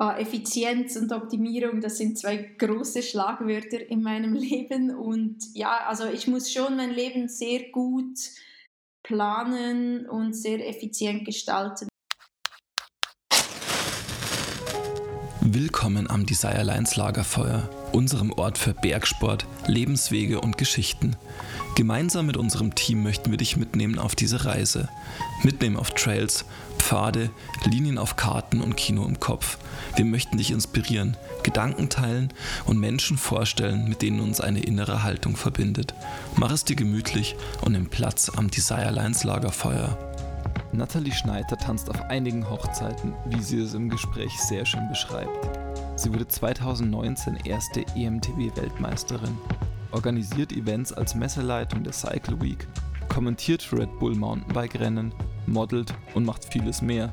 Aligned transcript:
Ah, 0.00 0.16
Effizienz 0.16 0.94
und 0.94 1.10
Optimierung, 1.10 1.80
das 1.80 1.98
sind 1.98 2.16
zwei 2.16 2.36
große 2.36 3.02
Schlagwörter 3.02 3.84
in 3.90 4.00
meinem 4.00 4.32
Leben. 4.36 4.94
Und 4.94 5.38
ja, 5.54 5.88
also 5.88 6.06
ich 6.06 6.28
muss 6.28 6.52
schon 6.52 6.76
mein 6.76 6.92
Leben 6.92 7.26
sehr 7.26 7.70
gut 7.72 8.16
planen 9.02 10.08
und 10.08 10.34
sehr 10.34 10.64
effizient 10.68 11.24
gestalten. 11.24 11.88
Willkommen 15.40 16.08
am 16.08 16.26
Desire 16.26 16.62
Lines 16.62 16.94
Lagerfeuer, 16.94 17.68
unserem 17.92 18.30
Ort 18.30 18.56
für 18.56 18.74
Bergsport, 18.74 19.46
Lebenswege 19.66 20.40
und 20.40 20.58
Geschichten. 20.58 21.16
Gemeinsam 21.78 22.26
mit 22.26 22.36
unserem 22.36 22.74
Team 22.74 23.04
möchten 23.04 23.30
wir 23.30 23.38
dich 23.38 23.56
mitnehmen 23.56 24.00
auf 24.00 24.16
diese 24.16 24.44
Reise. 24.44 24.88
Mitnehmen 25.44 25.76
auf 25.76 25.92
Trails, 25.92 26.44
Pfade, 26.76 27.30
Linien 27.64 27.98
auf 27.98 28.16
Karten 28.16 28.60
und 28.60 28.76
Kino 28.76 29.04
im 29.04 29.20
Kopf. 29.20 29.58
Wir 29.94 30.04
möchten 30.04 30.38
dich 30.38 30.50
inspirieren, 30.50 31.16
Gedanken 31.44 31.88
teilen 31.88 32.32
und 32.66 32.80
Menschen 32.80 33.16
vorstellen, 33.16 33.88
mit 33.88 34.02
denen 34.02 34.18
uns 34.18 34.40
eine 34.40 34.58
innere 34.58 35.04
Haltung 35.04 35.36
verbindet. 35.36 35.94
Mach 36.34 36.50
es 36.50 36.64
dir 36.64 36.74
gemütlich 36.74 37.36
und 37.60 37.74
nimm 37.74 37.86
Platz 37.86 38.28
am 38.28 38.50
Desire 38.50 38.90
Lines 38.90 39.22
Lagerfeuer. 39.22 39.96
Nathalie 40.72 41.14
Schneider 41.14 41.56
tanzt 41.56 41.88
auf 41.90 42.00
einigen 42.10 42.50
Hochzeiten, 42.50 43.14
wie 43.26 43.40
sie 43.40 43.60
es 43.60 43.74
im 43.74 43.88
Gespräch 43.88 44.32
sehr 44.48 44.66
schön 44.66 44.88
beschreibt. 44.88 45.48
Sie 45.94 46.12
wurde 46.12 46.26
2019 46.26 47.36
erste 47.44 47.84
EMTB-Weltmeisterin 47.94 49.38
organisiert 49.92 50.52
Events 50.52 50.92
als 50.92 51.14
Messeleitung 51.14 51.82
der 51.82 51.92
Cycle 51.92 52.40
Week, 52.40 52.66
kommentiert 53.08 53.72
Red 53.72 53.98
Bull 53.98 54.14
Mountainbike-Rennen, 54.14 55.12
modelt 55.46 55.94
und 56.14 56.24
macht 56.24 56.44
vieles 56.52 56.82
mehr. 56.82 57.12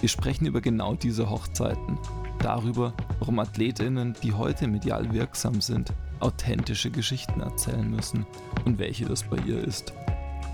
Wir 0.00 0.08
sprechen 0.08 0.46
über 0.46 0.60
genau 0.60 0.94
diese 0.94 1.28
Hochzeiten, 1.28 1.98
darüber, 2.38 2.92
warum 3.18 3.38
Athletinnen, 3.38 4.14
die 4.22 4.32
heute 4.32 4.66
medial 4.66 5.12
wirksam 5.12 5.60
sind, 5.60 5.92
authentische 6.20 6.90
Geschichten 6.90 7.40
erzählen 7.40 7.88
müssen 7.88 8.26
und 8.64 8.78
welche 8.78 9.06
das 9.06 9.22
bei 9.24 9.36
ihr 9.38 9.62
ist. 9.62 9.92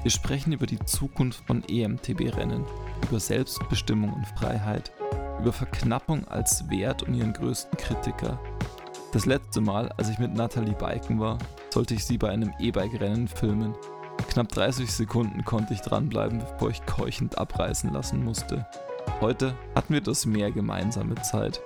Wir 0.03 0.11
sprechen 0.11 0.53
über 0.53 0.67
die 0.67 0.79
Zukunft 0.85 1.45
von 1.47 1.65
EMTB-Rennen, 1.69 2.65
über 3.09 3.19
Selbstbestimmung 3.19 4.12
und 4.12 4.27
Freiheit, 4.39 4.93
über 5.41 5.53
Verknappung 5.53 6.27
als 6.29 6.69
Wert 6.71 7.03
und 7.03 7.15
ihren 7.15 7.33
größten 7.33 7.77
Kritiker 7.77 8.39
das 9.12 9.27
letzte 9.27 9.61
Mal, 9.61 9.91
als 9.97 10.09
ich 10.09 10.19
mit 10.19 10.35
Natalie 10.35 10.75
biken 10.75 11.21
war, 11.21 11.39
sollte 11.73 11.95
ich 11.95 12.05
sie 12.05 12.19
bei 12.19 12.31
einem 12.31 12.53
E-Bike-Rennen 12.59 13.29
filmen. 13.29 13.75
Knapp 14.29 14.49
30 14.49 14.91
Sekunden 14.93 15.45
konnte 15.45 15.75
ich 15.75 15.81
dranbleiben, 15.81 16.41
bevor 16.41 16.71
ich 16.71 16.85
keuchend 16.87 17.39
abreißen 17.39 17.93
lassen 17.93 18.25
musste. 18.25 18.67
Heute 19.21 19.55
hatten 19.75 19.95
wir 19.95 20.01
das 20.01 20.27
mehr 20.27 20.51
gemeinsame 20.51 21.15
Zeit. 21.23 21.61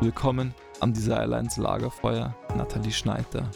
Willkommen 0.00 0.54
am 0.80 0.92
Desire 0.92 1.26
Lines 1.26 1.56
Lagerfeuer, 1.56 2.34
Nathalie 2.56 2.92
Schneider. 2.92 3.50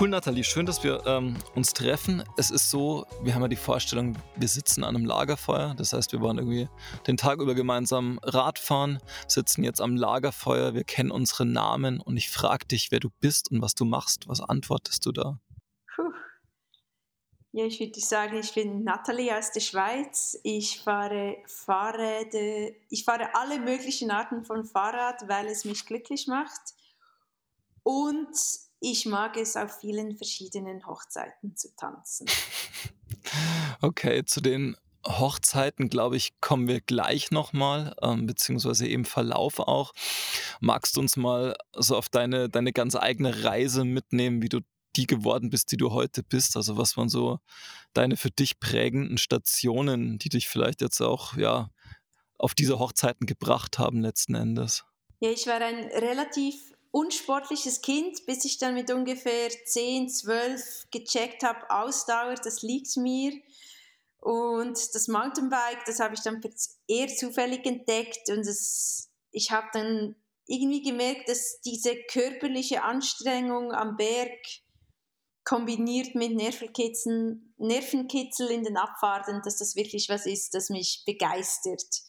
Cool, 0.00 0.10
Nathalie. 0.10 0.44
Schön, 0.44 0.64
dass 0.64 0.84
wir 0.84 1.04
ähm, 1.06 1.36
uns 1.56 1.72
treffen. 1.72 2.22
Es 2.36 2.52
ist 2.52 2.70
so, 2.70 3.04
wir 3.20 3.34
haben 3.34 3.42
ja 3.42 3.48
die 3.48 3.56
Vorstellung, 3.56 4.16
wir 4.36 4.46
sitzen 4.46 4.84
an 4.84 4.94
einem 4.94 5.04
Lagerfeuer. 5.04 5.74
Das 5.76 5.92
heißt, 5.92 6.12
wir 6.12 6.22
waren 6.22 6.38
irgendwie 6.38 6.68
den 7.08 7.16
Tag 7.16 7.40
über 7.40 7.56
gemeinsam 7.56 8.20
Radfahren, 8.22 9.00
sitzen 9.26 9.64
jetzt 9.64 9.80
am 9.80 9.96
Lagerfeuer, 9.96 10.74
wir 10.74 10.84
kennen 10.84 11.10
unsere 11.10 11.46
Namen 11.46 12.00
und 12.00 12.16
ich 12.16 12.30
frage 12.30 12.64
dich, 12.66 12.92
wer 12.92 13.00
du 13.00 13.08
bist 13.18 13.50
und 13.50 13.60
was 13.60 13.74
du 13.74 13.84
machst. 13.84 14.28
Was 14.28 14.40
antwortest 14.40 15.04
du 15.04 15.10
da? 15.10 15.40
Puh. 15.96 16.12
Ja, 17.50 17.64
ich 17.64 17.80
würde 17.80 17.98
sagen, 17.98 18.36
ich 18.36 18.54
bin 18.54 18.84
Nathalie 18.84 19.36
aus 19.36 19.50
der 19.50 19.62
Schweiz. 19.62 20.38
Ich 20.44 20.78
fahre 20.80 21.38
Fahrräder, 21.48 22.72
ich 22.88 23.02
fahre 23.02 23.34
alle 23.34 23.58
möglichen 23.58 24.12
Arten 24.12 24.44
von 24.44 24.64
Fahrrad, 24.64 25.28
weil 25.28 25.48
es 25.48 25.64
mich 25.64 25.84
glücklich 25.86 26.28
macht. 26.28 26.60
Und 27.82 28.28
ich 28.80 29.06
mag 29.06 29.36
es 29.36 29.56
auf 29.56 29.80
vielen 29.80 30.16
verschiedenen 30.16 30.86
Hochzeiten 30.86 31.56
zu 31.56 31.74
tanzen. 31.76 32.26
Okay, 33.80 34.24
zu 34.24 34.40
den 34.40 34.76
Hochzeiten, 35.06 35.88
glaube 35.88 36.16
ich, 36.16 36.40
kommen 36.40 36.66
wir 36.66 36.80
gleich 36.80 37.30
nochmal, 37.30 37.94
ähm, 38.02 38.26
beziehungsweise 38.26 38.86
im 38.86 39.04
Verlauf 39.04 39.58
auch. 39.58 39.92
Magst 40.60 40.96
du 40.96 41.00
uns 41.00 41.16
mal 41.16 41.56
so 41.76 41.96
auf 41.96 42.08
deine, 42.08 42.48
deine 42.48 42.72
ganz 42.72 42.96
eigene 42.96 43.44
Reise 43.44 43.84
mitnehmen, 43.84 44.42
wie 44.42 44.48
du 44.48 44.60
die 44.96 45.06
geworden 45.06 45.50
bist, 45.50 45.70
die 45.72 45.76
du 45.76 45.92
heute 45.92 46.22
bist? 46.22 46.56
Also 46.56 46.76
was 46.76 46.96
waren 46.96 47.08
so 47.08 47.38
deine 47.92 48.16
für 48.16 48.30
dich 48.30 48.60
prägenden 48.60 49.18
Stationen, 49.18 50.18
die 50.18 50.28
dich 50.28 50.48
vielleicht 50.48 50.80
jetzt 50.80 51.00
auch 51.00 51.36
ja 51.36 51.70
auf 52.36 52.54
diese 52.54 52.78
Hochzeiten 52.78 53.26
gebracht 53.26 53.78
haben 53.78 54.00
letzten 54.00 54.34
Endes? 54.34 54.84
Ja, 55.20 55.30
ich 55.30 55.46
war 55.46 55.60
ein 55.60 55.84
relativ 55.84 56.72
unsportliches 56.90 57.82
Kind, 57.82 58.24
bis 58.26 58.44
ich 58.44 58.58
dann 58.58 58.74
mit 58.74 58.90
ungefähr 58.90 59.50
10, 59.50 60.08
12 60.08 60.88
gecheckt 60.90 61.42
habe, 61.42 61.70
Ausdauer, 61.70 62.34
das 62.34 62.62
liegt 62.62 62.96
mir. 62.96 63.32
Und 64.20 64.94
das 64.94 65.08
Mountainbike, 65.08 65.84
das 65.86 66.00
habe 66.00 66.14
ich 66.14 66.22
dann 66.22 66.42
eher 66.86 67.08
zufällig 67.08 67.64
entdeckt 67.64 68.28
und 68.30 68.46
das, 68.46 69.10
ich 69.30 69.52
habe 69.52 69.68
dann 69.72 70.16
irgendwie 70.46 70.82
gemerkt, 70.82 71.28
dass 71.28 71.60
diese 71.60 71.94
körperliche 72.10 72.82
Anstrengung 72.82 73.72
am 73.72 73.96
Berg 73.96 74.38
kombiniert 75.44 76.14
mit 76.14 76.34
Nervenkitzel, 76.34 78.50
in 78.50 78.64
den 78.64 78.76
Abfahrten, 78.76 79.40
dass 79.44 79.58
das 79.58 79.76
wirklich 79.76 80.08
was 80.08 80.26
ist, 80.26 80.54
das 80.54 80.68
mich 80.68 81.04
begeistert. 81.06 82.02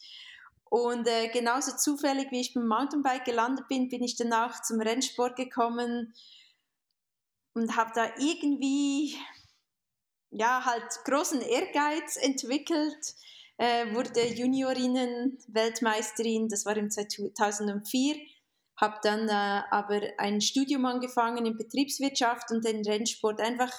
Und 0.70 1.08
äh, 1.08 1.30
genauso 1.30 1.76
zufällig, 1.76 2.30
wie 2.32 2.42
ich 2.42 2.54
beim 2.54 2.68
Mountainbike 2.68 3.26
gelandet 3.26 3.68
bin, 3.68 3.90
bin 3.90 4.04
ich 4.04 4.16
danach 4.16 4.62
zum 4.62 4.80
Rennsport 4.80 5.36
gekommen 5.36 6.14
und 7.56 7.76
habe 7.76 7.92
da 7.96 8.12
irgendwie 8.20 9.18
ja 10.30 10.64
halt 10.66 10.86
großen 11.06 11.42
Ehrgeiz 11.42 12.18
entwickelt. 12.18 13.16
Äh, 13.58 13.92
wurde 13.94 14.26
Juniorinnen-Weltmeisterin, 14.26 16.48
das 16.48 16.66
war 16.66 16.78
im 16.78 16.90
2004. 16.90 18.16
Habe 18.78 19.00
dann 19.02 19.28
äh, 19.28 19.64
aber 19.72 20.02
ein 20.18 20.40
Studium 20.40 20.86
angefangen 20.86 21.46
in 21.46 21.58
Betriebswirtschaft 21.58 22.52
und 22.52 22.64
den 22.64 22.86
Rennsport 22.86 23.42
einfach 23.42 23.74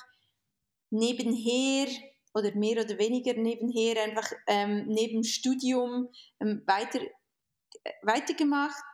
nebenher 0.91 1.87
oder 2.35 2.55
mehr 2.55 2.83
oder 2.83 2.99
weniger 2.99 3.35
nebenher 3.35 4.03
einfach 4.03 4.33
ähm, 4.47 4.87
neben 4.87 5.25
Studium 5.25 6.09
ähm, 6.41 6.63
weiter, 6.67 7.01
äh, 7.01 7.93
weitergemacht. 8.03 8.85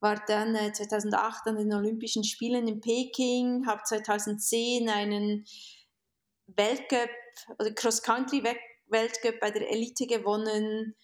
War 0.00 0.22
dann 0.26 0.54
äh, 0.54 0.72
2008 0.72 1.46
an 1.48 1.56
den 1.56 1.74
Olympischen 1.74 2.24
Spielen 2.24 2.68
in 2.68 2.80
Peking, 2.80 3.66
habe 3.66 3.82
2010 3.84 4.88
einen 4.88 5.44
Weltcup 6.46 7.10
oder 7.58 7.72
Cross-Country-Weltcup 7.72 9.40
bei 9.40 9.50
der 9.50 9.70
Elite 9.70 10.06
gewonnen. 10.06 10.94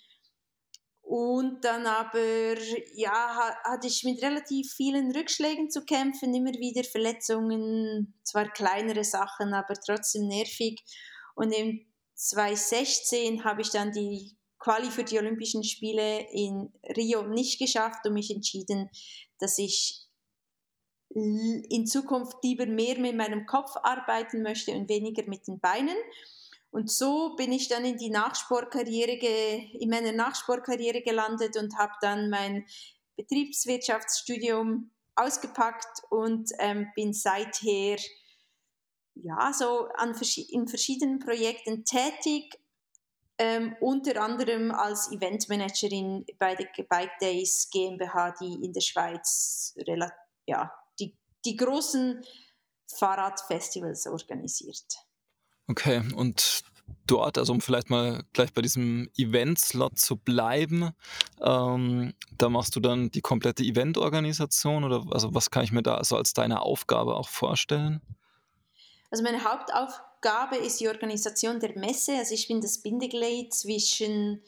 Und 1.02 1.64
dann 1.64 1.86
aber, 1.86 2.56
ja, 2.94 3.54
hatte 3.62 3.86
ich 3.86 4.02
mit 4.02 4.20
relativ 4.22 4.72
vielen 4.72 5.14
Rückschlägen 5.14 5.70
zu 5.70 5.84
kämpfen, 5.84 6.34
immer 6.34 6.52
wieder 6.54 6.82
Verletzungen, 6.82 8.12
zwar 8.24 8.50
kleinere 8.50 9.04
Sachen, 9.04 9.54
aber 9.54 9.74
trotzdem 9.74 10.26
nervig. 10.26 10.82
Und 11.36 11.52
im 11.52 11.86
2016 12.14 13.44
habe 13.44 13.62
ich 13.62 13.70
dann 13.70 13.92
die 13.92 14.36
Quali 14.58 14.90
für 14.90 15.04
die 15.04 15.18
Olympischen 15.18 15.62
Spiele 15.62 16.26
in 16.32 16.72
Rio 16.96 17.22
nicht 17.22 17.60
geschafft 17.60 18.04
und 18.06 18.14
mich 18.14 18.30
entschieden, 18.30 18.90
dass 19.38 19.58
ich 19.58 20.06
in 21.10 21.86
Zukunft 21.86 22.36
lieber 22.42 22.66
mehr 22.66 22.98
mit 22.98 23.14
meinem 23.16 23.46
Kopf 23.46 23.76
arbeiten 23.82 24.42
möchte 24.42 24.72
und 24.72 24.88
weniger 24.88 25.22
mit 25.28 25.46
den 25.46 25.60
Beinen. 25.60 25.96
Und 26.70 26.90
so 26.90 27.36
bin 27.36 27.52
ich 27.52 27.68
dann 27.68 27.84
in 27.84 27.96
die 27.96 28.10
Nachsportkarriere, 28.10 29.62
in 29.78 29.88
meiner 29.88 30.12
Nachsportkarriere 30.12 31.02
gelandet 31.02 31.56
und 31.56 31.78
habe 31.78 31.92
dann 32.00 32.28
mein 32.28 32.66
Betriebswirtschaftsstudium 33.16 34.90
ausgepackt 35.14 36.02
und 36.10 36.50
ähm, 36.58 36.88
bin 36.94 37.12
seither 37.14 37.96
ja, 39.22 39.52
so 39.52 39.88
an, 39.96 40.14
in 40.50 40.68
verschiedenen 40.68 41.18
Projekten 41.18 41.84
tätig, 41.84 42.58
ähm, 43.38 43.76
unter 43.80 44.22
anderem 44.22 44.70
als 44.70 45.10
Eventmanagerin 45.12 46.24
bei 46.38 46.54
der 46.54 46.68
Bike 46.88 47.18
Days 47.20 47.68
GmbH, 47.70 48.34
die 48.40 48.64
in 48.64 48.72
der 48.72 48.80
Schweiz 48.80 49.74
ja, 50.46 50.72
die, 50.98 51.14
die 51.44 51.56
großen 51.56 52.24
Fahrradfestivals 52.98 54.06
organisiert. 54.06 54.84
Okay, 55.68 56.02
und 56.14 56.62
dort, 57.06 57.36
also 57.36 57.52
um 57.52 57.60
vielleicht 57.60 57.90
mal 57.90 58.24
gleich 58.32 58.52
bei 58.52 58.62
diesem 58.62 59.10
Event-Slot 59.16 59.98
zu 59.98 60.16
bleiben, 60.16 60.92
ähm, 61.40 62.14
da 62.38 62.48
machst 62.48 62.76
du 62.76 62.80
dann 62.80 63.10
die 63.10 63.20
komplette 63.20 63.64
Eventorganisation 63.64 64.84
oder 64.84 65.04
also 65.10 65.34
was 65.34 65.50
kann 65.50 65.64
ich 65.64 65.72
mir 65.72 65.82
da 65.82 66.02
so 66.04 66.16
als 66.16 66.32
deine 66.32 66.62
Aufgabe 66.62 67.16
auch 67.16 67.28
vorstellen? 67.28 68.00
Also 69.10 69.22
meine 69.22 69.44
Hauptaufgabe 69.44 70.56
ist 70.56 70.80
die 70.80 70.88
Organisation 70.88 71.60
der 71.60 71.78
Messe. 71.78 72.16
Also 72.16 72.34
ich 72.34 72.48
bin 72.48 72.60
das 72.60 72.82
Bindeglied 72.82 73.52
zwischen 73.54 74.42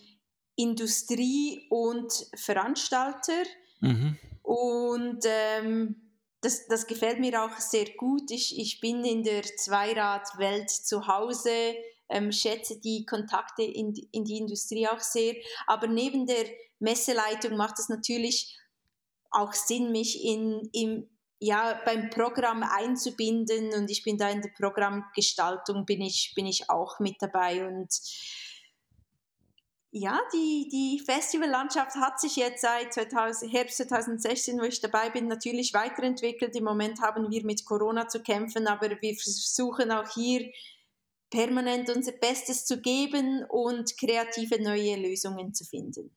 Industrie 0.57 1.67
und 1.71 2.13
Veranstalter. 2.35 3.45
Mhm. 3.81 4.19
Und 4.43 5.21
ähm, 5.25 6.09
das, 6.41 6.67
das 6.67 6.87
gefällt 6.87 7.21
mir 7.21 7.43
auch 7.43 7.57
sehr 7.59 7.87
gut. 7.97 8.31
Ich, 8.31 8.59
ich 8.59 8.81
bin 8.81 9.05
in 9.05 9.23
der 9.23 9.43
Zweiradwelt 9.43 10.71
zu 10.71 11.07
Hause, 11.07 11.75
ähm, 12.09 12.33
schätze 12.33 12.81
die 12.81 13.05
Kontakte 13.05 13.63
in, 13.63 13.95
in 14.13 14.25
die 14.25 14.39
Industrie 14.39 14.89
auch 14.89 15.01
sehr. 15.01 15.35
Aber 15.67 15.87
neben 15.87 16.27
der 16.27 16.47
Messeleitung 16.79 17.57
macht 17.57 17.79
es 17.79 17.89
natürlich 17.89 18.57
auch 19.31 19.53
Sinn, 19.53 19.93
mich 19.93 20.25
in, 20.25 20.69
im, 20.73 21.09
ja, 21.41 21.81
beim 21.85 22.11
Programm 22.11 22.63
einzubinden 22.63 23.73
und 23.75 23.91
ich 23.91 24.03
bin 24.03 24.19
da 24.19 24.29
in 24.29 24.43
der 24.43 24.51
Programmgestaltung, 24.51 25.87
bin 25.87 26.01
ich, 26.01 26.33
bin 26.35 26.47
ich 26.47 26.69
auch 26.69 26.99
mit 26.99 27.17
dabei 27.21 27.67
und 27.67 27.89
ja, 29.91 30.21
die, 30.35 30.69
die 30.71 31.03
Festivallandschaft 31.05 31.97
hat 31.97 32.21
sich 32.21 32.37
jetzt 32.37 32.61
seit 32.61 32.93
2000, 32.93 33.53
Herbst 33.53 33.79
2016, 33.79 34.59
wo 34.59 34.65
ich 34.65 34.81
dabei 34.81 35.09
bin, 35.09 35.29
natürlich 35.29 35.73
weiterentwickelt. 35.73 36.55
Im 36.57 36.65
Moment 36.65 37.01
haben 37.01 37.31
wir 37.31 37.45
mit 37.45 37.65
Corona 37.65 38.07
zu 38.07 38.23
kämpfen, 38.23 38.67
aber 38.67 38.91
wir 39.01 39.15
versuchen 39.15 39.91
auch 39.91 40.09
hier 40.13 40.51
permanent 41.31 41.89
unser 41.89 42.13
Bestes 42.13 42.67
zu 42.67 42.83
geben 42.83 43.45
und 43.49 43.97
kreative 43.99 44.63
neue 44.63 44.97
Lösungen 44.97 45.55
zu 45.55 45.65
finden. 45.65 46.11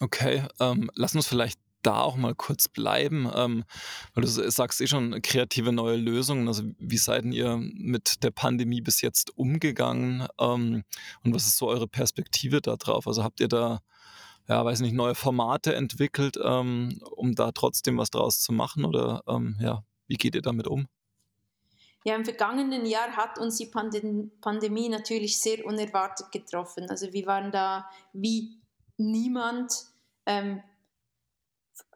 Okay, 0.00 0.44
ähm, 0.58 0.90
lass 0.94 1.14
uns 1.14 1.26
vielleicht 1.26 1.60
da 1.82 2.00
auch 2.00 2.16
mal 2.16 2.34
kurz 2.34 2.68
bleiben, 2.68 3.30
ähm, 3.34 3.64
weil 4.14 4.24
du 4.24 4.28
sagst 4.28 4.80
eh 4.80 4.86
schon 4.86 5.20
kreative 5.22 5.72
neue 5.72 5.96
Lösungen. 5.96 6.48
Also 6.48 6.64
wie 6.78 6.96
seid 6.96 7.24
ihr 7.26 7.56
mit 7.56 8.22
der 8.22 8.30
Pandemie 8.30 8.80
bis 8.80 9.00
jetzt 9.00 9.36
umgegangen 9.36 10.26
ähm, 10.38 10.84
und 11.22 11.34
was 11.34 11.46
ist 11.46 11.58
so 11.58 11.68
eure 11.68 11.88
Perspektive 11.88 12.60
darauf? 12.60 13.06
Also 13.06 13.24
habt 13.24 13.40
ihr 13.40 13.48
da, 13.48 13.80
ja, 14.48 14.64
weiß 14.64 14.80
nicht, 14.80 14.94
neue 14.94 15.14
Formate 15.14 15.74
entwickelt, 15.74 16.38
ähm, 16.42 17.00
um 17.16 17.34
da 17.34 17.52
trotzdem 17.52 17.98
was 17.98 18.10
draus 18.10 18.40
zu 18.40 18.52
machen 18.52 18.84
oder 18.84 19.22
ähm, 19.26 19.56
ja, 19.60 19.82
wie 20.06 20.16
geht 20.16 20.34
ihr 20.34 20.42
damit 20.42 20.66
um? 20.66 20.86
Ja, 22.04 22.14
im 22.16 22.24
vergangenen 22.24 22.86
Jahr 22.86 23.10
hat 23.14 23.38
uns 23.38 23.58
die 23.58 23.66
Pandem 23.66 24.32
Pandemie 24.40 24.88
natürlich 24.88 25.38
sehr 25.38 25.66
unerwartet 25.66 26.32
getroffen. 26.32 26.88
Also 26.88 27.12
wir 27.12 27.26
waren 27.26 27.52
da 27.52 27.90
wie 28.14 28.58
niemand 28.96 29.72
ähm, 30.24 30.62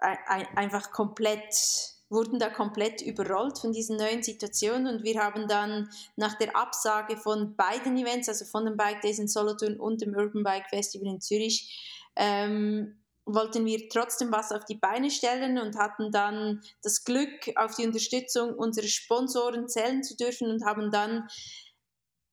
einfach 0.00 0.90
komplett 0.90 1.94
wurden 2.10 2.38
da 2.38 2.48
komplett 2.48 3.02
überrollt 3.02 3.58
von 3.58 3.72
diesen 3.72 3.96
neuen 3.96 4.22
Situationen. 4.22 4.86
Und 4.86 5.04
wir 5.04 5.20
haben 5.20 5.48
dann 5.48 5.90
nach 6.16 6.34
der 6.38 6.56
Absage 6.56 7.16
von 7.16 7.56
beiden 7.56 7.96
Events, 7.96 8.28
also 8.28 8.44
von 8.44 8.64
den 8.64 8.76
Bike 8.76 9.00
Days 9.00 9.19
in 9.19 9.28
Solothurn 9.28 9.78
und 9.78 10.00
dem 10.00 10.14
Urban 10.14 10.44
Bike 10.44 10.69
Festival 10.69 11.08
in 11.08 11.20
Zürich, 11.20 12.08
ähm, 12.16 13.00
wollten 13.26 13.64
wir 13.64 13.88
trotzdem 13.88 14.31
was 14.32 14.52
auf 14.52 14.64
die 14.66 14.76
Beine 14.76 15.10
stellen 15.10 15.58
und 15.58 15.78
hatten 15.78 16.12
dann 16.12 16.62
das 16.82 17.04
Glück, 17.04 17.50
auf 17.56 17.75
die 17.75 17.86
Unterstützung 17.86 18.54
unserer 18.54 18.86
Sponsoren 18.86 19.66
zählen 19.66 20.02
zu 20.02 20.14
dürfen 20.16 20.50
und 20.50 20.64
haben 20.64 20.90
dann 20.90 21.26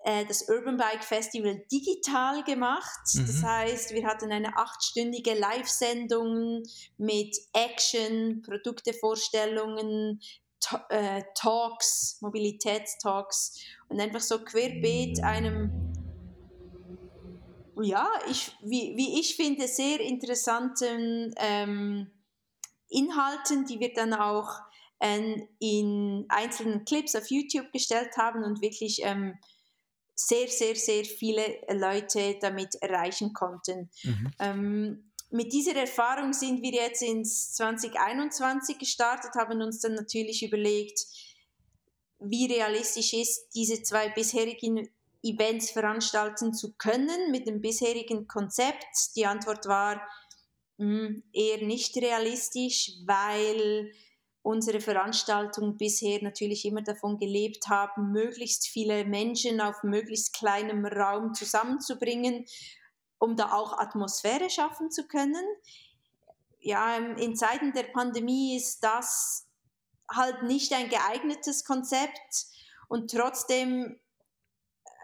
das 0.03 0.49
Urban 0.49 0.77
Bike 0.77 1.03
Festival 1.03 1.63
digital 1.71 2.43
gemacht. 2.43 3.01
Mhm. 3.13 3.27
Das 3.27 3.43
heißt, 3.43 3.93
wir 3.93 4.05
hatten 4.07 4.31
eine 4.31 4.57
achtstündige 4.57 5.33
Live-Sendung 5.33 6.63
mit 6.97 7.37
Action, 7.53 8.41
Produktevorstellungen, 8.41 10.19
äh, 10.89 11.23
Talks, 11.35 12.17
Mobilitätstalks 12.21 13.59
und 13.89 13.99
einfach 13.99 14.21
so 14.21 14.43
querbeet 14.43 15.23
einem, 15.23 15.93
ja, 17.81 18.09
ich, 18.29 18.51
wie, 18.61 18.95
wie 18.95 19.19
ich 19.19 19.35
finde, 19.35 19.67
sehr 19.67 19.99
interessanten 19.99 21.33
ähm, 21.37 22.11
Inhalten, 22.89 23.65
die 23.65 23.79
wir 23.79 23.93
dann 23.93 24.13
auch 24.13 24.49
äh, 24.99 25.41
in 25.59 26.25
einzelnen 26.29 26.85
Clips 26.85 27.15
auf 27.15 27.29
YouTube 27.31 27.71
gestellt 27.71 28.17
haben 28.17 28.43
und 28.43 28.61
wirklich 28.61 29.01
ähm, 29.03 29.37
sehr, 30.15 30.47
sehr, 30.47 30.75
sehr 30.75 31.05
viele 31.05 31.61
Leute 31.71 32.37
damit 32.41 32.75
erreichen 32.75 33.33
konnten. 33.33 33.89
Mhm. 34.03 34.31
Ähm, 34.39 35.11
mit 35.31 35.53
dieser 35.53 35.75
Erfahrung 35.75 36.33
sind 36.33 36.61
wir 36.61 36.73
jetzt 36.73 37.01
ins 37.01 37.53
2021 37.53 38.77
gestartet, 38.77 39.31
haben 39.35 39.61
uns 39.61 39.79
dann 39.79 39.95
natürlich 39.95 40.43
überlegt, 40.43 40.99
wie 42.19 42.45
realistisch 42.45 43.13
ist, 43.13 43.49
diese 43.55 43.81
zwei 43.81 44.09
bisherigen 44.09 44.89
Events 45.23 45.71
veranstalten 45.71 46.53
zu 46.53 46.73
können 46.73 47.31
mit 47.31 47.47
dem 47.47 47.61
bisherigen 47.61 48.27
Konzept. 48.27 49.15
Die 49.15 49.25
Antwort 49.25 49.65
war 49.67 50.01
mh, 50.77 51.07
hm, 51.07 51.23
eher 51.31 51.65
nicht 51.65 51.95
realistisch, 51.97 52.91
weil 53.05 53.91
unsere 54.43 54.81
Veranstaltung 54.81 55.77
bisher 55.77 56.21
natürlich 56.23 56.65
immer 56.65 56.81
davon 56.81 57.17
gelebt 57.17 57.67
haben, 57.67 58.11
möglichst 58.11 58.67
viele 58.67 59.05
Menschen 59.05 59.61
auf 59.61 59.83
möglichst 59.83 60.33
kleinem 60.33 60.85
Raum 60.85 61.33
zusammenzubringen, 61.33 62.45
um 63.19 63.35
da 63.35 63.51
auch 63.51 63.77
Atmosphäre 63.77 64.49
schaffen 64.49 64.89
zu 64.89 65.07
können. 65.07 65.45
Ja, 66.59 66.97
in 66.97 67.35
Zeiten 67.35 67.73
der 67.73 67.83
Pandemie 67.83 68.55
ist 68.55 68.83
das 68.83 69.47
halt 70.09 70.43
nicht 70.43 70.73
ein 70.73 70.89
geeignetes 70.89 71.63
Konzept 71.63 72.45
und 72.87 73.11
trotzdem, 73.11 73.99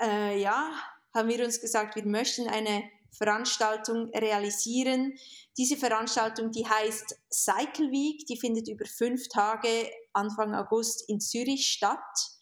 äh, 0.01 0.39
ja, 0.39 0.71
haben 1.13 1.29
wir 1.29 1.43
uns 1.45 1.61
gesagt, 1.61 1.95
wir 1.95 2.05
möchten 2.05 2.47
eine 2.47 2.83
Veranstaltung 3.17 4.09
realisieren. 4.11 5.13
Diese 5.57 5.75
Veranstaltung, 5.75 6.51
die 6.51 6.67
heißt 6.67 7.19
Cycle 7.31 7.91
Week, 7.91 8.25
die 8.27 8.37
findet 8.37 8.67
über 8.67 8.85
fünf 8.85 9.27
Tage 9.27 9.89
Anfang 10.13 10.53
August 10.53 11.09
in 11.09 11.19
Zürich 11.19 11.67
statt. 11.67 12.36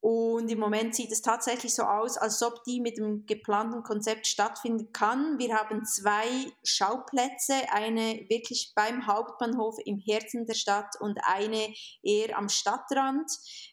Und 0.00 0.48
im 0.48 0.60
Moment 0.60 0.94
sieht 0.94 1.10
es 1.10 1.22
tatsächlich 1.22 1.74
so 1.74 1.82
aus, 1.82 2.16
als 2.16 2.40
ob 2.42 2.62
die 2.62 2.80
mit 2.80 2.98
dem 2.98 3.26
geplanten 3.26 3.82
Konzept 3.82 4.28
stattfinden 4.28 4.92
kann. 4.92 5.38
Wir 5.38 5.56
haben 5.56 5.84
zwei 5.84 6.52
Schauplätze, 6.62 7.54
eine 7.72 8.24
wirklich 8.28 8.72
beim 8.76 9.08
Hauptbahnhof 9.08 9.76
im 9.84 9.98
Herzen 9.98 10.46
der 10.46 10.54
Stadt 10.54 10.94
und 11.00 11.18
eine 11.24 11.74
eher 12.04 12.38
am 12.38 12.48
Stadtrand. 12.48 13.28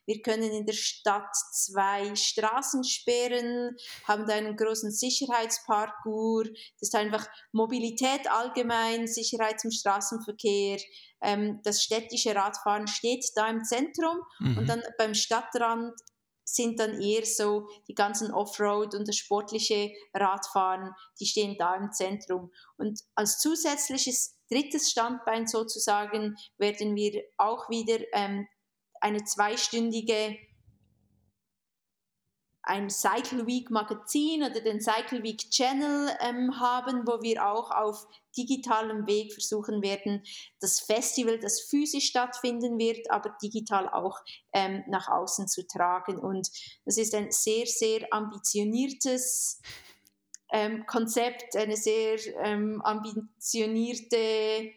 Wir 0.08 0.24
können 0.24 0.50
in 0.52 0.66
der 0.66 0.74
Stadt 0.74 1.36
zwei 1.54 2.16
Straßen 2.16 2.84
sperren, 2.84 3.76
haben 4.08 4.26
da 4.26 4.34
einen 4.34 4.56
großen 4.56 4.90
Sicherheitsparcours. 4.90 6.50
Das 6.80 6.90
ist 6.90 6.96
einfach 6.96 7.28
Mobilität 7.52 8.32
allgemein, 8.32 9.06
Sicherheit 9.06 9.60
zum 9.60 9.70
Straßenverkehr. 9.70 10.80
Ähm, 11.22 11.62
das 11.64 11.84
städtische 11.84 12.36
Radfahren 12.36 12.88
steht 12.88 13.26
da 13.36 13.48
im 13.48 13.64
Zentrum 13.64 14.18
mhm. 14.40 14.58
und 14.58 14.68
dann 14.68 14.84
beim 14.98 15.14
Stadtrand 15.14 15.94
sind 16.46 16.80
dann 16.80 17.02
eher 17.02 17.26
so 17.26 17.68
die 17.88 17.96
ganzen 17.96 18.32
Offroad 18.32 18.94
und 18.94 19.08
das 19.08 19.16
sportliche 19.16 19.92
Radfahren, 20.14 20.92
die 21.20 21.26
stehen 21.26 21.58
da 21.58 21.76
im 21.76 21.92
Zentrum. 21.92 22.52
Und 22.78 23.02
als 23.16 23.40
zusätzliches 23.40 24.38
drittes 24.50 24.92
Standbein 24.92 25.48
sozusagen 25.48 26.36
werden 26.58 26.96
wir 26.96 27.24
auch 27.38 27.68
wieder 27.70 27.98
ähm, 28.14 28.48
eine 29.02 29.24
zweistündige 29.24 30.38
ein 32.66 32.90
Cycle 32.90 33.46
Week 33.46 33.70
Magazin 33.70 34.44
oder 34.44 34.60
den 34.60 34.82
Cycle 34.82 35.22
Week 35.24 35.50
Channel 35.52 36.10
ähm, 36.20 36.60
haben, 36.60 37.08
wo 37.08 37.22
wir 37.22 37.46
auch 37.48 37.72
auf 37.72 38.08
digitalem 38.36 39.08
Weg 39.08 39.34
versuchen 39.34 39.82
werden, 39.82 40.24
das 40.60 40.80
Festival, 40.80 41.40
das 41.40 41.62
physisch 41.62 42.08
stattfinden 42.08 42.78
wird, 42.78 43.10
aber 43.12 43.36
digital 43.42 43.88
auch 43.90 44.20
ähm, 44.54 44.84
nach 44.88 45.08
außen 45.08 45.48
zu 45.48 45.66
tragen. 45.68 46.18
Und 46.18 46.50
das 46.86 46.98
ist 46.98 47.14
ein 47.14 47.32
sehr, 47.32 47.66
sehr 47.66 48.08
ambitioniertes 48.12 49.62
ähm, 50.52 50.86
Konzept, 50.86 51.56
eine 51.56 51.78
sehr 51.78 52.18
ähm, 52.44 52.82
ambitionierte 52.82 54.74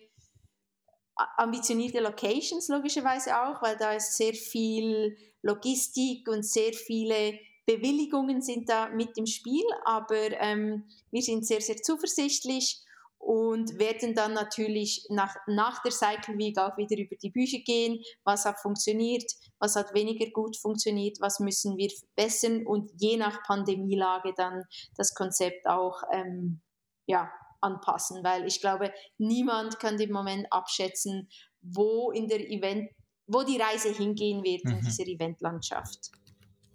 ambitionierte 1.36 1.98
Locations 1.98 2.68
logischerweise 2.68 3.42
auch, 3.42 3.60
weil 3.60 3.76
da 3.76 3.92
ist 3.92 4.16
sehr 4.16 4.34
viel 4.34 5.16
Logistik 5.42 6.28
und 6.28 6.44
sehr 6.44 6.72
viele 6.72 7.40
Bewilligungen 7.68 8.40
sind 8.40 8.70
da 8.70 8.88
mit 8.88 9.18
im 9.18 9.26
Spiel, 9.26 9.64
aber 9.84 10.40
ähm, 10.40 10.88
wir 11.10 11.20
sind 11.20 11.46
sehr, 11.46 11.60
sehr 11.60 11.76
zuversichtlich 11.76 12.82
und 13.18 13.78
werden 13.78 14.14
dann 14.14 14.32
natürlich 14.32 15.04
nach, 15.10 15.36
nach 15.46 15.82
der 15.82 15.92
Cycle 15.92 16.38
Week 16.38 16.56
auch 16.56 16.78
wieder 16.78 16.96
über 16.96 17.16
die 17.16 17.28
Bücher 17.28 17.58
gehen, 17.58 18.02
was 18.24 18.46
hat 18.46 18.58
funktioniert, 18.58 19.30
was 19.58 19.76
hat 19.76 19.92
weniger 19.92 20.30
gut 20.30 20.56
funktioniert, 20.56 21.18
was 21.20 21.40
müssen 21.40 21.76
wir 21.76 21.90
verbessern? 21.90 22.66
Und 22.66 22.90
je 22.96 23.18
nach 23.18 23.42
Pandemielage 23.42 24.32
dann 24.34 24.64
das 24.96 25.14
Konzept 25.14 25.66
auch 25.66 26.02
ähm, 26.10 26.62
ja, 27.06 27.30
anpassen, 27.60 28.24
weil 28.24 28.46
ich 28.46 28.62
glaube, 28.62 28.94
niemand 29.18 29.78
kann 29.78 30.00
im 30.00 30.12
Moment 30.12 30.50
abschätzen, 30.50 31.28
wo 31.60 32.12
in 32.12 32.28
der 32.28 32.48
Event, 32.48 32.88
wo 33.26 33.42
die 33.42 33.60
Reise 33.60 33.92
hingehen 33.92 34.42
wird 34.42 34.64
mhm. 34.64 34.78
in 34.78 34.80
dieser 34.86 35.06
Eventlandschaft. 35.06 36.12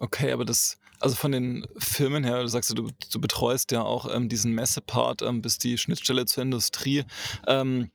Okay, 0.04 0.34
aber 0.34 0.44
das, 0.44 0.78
also 1.00 1.16
von 1.16 1.32
den 1.32 1.66
Firmen 1.78 2.26
her, 2.26 2.42
du 2.42 2.48
sagst, 2.50 2.78
du, 2.78 2.90
du 3.10 3.22
betreust 3.22 3.72
ja 3.72 3.84
auch 3.84 4.14
ähm, 4.14 4.28
diesen 4.28 4.52
Messepart 4.52 5.22
ähm, 5.22 5.42
bis 5.42 5.60
die 5.60 5.78
Schnittstelle 5.78 6.26
zur 6.26 6.44
Industrie. 6.44 7.06
Ähm, 7.48 7.90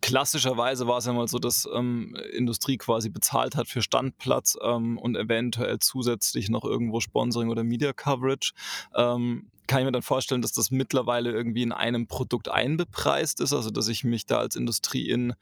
klassischerweise 0.00 0.86
war 0.86 0.96
es 0.96 1.04
ja 1.04 1.12
mal 1.12 1.28
so, 1.28 1.38
dass 1.38 1.68
ähm, 1.74 2.16
Industrie 2.32 2.78
quasi 2.78 3.10
bezahlt 3.10 3.54
hat 3.54 3.68
für 3.68 3.82
Standplatz 3.82 4.56
ähm, 4.62 4.96
und 4.96 5.14
eventuell 5.14 5.78
zusätzlich 5.78 6.48
noch 6.48 6.64
irgendwo 6.64 7.00
Sponsoring 7.00 7.50
oder 7.50 7.64
Media 7.64 7.92
Coverage. 7.92 8.54
Ähm, 8.94 9.50
kann 9.66 9.80
ich 9.80 9.84
mir 9.84 9.92
dann 9.92 10.00
vorstellen, 10.00 10.40
dass 10.40 10.52
das 10.52 10.70
mittlerweile 10.70 11.32
irgendwie 11.32 11.62
in 11.62 11.72
einem 11.72 12.06
Produkt 12.06 12.48
einbepreist 12.48 13.40
ist, 13.40 13.52
also 13.52 13.70
dass 13.70 13.88
ich 13.88 14.04
mich 14.04 14.24
da 14.24 14.38
als 14.38 14.56
Industrie 14.56 15.10
in 15.10 15.34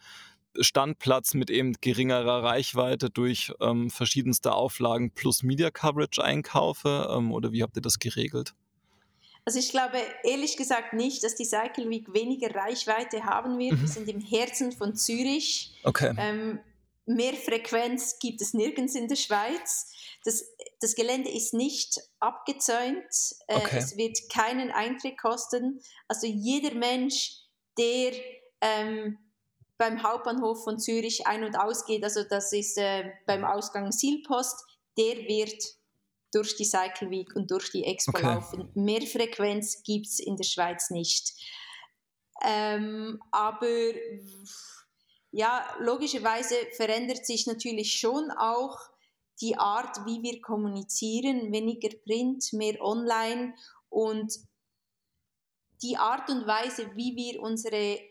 Standplatz 0.59 1.35
mit 1.35 1.51
eben 1.51 1.75
geringerer 1.81 2.43
Reichweite 2.43 3.11
durch 3.11 3.53
ähm, 3.61 3.91
verschiedenste 3.91 4.53
Auflagen 4.53 5.13
plus 5.13 5.43
Media 5.43 5.71
Coverage 5.71 6.23
einkaufe? 6.23 7.09
Ähm, 7.11 7.33
oder 7.33 7.53
wie 7.53 7.63
habt 7.63 7.77
ihr 7.77 7.83
das 7.83 7.99
geregelt? 7.99 8.55
Also 9.45 9.59
ich 9.59 9.71
glaube 9.71 9.99
ehrlich 10.23 10.57
gesagt 10.57 10.93
nicht, 10.93 11.25
dass 11.25 11.35
die 11.35 11.45
Cycle 11.45 11.89
Week 11.89 12.13
weniger 12.13 12.55
Reichweite 12.55 13.25
haben 13.25 13.59
wird. 13.59 13.73
Mhm. 13.73 13.81
Wir 13.81 13.89
sind 13.89 14.09
im 14.09 14.21
Herzen 14.21 14.73
von 14.73 14.95
Zürich. 14.95 15.73
Okay. 15.85 16.15
Ähm, 16.19 16.61
mehr 17.07 17.35
Frequenz 17.35 18.19
gibt 18.19 18.41
es 18.43 18.55
nirgends 18.55 18.95
in 18.95 19.09
der 19.09 19.17
Schweiz. 19.17 19.93
Das, 20.25 20.45
das 20.81 20.95
Gelände 20.95 21.31
ist 21.31 21.55
nicht 21.55 22.01
abgezäunt. 22.19 23.05
Äh, 23.47 23.57
okay. 23.57 23.79
Es 23.79 23.97
wird 23.97 24.19
keinen 24.31 24.71
Eintritt 24.71 25.19
kosten. 25.19 25.81
Also 26.09 26.27
jeder 26.27 26.75
Mensch, 26.75 27.33
der 27.79 28.13
ähm, 28.61 29.19
beim 29.81 30.03
Hauptbahnhof 30.03 30.63
von 30.63 30.79
Zürich 30.79 31.27
ein- 31.27 31.43
und 31.43 31.57
ausgeht, 31.57 32.05
also 32.05 32.23
das 32.23 32.53
ist 32.53 32.77
äh, 32.77 33.13
beim 33.27 33.45
Ausgang 33.45 33.91
Zielpost, 33.91 34.63
der 34.99 35.17
wird 35.27 35.65
durch 36.33 36.55
die 36.55 36.67
Cycle 36.67 37.11
Week 37.11 37.35
und 37.35 37.51
durch 37.51 37.71
die 37.71 37.85
Expo 37.85 38.13
okay. 38.15 38.27
laufen. 38.27 38.71
Mehr 38.75 39.01
Frequenz 39.01 39.83
gibt 39.83 40.07
es 40.07 40.21
in 40.21 40.37
der 40.37 40.45
Schweiz 40.45 40.91
nicht. 40.91 41.33
Ähm, 42.45 43.23
aber 43.31 43.95
ja, 45.31 45.65
logischerweise 45.81 46.57
verändert 46.77 47.25
sich 47.25 47.47
natürlich 47.47 47.99
schon 47.99 48.31
auch 48.33 48.77
die 49.41 49.57
Art, 49.57 50.05
wie 50.05 50.23
wir 50.23 50.43
kommunizieren, 50.43 51.53
weniger 51.53 51.97
Print, 52.05 52.53
mehr 52.53 52.79
Online 52.83 53.55
und 53.89 54.31
die 55.83 55.97
Art 55.97 56.29
und 56.29 56.47
Weise, 56.47 56.95
wie 56.97 57.17
wir 57.17 57.41
unsere 57.41 58.10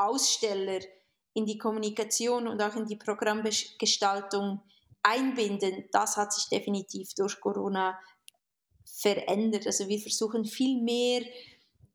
Aussteller 0.00 0.80
in 1.34 1.46
die 1.46 1.58
Kommunikation 1.58 2.48
und 2.48 2.60
auch 2.62 2.74
in 2.74 2.86
die 2.86 2.96
Programmgestaltung 2.96 4.60
einbinden, 5.02 5.84
das 5.92 6.16
hat 6.16 6.32
sich 6.32 6.48
definitiv 6.48 7.14
durch 7.14 7.40
Corona 7.40 7.98
verändert. 8.84 9.66
Also 9.66 9.88
wir 9.88 10.00
versuchen 10.00 10.44
viel 10.44 10.82
mehr 10.82 11.22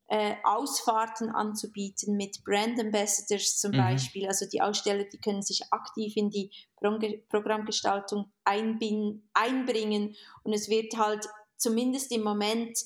äh, 0.07 0.35
Ausfahrten 0.43 1.29
anzubieten 1.29 2.15
mit 2.15 2.43
Brand 2.43 2.79
Ambassadors 2.79 3.57
zum 3.57 3.71
mhm. 3.71 3.77
Beispiel. 3.77 4.27
Also 4.27 4.45
die 4.47 4.61
Aussteller, 4.61 5.05
die 5.05 5.17
können 5.17 5.41
sich 5.41 5.61
aktiv 5.71 6.13
in 6.15 6.29
die 6.29 6.51
Pro 6.75 6.97
Programmgestaltung 7.29 8.31
einbringen 8.43 10.15
und 10.43 10.53
es 10.53 10.69
wird 10.69 10.95
halt 10.97 11.25
zumindest 11.57 12.11
im 12.11 12.23
Moment 12.23 12.77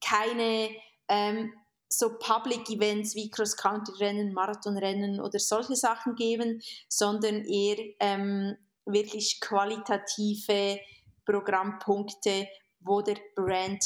keine 0.00 0.70
ähm, 1.08 1.52
so 1.88 2.18
Public 2.18 2.68
Events 2.70 3.14
wie 3.14 3.30
Cross-Country-Rennen, 3.30 4.32
Marathonrennen 4.32 5.20
oder 5.20 5.38
solche 5.38 5.76
Sachen 5.76 6.14
geben, 6.14 6.60
sondern 6.88 7.44
eher 7.44 7.76
ähm, 8.00 8.56
wirklich 8.84 9.40
qualitative 9.40 10.80
Programmpunkte, 11.24 12.48
wo 12.80 13.02
der 13.02 13.18
Brand 13.34 13.84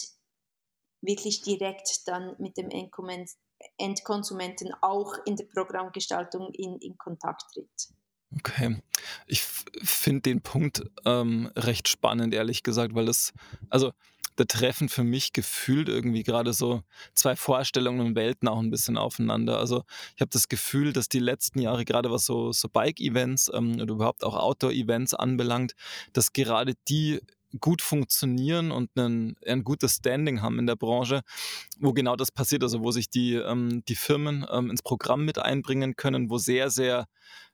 wirklich 1.01 1.43
direkt 1.43 2.07
dann 2.07 2.37
mit 2.39 2.57
dem 2.57 2.71
Endkonsumenten 3.79 4.73
auch 4.81 5.15
in 5.25 5.37
der 5.37 5.47
Programmgestaltung 5.47 6.53
in, 6.55 6.79
in 6.79 6.97
Kontakt 6.97 7.43
tritt. 7.53 7.93
Okay, 8.39 8.81
ich 9.27 9.43
finde 9.43 10.23
den 10.23 10.41
Punkt 10.41 10.83
ähm, 11.05 11.51
recht 11.57 11.89
spannend, 11.89 12.33
ehrlich 12.33 12.63
gesagt, 12.63 12.95
weil 12.95 13.05
das, 13.05 13.33
also 13.69 13.93
da 14.37 14.45
treffen 14.45 14.89
für 14.89 15.05
mich 15.05 15.33
gefühlt 15.33 15.89
irgendwie 15.89 16.23
gerade 16.23 16.53
so 16.53 16.83
zwei 17.15 17.37
Vorstellungen 17.37 18.01
und 18.01 18.17
Welten 18.17 18.49
auch 18.49 18.59
ein 18.59 18.71
bisschen 18.71 18.97
aufeinander. 18.97 19.59
Also 19.59 19.85
ich 20.15 20.21
habe 20.21 20.31
das 20.31 20.49
Gefühl, 20.49 20.93
dass 20.93 21.09
die 21.09 21.19
letzten 21.19 21.61
Jahre, 21.61 21.85
gerade 21.85 22.11
was 22.11 22.25
so, 22.25 22.53
so 22.53 22.69
Bike-Events 22.69 23.51
ähm, 23.55 23.81
oder 23.81 23.93
überhaupt 23.95 24.25
auch 24.25 24.37
Outdoor-Events 24.37 25.15
anbelangt, 25.15 25.73
dass 26.13 26.33
gerade 26.33 26.75
die 26.89 27.21
gut 27.61 27.83
funktionieren 27.83 28.71
und 28.71 28.91
ein, 28.97 29.37
ein 29.47 29.65
gutes 29.65 29.97
Standing 29.97 30.43
haben 30.43 30.59
in 30.59 30.67
der 30.67 30.77
Branche, 30.77 31.23
wo 31.79 31.93
genau 31.93 32.17
das 32.17 32.31
passiert, 32.31 32.63
also 32.63 32.83
wo 32.83 32.91
sich 32.91 33.11
die, 33.11 33.35
ähm, 33.35 33.83
die 33.87 33.95
Firmen 33.95 34.47
ähm, 34.51 34.71
ins 34.71 34.83
Programm 34.83 35.25
mit 35.25 35.39
einbringen 35.39 35.97
können, 35.97 36.31
wo 36.31 36.39
sehr, 36.39 36.71
sehr 36.71 37.07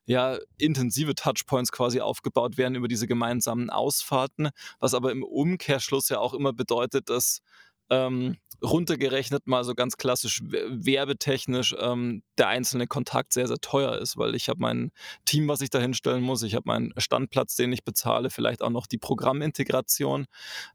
ja, 0.08 0.38
intensive 0.56 1.14
Touchpoints 1.14 1.70
quasi 1.70 2.00
aufgebaut 2.00 2.56
werden 2.56 2.74
über 2.74 2.88
diese 2.88 3.06
gemeinsamen 3.06 3.68
Ausfahrten, 3.68 4.48
was 4.80 4.94
aber 4.94 5.12
im 5.12 5.22
Umkehrschluss 5.22 6.08
ja 6.08 6.18
auch 6.18 6.32
immer 6.32 6.54
bedeutet, 6.54 7.10
dass 7.10 7.40
ähm, 7.90 8.36
runtergerechnet 8.62 9.46
mal 9.46 9.62
so 9.62 9.74
ganz 9.74 9.96
klassisch 9.96 10.42
werbetechnisch 10.42 11.76
ähm, 11.78 12.22
der 12.38 12.48
einzelne 12.48 12.86
Kontakt 12.86 13.32
sehr, 13.32 13.46
sehr 13.46 13.58
teuer 13.58 13.96
ist, 13.98 14.16
weil 14.16 14.34
ich 14.34 14.48
habe 14.48 14.60
mein 14.60 14.90
Team, 15.24 15.48
was 15.48 15.60
ich 15.60 15.70
da 15.70 15.78
hinstellen 15.78 16.22
muss, 16.22 16.42
ich 16.42 16.54
habe 16.54 16.64
meinen 16.66 16.92
Standplatz, 16.96 17.54
den 17.56 17.72
ich 17.72 17.84
bezahle, 17.84 18.30
vielleicht 18.30 18.62
auch 18.62 18.70
noch 18.70 18.86
die 18.86 18.98
Programmintegration. 18.98 20.26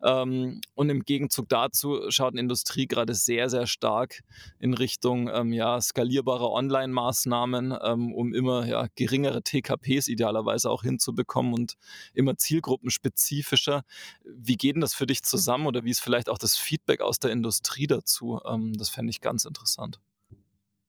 Ähm, 0.01 0.61
und 0.75 0.89
im 0.89 1.03
Gegenzug 1.03 1.49
dazu 1.49 1.99
schaut 2.09 2.35
die 2.35 2.39
Industrie 2.39 2.87
gerade 2.87 3.13
sehr, 3.13 3.49
sehr 3.49 3.67
stark 3.67 4.21
in 4.59 4.73
Richtung 4.73 5.29
ähm, 5.33 5.51
ja, 5.51 5.79
skalierbarer 5.81 6.51
Online-Maßnahmen, 6.51 7.77
ähm, 7.81 8.13
um 8.13 8.33
immer 8.33 8.65
ja, 8.65 8.87
geringere 8.95 9.43
TKPs 9.43 10.07
idealerweise 10.07 10.69
auch 10.69 10.83
hinzubekommen 10.83 11.53
und 11.53 11.73
immer 12.13 12.37
zielgruppenspezifischer. 12.37 13.83
Wie 14.23 14.55
geht 14.55 14.75
denn 14.75 14.81
das 14.81 14.93
für 14.93 15.05
dich 15.05 15.23
zusammen 15.23 15.67
oder 15.67 15.83
wie 15.83 15.91
ist 15.91 16.01
vielleicht 16.01 16.29
auch 16.29 16.37
das 16.37 16.55
Feedback 16.55 17.01
aus 17.03 17.19
der 17.19 17.31
Industrie 17.31 17.87
dazu? 17.87 18.39
Ähm, 18.45 18.73
das 18.77 18.89
fände 18.89 19.11
ich 19.11 19.21
ganz 19.21 19.45
interessant. 19.45 19.99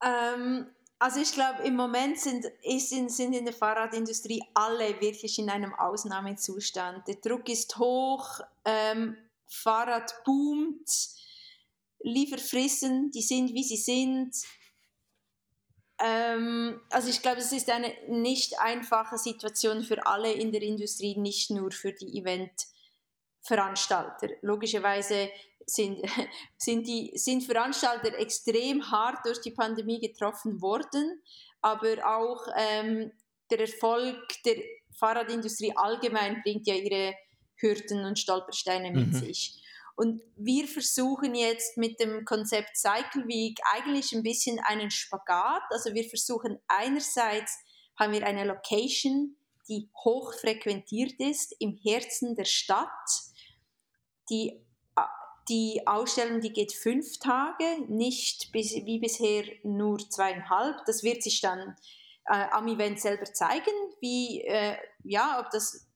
Ähm, 0.03 0.67
also 0.99 1.19
ich 1.19 1.33
glaube, 1.33 1.63
im 1.63 1.75
Moment 1.75 2.19
sind, 2.19 2.45
sind, 2.77 3.11
sind 3.11 3.33
in 3.33 3.45
der 3.45 3.53
Fahrradindustrie 3.53 4.43
alle 4.53 5.01
wirklich 5.01 5.39
in 5.39 5.49
einem 5.49 5.73
Ausnahmezustand. 5.73 7.07
Der 7.07 7.15
Druck 7.15 7.49
ist 7.49 7.77
hoch, 7.77 8.39
ähm, 8.63 9.17
Fahrrad 9.47 10.23
boomt, 10.23 10.89
Lieferfristen, 11.99 13.11
die 13.11 13.21
sind, 13.21 13.53
wie 13.53 13.63
sie 13.63 13.77
sind. 13.77 14.35
Ähm, 15.99 16.81
also 16.89 17.09
ich 17.09 17.21
glaube, 17.21 17.39
es 17.39 17.51
ist 17.51 17.69
eine 17.69 17.93
nicht 18.07 18.59
einfache 18.59 19.17
Situation 19.17 19.83
für 19.83 20.05
alle 20.05 20.31
in 20.31 20.51
der 20.51 20.61
Industrie, 20.61 21.17
nicht 21.17 21.51
nur 21.51 21.71
für 21.71 21.93
die 21.93 22.19
Eventveranstalter. 22.19 24.27
Logischerweise 24.41 25.29
sind, 25.65 26.01
sind, 26.57 26.87
die, 26.87 27.11
sind 27.15 27.43
Veranstalter 27.43 28.17
extrem 28.17 28.89
hart 28.91 29.25
durch 29.25 29.41
die 29.41 29.51
Pandemie 29.51 29.99
getroffen 29.99 30.61
worden, 30.61 31.21
aber 31.61 32.05
auch 32.05 32.47
ähm, 32.57 33.11
der 33.49 33.61
Erfolg 33.61 34.17
der 34.45 34.55
Fahrradindustrie 34.97 35.73
allgemein 35.75 36.41
bringt 36.41 36.67
ja 36.67 36.75
ihre 36.75 37.15
Hürden 37.57 38.05
und 38.05 38.19
Stolpersteine 38.19 38.91
mit 38.91 39.07
mhm. 39.07 39.13
sich. 39.13 39.61
Und 39.95 40.21
wir 40.35 40.67
versuchen 40.67 41.35
jetzt 41.35 41.77
mit 41.77 41.99
dem 41.99 42.25
Konzept 42.25 42.75
Cycle 42.75 43.27
Week 43.27 43.57
eigentlich 43.73 44.11
ein 44.13 44.23
bisschen 44.23 44.59
einen 44.59 44.91
Spagat. 44.91 45.63
Also 45.69 45.93
wir 45.93 46.03
versuchen 46.03 46.59
einerseits 46.67 47.57
haben 47.97 48.11
wir 48.11 48.25
eine 48.25 48.43
Location, 48.43 49.37
die 49.69 49.89
hoch 50.03 50.33
frequentiert 50.33 51.19
ist 51.19 51.55
im 51.59 51.79
Herzen 51.81 52.35
der 52.35 52.43
Stadt, 52.43 52.89
die 54.29 54.64
die 55.47 55.85
Ausstellung, 55.85 56.41
die 56.41 56.53
geht 56.53 56.73
fünf 56.73 57.19
Tage, 57.19 57.81
nicht 57.87 58.51
bis, 58.51 58.73
wie 58.73 58.99
bisher 58.99 59.43
nur 59.63 59.99
zweieinhalb. 59.99 60.85
Das 60.85 61.03
wird 61.03 61.21
sich 61.21 61.41
dann 61.41 61.75
äh, 62.25 62.45
am 62.51 62.67
Event 62.67 62.99
selber 62.99 63.25
zeigen, 63.25 63.73
wie, 64.01 64.41
äh, 64.41 64.75
ja, 65.03 65.39
ob 65.39 65.51
das, 65.51 65.87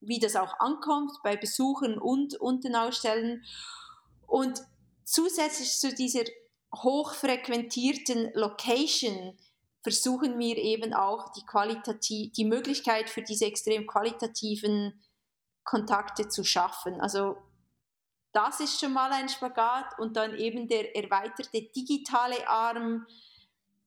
wie 0.00 0.18
das 0.18 0.36
auch 0.36 0.60
ankommt 0.60 1.12
bei 1.22 1.36
Besuchern 1.36 1.98
und, 1.98 2.34
und 2.34 2.64
den 2.64 2.76
Ausstellen. 2.76 3.42
Und 4.26 4.62
zusätzlich 5.04 5.78
zu 5.78 5.94
dieser 5.94 6.24
hochfrequentierten 6.74 8.32
Location 8.34 9.38
versuchen 9.82 10.38
wir 10.38 10.56
eben 10.56 10.92
auch 10.92 11.32
die, 11.32 11.44
qualitativ, 11.46 12.32
die 12.32 12.44
Möglichkeit 12.44 13.08
für 13.08 13.22
diese 13.22 13.46
extrem 13.46 13.86
qualitativen 13.86 15.02
Kontakte 15.62 16.28
zu 16.28 16.44
schaffen. 16.44 17.00
Also 17.00 17.36
das 18.34 18.60
ist 18.60 18.80
schon 18.80 18.92
mal 18.92 19.10
ein 19.12 19.28
Spagat. 19.28 19.98
Und 19.98 20.16
dann 20.16 20.36
eben 20.36 20.68
der 20.68 20.94
erweiterte 20.94 21.62
digitale 21.62 22.46
Arm. 22.48 23.06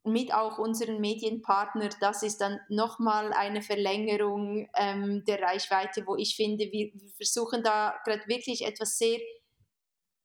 mit 0.04 0.34
auch 0.34 0.58
unseren 0.58 1.02
Medienpartner, 1.02 1.90
das 2.00 2.24
ist 2.24 2.38
dann 2.40 2.62
nochmal 2.70 3.34
eine 3.34 3.62
Verlängerung 3.62 4.70
ähm, 4.74 5.26
der 5.26 5.42
Reichweite, 5.42 6.08
wo 6.08 6.16
ich 6.16 6.38
finde, 6.38 6.72
wir, 6.72 6.94
versuchen 7.18 7.62
da 7.62 7.94
gerade 8.06 8.26
wirklich 8.26 8.66
etwas 8.66 8.98
sehr 8.98 9.20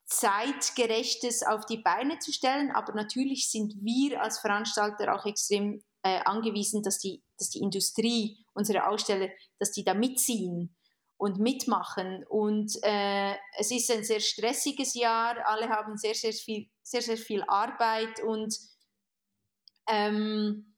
zeitgerechtes 0.06 1.42
auf 1.42 1.66
die 1.66 1.78
Beine 1.78 2.20
zu 2.20 2.32
stellen, 2.32 2.70
aber 2.70 2.92
natürlich 2.94 3.50
sind 3.50 3.74
wir 3.82 4.22
als 4.22 4.38
Veranstalter 4.38 5.16
auch 5.16 5.26
extrem 5.26 5.82
äh, 6.02 6.20
angewiesen, 6.24 6.84
dass 6.84 6.98
die, 6.98 7.24
dass 7.36 7.50
die 7.50 7.60
Industrie, 7.60 8.44
unsere 8.54 8.86
Aussteller, 8.86 9.30
dass 9.58 9.72
die 9.72 9.82
da 9.82 9.94
mitziehen 9.94 10.76
und 11.22 11.38
mitmachen. 11.38 12.26
Und 12.28 12.72
äh, 12.82 13.34
es 13.56 13.70
ist 13.70 13.92
ein 13.92 14.02
sehr 14.02 14.18
stressiges 14.18 14.94
Jahr, 14.94 15.36
alle 15.46 15.68
haben 15.68 15.96
sehr, 15.96 16.14
sehr 16.14 16.32
viel, 16.32 16.68
sehr, 16.82 17.00
sehr 17.00 17.16
viel 17.16 17.44
Arbeit 17.46 18.20
und 18.24 18.52
ähm, 19.86 20.74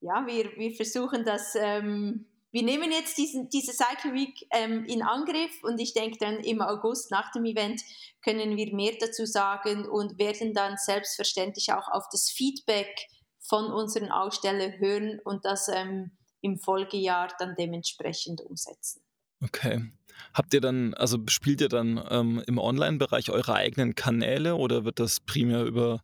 ja, 0.00 0.26
wir, 0.26 0.56
wir 0.56 0.74
versuchen 0.74 1.26
das, 1.26 1.54
ähm, 1.56 2.24
wir 2.52 2.62
nehmen 2.62 2.90
jetzt 2.90 3.18
diesen, 3.18 3.50
diese 3.50 3.74
Cycle 3.74 4.14
Week 4.14 4.46
ähm, 4.50 4.86
in 4.86 5.02
Angriff 5.02 5.62
und 5.62 5.78
ich 5.78 5.92
denke 5.92 6.16
dann 6.18 6.40
im 6.40 6.62
August 6.62 7.10
nach 7.10 7.30
dem 7.32 7.44
Event 7.44 7.82
können 8.24 8.56
wir 8.56 8.74
mehr 8.74 8.94
dazu 8.98 9.26
sagen 9.26 9.86
und 9.86 10.18
werden 10.18 10.54
dann 10.54 10.78
selbstverständlich 10.78 11.70
auch 11.74 11.88
auf 11.88 12.04
das 12.10 12.30
Feedback 12.30 13.08
von 13.40 13.66
unseren 13.66 14.10
Ausstellern 14.10 14.78
hören 14.78 15.20
und 15.22 15.44
das 15.44 15.68
ähm, 15.68 16.12
im 16.40 16.58
Folgejahr 16.58 17.28
dann 17.38 17.56
dementsprechend 17.56 18.40
umsetzen. 18.40 19.02
Okay. 19.42 19.90
Habt 20.34 20.54
ihr 20.54 20.60
dann, 20.60 20.94
also 20.94 21.18
spielt 21.28 21.60
ihr 21.60 21.68
dann 21.68 22.02
ähm, 22.10 22.42
im 22.46 22.58
Online-Bereich 22.58 23.30
eure 23.30 23.54
eigenen 23.54 23.94
Kanäle 23.94 24.54
oder 24.54 24.84
wird 24.84 25.00
das 25.00 25.20
primär 25.20 25.64
über 25.64 26.02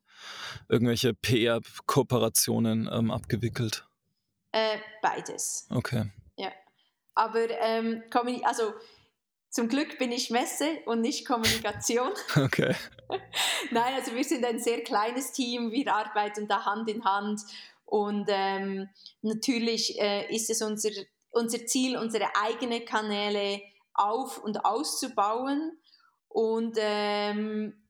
irgendwelche 0.68 1.14
PR-Kooperationen 1.14 2.88
ähm, 2.92 3.10
abgewickelt? 3.10 3.86
Äh, 4.52 4.78
beides. 5.02 5.66
Okay. 5.70 6.10
Ja. 6.36 6.50
Aber 7.14 7.48
ähm, 7.60 8.02
also 8.42 8.72
zum 9.50 9.68
Glück 9.68 9.98
bin 9.98 10.12
ich 10.12 10.30
Messe 10.30 10.66
und 10.86 11.00
nicht 11.00 11.26
Kommunikation. 11.26 12.12
Okay. 12.36 12.74
Nein, 13.70 13.94
also 13.94 14.14
wir 14.14 14.24
sind 14.24 14.44
ein 14.44 14.58
sehr 14.58 14.82
kleines 14.82 15.32
Team, 15.32 15.70
wir 15.70 15.94
arbeiten 15.94 16.48
da 16.48 16.64
Hand 16.64 16.90
in 16.90 17.04
Hand 17.04 17.40
und 17.84 18.26
ähm, 18.28 18.88
natürlich 19.22 19.98
äh, 20.00 20.34
ist 20.34 20.50
es 20.50 20.60
unser, 20.60 20.90
unser 21.30 21.66
Ziel, 21.66 21.96
unsere 21.96 22.34
eigenen 22.36 22.84
Kanäle 22.84 23.60
auf- 23.94 24.38
und 24.38 24.64
auszubauen 24.64 25.78
und 26.28 26.76
ähm, 26.78 27.86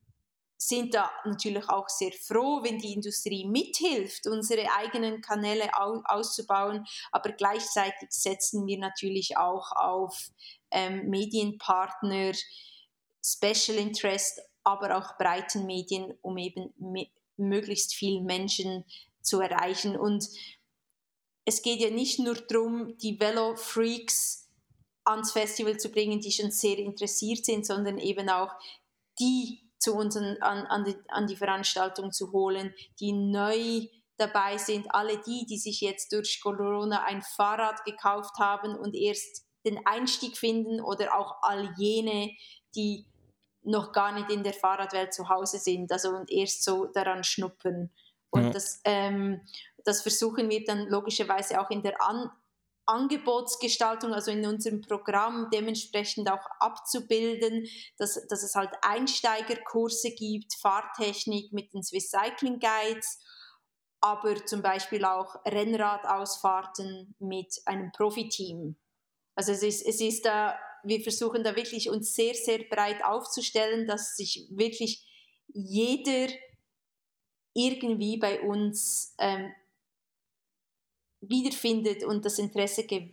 sind 0.57 0.95
da 0.95 1.11
natürlich 1.23 1.69
auch 1.69 1.87
sehr 1.87 2.11
froh, 2.11 2.63
wenn 2.63 2.79
die 2.79 2.93
Industrie 2.93 3.45
mithilft, 3.47 4.25
unsere 4.27 4.67
eigenen 4.75 5.21
Kanäle 5.21 5.69
au 5.75 6.01
auszubauen. 6.05 6.85
Aber 7.11 7.31
gleichzeitig 7.31 8.09
setzen 8.09 8.65
wir 8.65 8.79
natürlich 8.79 9.37
auch 9.37 9.71
auf 9.73 10.29
ähm, 10.71 11.09
Medienpartner, 11.09 12.31
Special 13.23 13.77
Interest, 13.77 14.41
aber 14.63 14.97
auch 14.97 15.17
breiten 15.17 15.65
Medien, 15.65 16.17
um 16.21 16.37
eben 16.37 16.73
möglichst 17.37 17.93
viele 17.93 18.21
Menschen 18.21 18.83
zu 19.21 19.39
erreichen. 19.39 19.95
Und 19.95 20.27
es 21.47 21.61
geht 21.61 21.79
ja 21.79 21.89
nicht 21.89 22.19
nur 22.19 22.35
darum, 22.35 22.97
die 22.97 23.17
Velo-Freaks 23.21 24.49
ans 25.05 25.31
Festival 25.31 25.77
zu 25.77 25.89
bringen, 25.89 26.19
die 26.19 26.33
schon 26.33 26.51
sehr 26.51 26.77
interessiert 26.77 27.45
sind, 27.45 27.65
sondern 27.65 27.99
eben 27.99 28.29
auch 28.29 28.51
die 29.17 29.61
zu 29.79 29.95
uns 29.95 30.17
an, 30.17 30.35
an, 30.41 30.83
die, 30.83 30.97
an 31.07 31.25
die 31.25 31.37
Veranstaltung 31.37 32.11
zu 32.11 32.33
holen, 32.33 32.73
die 32.99 33.13
neu 33.13 33.87
dabei 34.17 34.57
sind, 34.57 34.87
alle 34.93 35.21
die, 35.21 35.45
die 35.45 35.57
sich 35.57 35.79
jetzt 35.79 36.11
durch 36.11 36.41
Corona 36.41 37.05
ein 37.05 37.21
Fahrrad 37.21 37.85
gekauft 37.85 38.37
haben 38.39 38.75
und 38.75 38.93
erst 38.93 39.45
den 39.65 39.79
Einstieg 39.85 40.37
finden 40.37 40.81
oder 40.81 41.17
auch 41.17 41.37
all 41.43 41.73
jene, 41.77 42.31
die 42.75 43.05
noch 43.63 43.93
gar 43.93 44.11
nicht 44.11 44.29
in 44.31 44.43
der 44.43 44.53
Fahrradwelt 44.53 45.13
zu 45.13 45.29
Hause 45.29 45.59
sind, 45.59 45.93
also 45.93 46.09
und 46.09 46.29
erst 46.29 46.65
so 46.65 46.87
daran 46.87 47.23
schnuppern. 47.23 47.89
Und 48.29 48.43
ja. 48.43 48.49
das, 48.51 48.81
ähm, 48.83 49.41
das 49.83 50.01
versuchen 50.01 50.49
wir 50.49 50.63
dann 50.63 50.87
logischerweise 50.87 51.59
auch 51.61 51.69
in 51.69 51.81
der 51.81 52.01
An 52.01 52.29
Angebotsgestaltung, 52.87 54.13
also 54.13 54.31
in 54.31 54.45
unserem 54.45 54.81
Programm 54.81 55.49
dementsprechend 55.51 56.31
auch 56.31 56.45
abzubilden, 56.59 57.67
dass, 57.97 58.25
dass 58.27 58.43
es 58.43 58.55
halt 58.55 58.69
Einsteigerkurse 58.81 60.11
gibt, 60.11 60.53
Fahrtechnik 60.55 61.51
mit 61.51 61.73
den 61.73 61.83
Swiss 61.83 62.09
Cycling 62.09 62.59
Guides, 62.59 63.19
aber 63.99 64.45
zum 64.45 64.61
Beispiel 64.61 65.03
auch 65.03 65.35
Rennradausfahrten 65.45 67.13
mit 67.19 67.53
einem 67.65 67.91
Profiteam. 67.91 68.77
Also 69.35 69.51
es 69.51 69.63
ist, 69.63 69.85
es 69.85 69.99
ist 69.99 70.25
da, 70.25 70.57
wir 70.83 71.01
versuchen 71.01 71.43
da 71.43 71.57
wirklich 71.57 71.89
uns 71.89 72.13
sehr, 72.13 72.35
sehr 72.35 72.59
breit 72.69 73.03
aufzustellen, 73.03 73.85
dass 73.85 74.15
sich 74.15 74.47
wirklich 74.49 75.05
jeder 75.47 76.27
irgendwie 77.57 78.17
bei 78.17 78.41
uns 78.41 79.15
ähm, 79.17 79.51
wiederfindet 81.21 82.03
und 82.03 82.23
das 82.23 82.39
Interesse 82.39 82.85
ge 82.85 83.11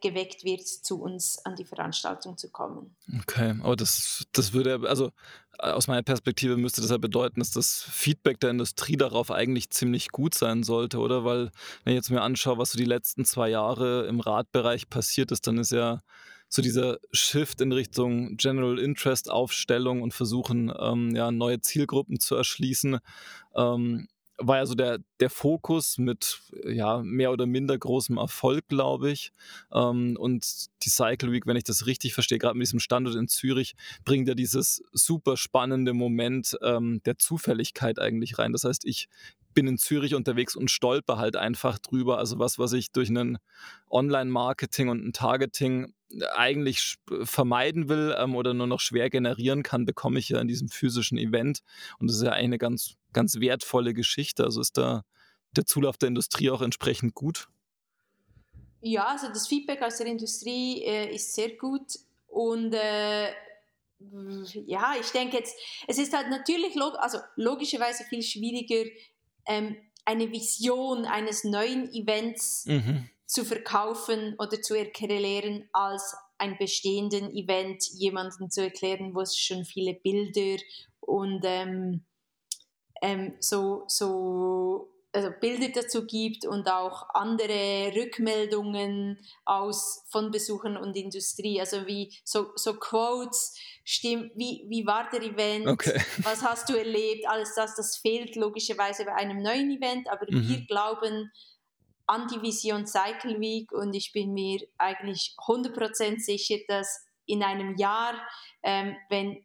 geweckt 0.00 0.44
wird, 0.44 0.64
zu 0.68 1.02
uns 1.02 1.44
an 1.44 1.56
die 1.56 1.64
Veranstaltung 1.64 2.38
zu 2.38 2.48
kommen. 2.48 2.94
Okay, 3.22 3.56
aber 3.60 3.74
das, 3.74 4.24
das 4.30 4.52
würde, 4.52 4.88
also 4.88 5.10
äh, 5.58 5.70
aus 5.70 5.88
meiner 5.88 6.04
Perspektive 6.04 6.56
müsste 6.56 6.80
das 6.80 6.90
ja 6.90 6.96
bedeuten, 6.96 7.40
dass 7.40 7.50
das 7.50 7.82
Feedback 7.82 8.38
der 8.38 8.50
Industrie 8.50 8.96
darauf 8.96 9.32
eigentlich 9.32 9.70
ziemlich 9.70 10.10
gut 10.10 10.36
sein 10.36 10.62
sollte, 10.62 10.98
oder? 11.00 11.24
Weil, 11.24 11.50
wenn 11.82 11.92
ich 11.92 11.96
jetzt 11.96 12.10
mir 12.10 12.22
anschaue, 12.22 12.56
was 12.56 12.70
so 12.70 12.78
die 12.78 12.84
letzten 12.84 13.24
zwei 13.24 13.48
Jahre 13.48 14.06
im 14.06 14.20
Radbereich 14.20 14.88
passiert 14.88 15.32
ist, 15.32 15.48
dann 15.48 15.58
ist 15.58 15.72
ja 15.72 16.04
so 16.54 16.62
dieser 16.62 16.98
Shift 17.12 17.60
in 17.60 17.72
Richtung 17.72 18.36
General 18.36 18.78
Interest 18.78 19.28
Aufstellung 19.28 20.02
und 20.02 20.14
versuchen, 20.14 20.72
ähm, 20.78 21.14
ja, 21.14 21.32
neue 21.32 21.60
Zielgruppen 21.60 22.20
zu 22.20 22.36
erschließen. 22.36 22.98
Ähm, 23.56 24.08
war 24.38 24.56
ja 24.58 24.66
so 24.66 24.74
der, 24.74 24.98
der 25.20 25.30
Fokus 25.30 25.98
mit 25.98 26.40
ja, 26.64 27.02
mehr 27.02 27.32
oder 27.32 27.46
minder 27.46 27.76
großem 27.76 28.18
Erfolg, 28.18 28.68
glaube 28.68 29.10
ich. 29.10 29.32
Ähm, 29.72 30.16
und 30.18 30.66
die 30.84 30.90
Cycle 30.90 31.32
Week, 31.32 31.46
wenn 31.46 31.56
ich 31.56 31.64
das 31.64 31.86
richtig 31.86 32.14
verstehe, 32.14 32.38
gerade 32.38 32.56
mit 32.56 32.66
diesem 32.66 32.80
Standort 32.80 33.16
in 33.16 33.28
Zürich, 33.28 33.74
bringt 34.04 34.28
ja 34.28 34.34
dieses 34.34 34.82
super 34.92 35.36
spannende 35.36 35.92
Moment 35.92 36.56
ähm, 36.62 37.00
der 37.04 37.18
Zufälligkeit 37.18 37.98
eigentlich 37.98 38.38
rein. 38.38 38.52
Das 38.52 38.64
heißt, 38.64 38.84
ich 38.84 39.08
bin 39.54 39.66
in 39.66 39.78
Zürich 39.78 40.14
unterwegs 40.14 40.56
und 40.56 40.70
stolper 40.70 41.18
halt 41.18 41.36
einfach 41.36 41.78
drüber. 41.78 42.18
Also 42.18 42.38
was, 42.38 42.58
was 42.58 42.72
ich 42.72 42.92
durch 42.92 43.08
einen 43.08 43.38
Online-Marketing 43.90 44.88
und 44.88 45.04
ein 45.04 45.12
Targeting 45.12 45.94
eigentlich 46.34 46.96
vermeiden 47.22 47.88
will 47.88 48.14
ähm, 48.18 48.36
oder 48.36 48.54
nur 48.54 48.66
noch 48.66 48.80
schwer 48.80 49.10
generieren 49.10 49.62
kann, 49.62 49.84
bekomme 49.84 50.18
ich 50.18 50.28
ja 50.28 50.40
in 50.40 50.48
diesem 50.48 50.68
physischen 50.68 51.18
Event. 51.18 51.60
Und 51.98 52.08
das 52.08 52.16
ist 52.16 52.22
ja 52.22 52.32
eine 52.32 52.58
ganz, 52.58 52.94
ganz 53.12 53.40
wertvolle 53.40 53.94
Geschichte. 53.94 54.44
Also 54.44 54.60
ist 54.60 54.76
da 54.76 55.02
der 55.52 55.66
Zulauf 55.66 55.96
der 55.96 56.08
Industrie 56.08 56.50
auch 56.50 56.62
entsprechend 56.62 57.14
gut? 57.14 57.48
Ja, 58.80 59.06
also 59.06 59.28
das 59.28 59.48
Feedback 59.48 59.80
aus 59.82 59.96
der 59.96 60.06
Industrie 60.06 60.82
äh, 60.84 61.14
ist 61.14 61.34
sehr 61.34 61.56
gut 61.56 61.98
und 62.26 62.74
äh, 62.74 63.30
ja, 64.66 64.94
ich 65.00 65.10
denke 65.10 65.38
jetzt, 65.38 65.56
es 65.86 65.98
ist 65.98 66.12
halt 66.12 66.28
natürlich 66.28 66.74
log 66.74 66.94
also 66.98 67.18
logischerweise 67.36 68.04
viel 68.04 68.22
schwieriger, 68.22 68.84
ähm, 69.46 69.76
eine 70.04 70.30
Vision 70.30 71.06
eines 71.06 71.44
neuen 71.44 71.92
Events 71.92 72.66
mhm. 72.66 73.08
zu 73.26 73.44
verkaufen 73.44 74.34
oder 74.38 74.60
zu 74.60 74.74
erklären, 74.74 75.68
als 75.72 76.14
ein 76.38 76.58
bestehenden 76.58 77.30
Event 77.34 77.84
jemandem 77.94 78.50
zu 78.50 78.62
erklären, 78.62 79.14
wo 79.14 79.20
es 79.20 79.38
schon 79.38 79.64
viele 79.64 79.94
Bilder 79.94 80.62
und 81.00 81.42
ähm, 81.44 82.04
ähm, 83.02 83.34
so, 83.40 83.84
so 83.86 84.90
also 85.14 85.30
Bilder 85.40 85.68
dazu 85.68 86.06
gibt 86.06 86.44
und 86.44 86.68
auch 86.68 87.08
andere 87.14 87.92
Rückmeldungen 87.94 89.18
aus, 89.44 90.04
von 90.08 90.32
Besuchern 90.32 90.76
und 90.76 90.96
Industrie, 90.96 91.60
also 91.60 91.86
wie 91.86 92.12
so, 92.24 92.50
so 92.56 92.74
Quotes, 92.74 93.56
stimmt, 93.84 94.32
wie, 94.34 94.64
wie 94.68 94.86
war 94.86 95.08
der 95.10 95.22
Event, 95.22 95.66
okay. 95.66 96.00
was 96.22 96.42
hast 96.42 96.68
du 96.68 96.74
erlebt, 96.74 97.28
alles 97.28 97.54
das, 97.54 97.76
das 97.76 97.96
fehlt 97.98 98.34
logischerweise 98.34 99.04
bei 99.04 99.14
einem 99.14 99.42
neuen 99.42 99.70
Event, 99.70 100.08
aber 100.08 100.26
mhm. 100.28 100.48
wir 100.48 100.66
glauben 100.66 101.30
an 102.06 102.26
die 102.28 102.42
Vision 102.42 102.86
Cycle 102.86 103.40
Week 103.40 103.72
und 103.72 103.94
ich 103.94 104.12
bin 104.12 104.32
mir 104.32 104.60
eigentlich 104.78 105.34
100% 105.38 106.18
sicher, 106.18 106.56
dass 106.68 107.04
in 107.26 107.42
einem 107.42 107.76
Jahr, 107.76 108.14
ähm, 108.62 108.96
wenn 109.08 109.44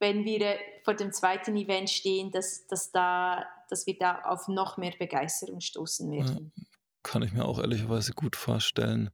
wenn 0.00 0.24
wir 0.24 0.58
vor 0.84 0.94
dem 0.94 1.12
zweiten 1.12 1.56
Event 1.56 1.88
stehen, 1.88 2.30
dass, 2.30 2.66
dass, 2.66 2.92
da, 2.92 3.46
dass 3.70 3.86
wir 3.86 3.96
da 3.98 4.20
auf 4.22 4.48
noch 4.48 4.76
mehr 4.76 4.92
Begeisterung 4.98 5.60
stoßen 5.60 6.10
werden. 6.10 6.52
Ja, 6.54 6.62
kann 7.02 7.22
ich 7.22 7.32
mir 7.32 7.44
auch 7.46 7.58
ehrlicherweise 7.58 8.12
gut 8.12 8.36
vorstellen. 8.36 9.10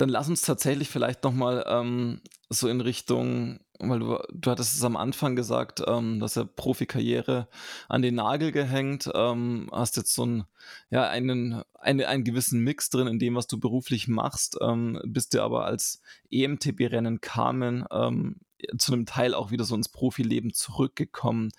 Dann 0.00 0.08
lass 0.08 0.28
uns 0.28 0.42
tatsächlich 0.42 0.88
vielleicht 0.88 1.24
nochmal 1.24 1.64
ähm, 1.68 2.20
so 2.48 2.68
in 2.68 2.80
Richtung, 2.80 3.60
weil 3.78 3.98
du, 3.98 4.18
du 4.32 4.50
hattest 4.50 4.74
es 4.74 4.84
am 4.84 4.96
Anfang 4.96 5.36
gesagt, 5.36 5.82
ähm, 5.86 6.20
dass 6.20 6.36
er 6.36 6.46
Profikarriere 6.46 7.48
an 7.88 8.02
den 8.02 8.14
Nagel 8.14 8.52
gehängt, 8.52 9.10
ähm, 9.14 9.68
hast 9.72 9.96
jetzt 9.96 10.14
so 10.14 10.24
ein, 10.24 10.44
ja, 10.90 11.08
einen, 11.08 11.62
eine, 11.74 12.08
einen 12.08 12.24
gewissen 12.24 12.60
Mix 12.60 12.90
drin 12.90 13.06
in 13.06 13.18
dem, 13.18 13.34
was 13.34 13.46
du 13.46 13.60
beruflich 13.60 14.08
machst, 14.08 14.56
ähm, 14.60 15.00
bist 15.04 15.34
dir 15.34 15.42
aber 15.42 15.66
als 15.66 16.00
EMTB-Rennen 16.30 17.20
kamen, 17.20 17.84
ähm, 17.90 18.40
zu 18.78 18.92
einem 18.92 19.06
Teil 19.06 19.34
auch 19.34 19.50
wieder 19.50 19.64
so 19.64 19.74
ins 19.74 19.88
Profileben 19.88 20.52
zurückgekommen. 20.52 21.50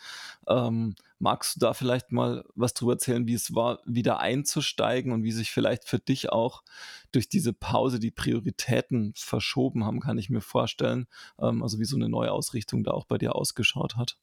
Ähm, 0.47 0.95
magst 1.19 1.55
du 1.55 1.59
da 1.59 1.73
vielleicht 1.73 2.11
mal 2.11 2.43
was 2.55 2.73
drüber 2.73 2.93
erzählen, 2.93 3.27
wie 3.27 3.33
es 3.33 3.53
war, 3.53 3.79
wieder 3.85 4.19
einzusteigen 4.19 5.11
und 5.11 5.23
wie 5.23 5.31
sich 5.31 5.51
vielleicht 5.51 5.85
für 5.85 5.99
dich 5.99 6.31
auch 6.31 6.63
durch 7.11 7.29
diese 7.29 7.53
Pause 7.53 7.99
die 7.99 8.11
Prioritäten 8.11 9.13
verschoben 9.15 9.85
haben, 9.85 9.99
kann 9.99 10.17
ich 10.17 10.29
mir 10.29 10.41
vorstellen. 10.41 11.07
Ähm, 11.39 11.63
also 11.63 11.79
wie 11.79 11.85
so 11.85 11.95
eine 11.95 12.09
Neuausrichtung 12.09 12.83
da 12.83 12.91
auch 12.91 13.05
bei 13.05 13.17
dir 13.17 13.35
ausgeschaut 13.35 13.97
hat. 13.97 14.17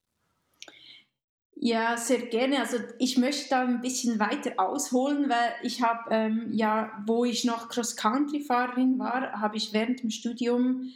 Ja, 1.61 1.97
sehr 1.97 2.23
gerne. 2.27 2.61
Also 2.61 2.77
ich 3.01 3.19
möchte 3.19 3.49
da 3.51 3.63
ein 3.63 3.81
bisschen 3.81 4.21
weiter 4.21 4.53
ausholen, 4.59 5.29
weil 5.29 5.55
ich 5.63 5.83
habe 5.83 6.09
ähm, 6.11 6.51
ja, 6.53 7.03
wo 7.05 7.25
ich 7.25 7.45
noch 7.45 7.69
Cross-Country-Fahrerin 7.69 8.99
war, 9.01 9.41
habe 9.41 9.57
ich 9.57 9.73
während 9.73 10.03
dem 10.03 10.11
Studium 10.11 10.93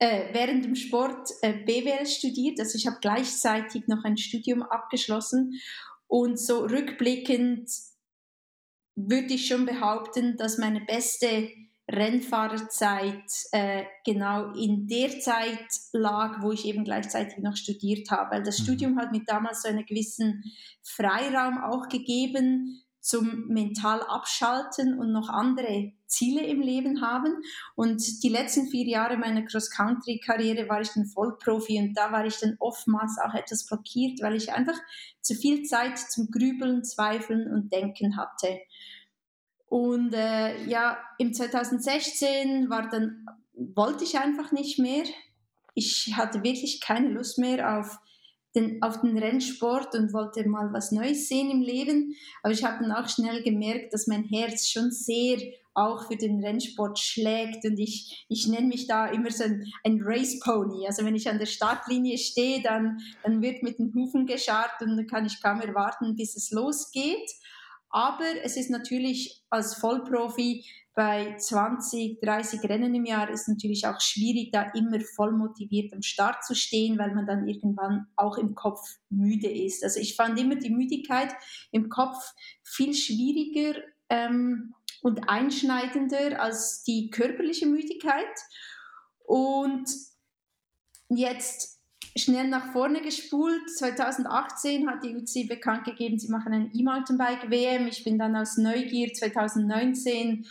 äh, 0.00 0.32
während 0.32 0.64
dem 0.64 0.74
Sport 0.74 1.30
äh, 1.42 1.52
BWL 1.52 2.06
studiert. 2.06 2.58
Also 2.58 2.76
ich 2.76 2.86
habe 2.86 2.96
gleichzeitig 3.00 3.86
noch 3.86 4.02
ein 4.04 4.16
Studium 4.16 4.62
abgeschlossen. 4.62 5.60
Und 6.08 6.40
so 6.40 6.64
rückblickend 6.64 7.70
würde 8.96 9.34
ich 9.34 9.46
schon 9.46 9.66
behaupten, 9.66 10.36
dass 10.36 10.58
meine 10.58 10.80
beste 10.80 11.50
Rennfahrerzeit 11.88 13.30
äh, 13.52 13.84
genau 14.04 14.52
in 14.54 14.86
der 14.86 15.20
Zeit 15.20 15.68
lag, 15.92 16.40
wo 16.40 16.52
ich 16.52 16.64
eben 16.64 16.84
gleichzeitig 16.84 17.38
noch 17.38 17.56
studiert 17.56 18.10
habe. 18.10 18.36
Weil 18.36 18.42
das 18.42 18.58
mhm. 18.60 18.64
Studium 18.64 18.98
hat 18.98 19.12
mir 19.12 19.22
damals 19.26 19.62
so 19.62 19.68
einen 19.68 19.84
gewissen 19.84 20.44
Freiraum 20.82 21.58
auch 21.58 21.88
gegeben, 21.88 22.82
zum 23.00 23.46
mental 23.48 24.02
abschalten 24.02 24.98
und 24.98 25.10
noch 25.12 25.28
andere 25.30 25.92
Ziele 26.06 26.44
im 26.46 26.60
Leben 26.60 27.00
haben. 27.00 27.42
Und 27.74 28.22
die 28.22 28.28
letzten 28.28 28.68
vier 28.68 28.86
Jahre 28.86 29.16
meiner 29.16 29.42
Cross-Country-Karriere 29.42 30.68
war 30.68 30.80
ich 30.80 30.90
dann 30.90 31.06
Vollprofi 31.06 31.78
und 31.78 31.94
da 31.94 32.12
war 32.12 32.26
ich 32.26 32.38
dann 32.38 32.56
oftmals 32.58 33.16
auch 33.24 33.34
etwas 33.34 33.66
blockiert, 33.66 34.20
weil 34.20 34.36
ich 34.36 34.52
einfach 34.52 34.78
zu 35.22 35.34
viel 35.34 35.62
Zeit 35.62 35.98
zum 35.98 36.30
Grübeln, 36.30 36.84
Zweifeln 36.84 37.50
und 37.50 37.72
Denken 37.72 38.16
hatte. 38.16 38.58
Und 39.66 40.12
äh, 40.14 40.64
ja, 40.66 40.98
im 41.18 41.32
2016 41.32 42.68
war 42.68 42.88
dann, 42.90 43.24
wollte 43.54 44.04
ich 44.04 44.18
einfach 44.18 44.52
nicht 44.52 44.78
mehr. 44.78 45.04
Ich 45.74 46.14
hatte 46.16 46.42
wirklich 46.42 46.80
keine 46.80 47.08
Lust 47.08 47.38
mehr 47.38 47.78
auf 47.78 47.98
den, 48.54 48.82
auf 48.82 49.00
den 49.00 49.16
Rennsport 49.16 49.94
und 49.94 50.12
wollte 50.12 50.48
mal 50.48 50.72
was 50.72 50.92
Neues 50.92 51.28
sehen 51.28 51.50
im 51.50 51.62
Leben. 51.62 52.14
Aber 52.42 52.52
ich 52.52 52.64
habe 52.64 52.82
dann 52.82 52.92
auch 52.92 53.08
schnell 53.08 53.42
gemerkt, 53.42 53.92
dass 53.92 54.06
mein 54.06 54.24
Herz 54.24 54.68
schon 54.68 54.90
sehr 54.90 55.38
auch 55.74 56.08
für 56.08 56.16
den 56.16 56.44
Rennsport 56.44 56.98
schlägt 56.98 57.64
und 57.64 57.78
ich, 57.78 58.26
ich 58.28 58.48
nenne 58.48 58.66
mich 58.66 58.88
da 58.88 59.06
immer 59.06 59.30
so 59.30 59.44
ein, 59.44 59.64
ein 59.84 60.00
Race 60.02 60.40
Pony. 60.40 60.86
Also 60.86 61.04
wenn 61.04 61.14
ich 61.14 61.28
an 61.28 61.38
der 61.38 61.46
Startlinie 61.46 62.18
stehe, 62.18 62.60
dann, 62.60 62.98
dann 63.22 63.40
wird 63.40 63.62
mit 63.62 63.78
den 63.78 63.94
Hufen 63.94 64.26
gescharrt 64.26 64.82
und 64.82 64.96
dann 64.96 65.06
kann 65.06 65.26
ich 65.26 65.40
kaum 65.40 65.60
erwarten, 65.60 66.16
bis 66.16 66.36
es 66.36 66.50
losgeht. 66.50 67.30
Aber 67.88 68.24
es 68.42 68.56
ist 68.56 68.70
natürlich 68.70 69.42
als 69.48 69.74
Vollprofi 69.74 70.64
bei 71.00 71.34
20, 71.34 72.20
30 72.20 72.62
Rennen 72.68 72.94
im 72.94 73.06
Jahr 73.06 73.30
ist 73.30 73.48
natürlich 73.48 73.86
auch 73.86 74.02
schwierig, 74.02 74.50
da 74.52 74.64
immer 74.74 75.00
voll 75.00 75.32
motiviert 75.32 75.94
am 75.94 76.02
Start 76.02 76.44
zu 76.44 76.54
stehen, 76.54 76.98
weil 76.98 77.14
man 77.14 77.24
dann 77.24 77.48
irgendwann 77.48 78.08
auch 78.16 78.36
im 78.36 78.54
Kopf 78.54 78.80
müde 79.08 79.48
ist. 79.50 79.82
Also 79.82 79.98
ich 79.98 80.14
fand 80.14 80.38
immer 80.38 80.56
die 80.56 80.68
Müdigkeit 80.68 81.32
im 81.70 81.88
Kopf 81.88 82.18
viel 82.62 82.92
schwieriger 82.92 83.80
ähm, 84.10 84.74
und 85.00 85.26
einschneidender 85.26 86.38
als 86.38 86.82
die 86.82 87.08
körperliche 87.08 87.64
Müdigkeit. 87.64 88.36
Und 89.24 89.88
jetzt 91.08 91.80
schnell 92.14 92.48
nach 92.48 92.72
vorne 92.72 93.00
gespult. 93.00 93.70
2018 93.70 94.86
hat 94.86 95.02
die 95.02 95.16
UCI 95.16 95.44
bekannt 95.44 95.84
gegeben, 95.84 96.18
sie 96.18 96.28
machen 96.28 96.52
ein 96.52 96.70
E-Mountainbike-WM. 96.74 97.86
Ich 97.86 98.04
bin 98.04 98.18
dann 98.18 98.36
aus 98.36 98.58
Neugier 98.58 99.14
2019 99.14 100.44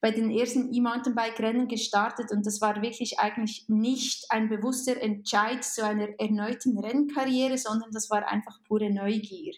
bei 0.00 0.10
den 0.10 0.30
ersten 0.30 0.72
E-Mountainbike-Rennen 0.72 1.68
gestartet 1.68 2.32
und 2.32 2.46
das 2.46 2.60
war 2.60 2.80
wirklich 2.80 3.18
eigentlich 3.18 3.66
nicht 3.68 4.24
ein 4.30 4.48
bewusster 4.48 5.00
Entscheid 5.00 5.62
zu 5.62 5.84
einer 5.84 6.08
erneuten 6.18 6.78
Rennkarriere, 6.78 7.58
sondern 7.58 7.90
das 7.92 8.08
war 8.10 8.26
einfach 8.26 8.58
pure 8.66 8.90
Neugier. 8.90 9.52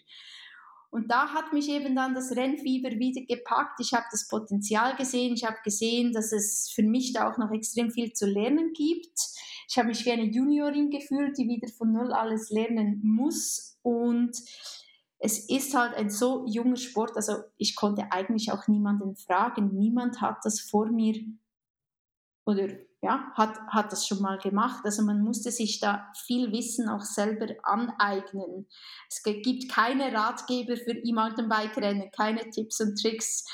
Und 0.93 1.09
da 1.09 1.33
hat 1.33 1.53
mich 1.53 1.69
eben 1.69 1.95
dann 1.95 2.13
das 2.13 2.35
Rennfieber 2.35 2.91
wieder 2.91 3.21
gepackt. 3.21 3.79
Ich 3.79 3.93
habe 3.93 4.05
das 4.11 4.27
Potenzial 4.27 4.95
gesehen. 4.95 5.33
Ich 5.33 5.43
habe 5.43 5.57
gesehen, 5.63 6.13
dass 6.13 6.31
es 6.31 6.71
für 6.71 6.83
mich 6.83 7.13
da 7.13 7.31
auch 7.31 7.39
noch 7.39 7.49
extrem 7.51 7.89
viel 7.89 8.13
zu 8.13 8.27
lernen 8.27 8.73
gibt. 8.73 9.19
Ich 9.67 9.75
habe 9.79 9.87
mich 9.87 10.05
wie 10.05 10.11
eine 10.11 10.25
Juniorin 10.25 10.91
gefühlt, 10.91 11.35
die 11.35 11.47
wieder 11.47 11.67
von 11.67 11.91
Null 11.91 12.13
alles 12.13 12.51
lernen 12.51 13.01
muss. 13.03 13.75
Und 13.81 14.37
es 15.25 15.47
ist 15.47 15.73
halt 15.73 15.95
ein 15.95 16.09
so 16.09 16.45
junger 16.47 16.75
Sport, 16.75 17.15
also 17.15 17.43
ich 17.55 17.77
konnte 17.77 18.11
eigentlich 18.11 18.51
auch 18.51 18.67
niemanden 18.67 19.15
fragen. 19.15 19.73
Niemand 19.73 20.19
hat 20.19 20.39
das 20.43 20.59
vor 20.59 20.87
mir 20.87 21.15
oder 22.45 22.67
ja, 23.01 23.31
hat, 23.33 23.57
hat 23.69 23.93
das 23.93 24.05
schon 24.05 24.21
mal 24.21 24.37
gemacht. 24.37 24.81
Also 24.83 25.01
man 25.01 25.21
musste 25.21 25.49
sich 25.49 25.79
da 25.79 26.11
viel 26.25 26.51
Wissen 26.51 26.89
auch 26.89 27.03
selber 27.03 27.47
aneignen. 27.63 28.67
Es 29.07 29.23
gibt 29.23 29.71
keine 29.71 30.13
Ratgeber 30.13 30.75
für 30.75 30.91
E-Mountainbike-Rennen, 30.91 32.11
keine 32.11 32.49
Tipps 32.49 32.81
und 32.81 33.01
Tricks. 33.01 33.45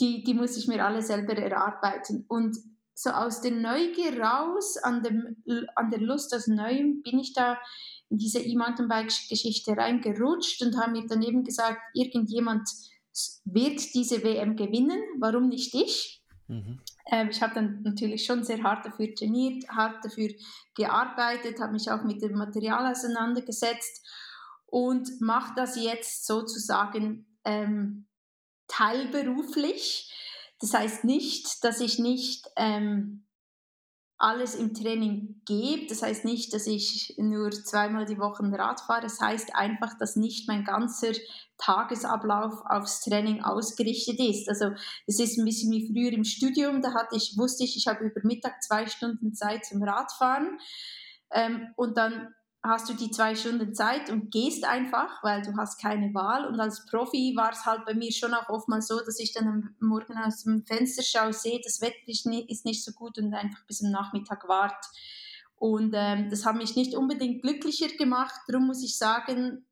Die, 0.00 0.24
die 0.24 0.32
muss 0.32 0.56
ich 0.56 0.66
mir 0.66 0.82
alle 0.82 1.02
selber 1.02 1.34
erarbeiten. 1.34 2.24
Und 2.28 2.56
so 2.94 3.10
aus 3.10 3.42
der 3.42 3.52
Neugier 3.52 4.18
raus, 4.18 4.78
an, 4.78 5.02
dem, 5.02 5.42
an 5.74 5.90
der 5.90 6.00
Lust 6.00 6.34
aus 6.34 6.46
Neuem, 6.46 7.02
bin 7.02 7.18
ich 7.18 7.34
da 7.34 7.58
in 8.10 8.18
diese 8.18 8.40
E-Mountainbike-Geschichte 8.40 9.76
reingerutscht 9.76 10.62
und 10.62 10.76
haben 10.76 10.92
mir 10.92 11.06
dann 11.06 11.22
eben 11.22 11.44
gesagt, 11.44 11.80
irgendjemand 11.94 12.68
wird 13.44 13.94
diese 13.94 14.22
WM 14.22 14.56
gewinnen, 14.56 15.00
warum 15.18 15.48
nicht 15.48 15.74
ich? 15.74 16.22
Mhm. 16.46 16.80
Ähm, 17.10 17.28
ich 17.30 17.42
habe 17.42 17.54
dann 17.54 17.82
natürlich 17.82 18.24
schon 18.24 18.44
sehr 18.44 18.62
hart 18.62 18.86
dafür 18.86 19.14
trainiert, 19.14 19.68
hart 19.68 20.04
dafür 20.04 20.30
gearbeitet, 20.74 21.60
habe 21.60 21.72
mich 21.72 21.90
auch 21.90 22.02
mit 22.04 22.22
dem 22.22 22.32
Material 22.32 22.90
auseinandergesetzt 22.90 24.06
und 24.66 25.20
mache 25.20 25.52
das 25.56 25.76
jetzt 25.76 26.26
sozusagen 26.26 27.26
ähm, 27.44 28.06
teilberuflich. 28.66 30.12
Das 30.60 30.74
heißt 30.74 31.04
nicht, 31.04 31.64
dass 31.64 31.80
ich 31.80 31.98
nicht 31.98 32.46
ähm, 32.56 33.26
alles 34.18 34.56
im 34.56 34.74
Training 34.74 35.40
gebe. 35.46 35.86
Das 35.86 36.02
heißt 36.02 36.24
nicht, 36.24 36.52
dass 36.52 36.66
ich 36.66 37.14
nur 37.18 37.50
zweimal 37.52 38.04
die 38.04 38.18
Woche 38.18 38.42
Rad 38.52 38.80
fahre. 38.80 39.02
Das 39.02 39.20
heißt 39.20 39.54
einfach, 39.54 39.96
dass 39.96 40.16
nicht 40.16 40.48
mein 40.48 40.64
ganzer 40.64 41.12
Tagesablauf 41.56 42.62
aufs 42.66 43.00
Training 43.02 43.42
ausgerichtet 43.42 44.18
ist. 44.18 44.48
Also 44.48 44.72
es 45.06 45.20
ist 45.20 45.38
ein 45.38 45.44
bisschen 45.44 45.72
wie 45.72 45.86
früher 45.86 46.12
im 46.12 46.24
Studium. 46.24 46.82
Da 46.82 46.94
hatte 46.94 47.16
ich, 47.16 47.34
wusste 47.38 47.62
ich, 47.62 47.76
ich 47.76 47.86
habe 47.86 48.04
über 48.04 48.20
Mittag 48.24 48.62
zwei 48.62 48.86
Stunden 48.86 49.34
Zeit 49.34 49.64
zum 49.64 49.82
Radfahren. 49.82 50.58
Ähm, 51.30 51.68
und 51.76 51.96
dann 51.96 52.34
hast 52.62 52.88
du 52.88 52.94
die 52.94 53.10
zwei 53.10 53.34
Stunden 53.34 53.74
Zeit 53.74 54.10
und 54.10 54.30
gehst 54.30 54.64
einfach, 54.64 55.22
weil 55.22 55.42
du 55.42 55.56
hast 55.56 55.80
keine 55.80 56.12
Wahl. 56.12 56.46
Und 56.46 56.58
als 56.58 56.86
Profi 56.86 57.34
war 57.36 57.52
es 57.52 57.64
halt 57.64 57.84
bei 57.86 57.94
mir 57.94 58.12
schon 58.12 58.34
auch 58.34 58.48
oftmals 58.48 58.88
so, 58.88 58.98
dass 59.00 59.20
ich 59.20 59.32
dann 59.32 59.46
am 59.46 59.74
Morgen 59.80 60.18
aus 60.18 60.42
dem 60.42 60.64
Fenster 60.66 61.02
schaue, 61.02 61.32
sehe, 61.32 61.60
das 61.62 61.80
Wetter 61.80 61.96
ist 62.06 62.26
nicht 62.64 62.84
so 62.84 62.92
gut 62.92 63.18
und 63.18 63.32
einfach 63.32 63.64
bis 63.66 63.82
am 63.82 63.90
Nachmittag 63.90 64.48
wart. 64.48 64.84
Und 65.56 65.92
ähm, 65.96 66.30
das 66.30 66.44
hat 66.44 66.56
mich 66.56 66.76
nicht 66.76 66.94
unbedingt 66.94 67.42
glücklicher 67.42 67.88
gemacht. 67.88 68.40
Darum 68.46 68.66
muss 68.66 68.82
ich 68.82 68.96
sagen, 68.96 69.64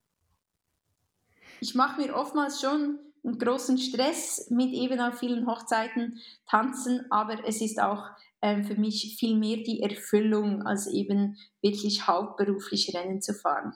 ich 1.60 1.74
mache 1.74 2.00
mir 2.00 2.14
oftmals 2.14 2.60
schon 2.60 2.98
einen 3.24 3.38
großen 3.38 3.78
Stress 3.78 4.48
mit 4.50 4.72
eben 4.72 5.00
auf 5.00 5.18
vielen 5.18 5.46
Hochzeiten 5.46 6.20
tanzen, 6.46 7.10
aber 7.10 7.46
es 7.46 7.60
ist 7.60 7.80
auch 7.80 8.04
ähm, 8.42 8.64
für 8.64 8.76
mich 8.76 9.16
viel 9.18 9.36
mehr 9.36 9.58
die 9.58 9.80
Erfüllung, 9.80 10.62
als 10.62 10.86
eben 10.86 11.36
wirklich 11.62 12.06
hauptberuflich 12.06 12.94
Rennen 12.94 13.20
zu 13.20 13.34
fahren. 13.34 13.72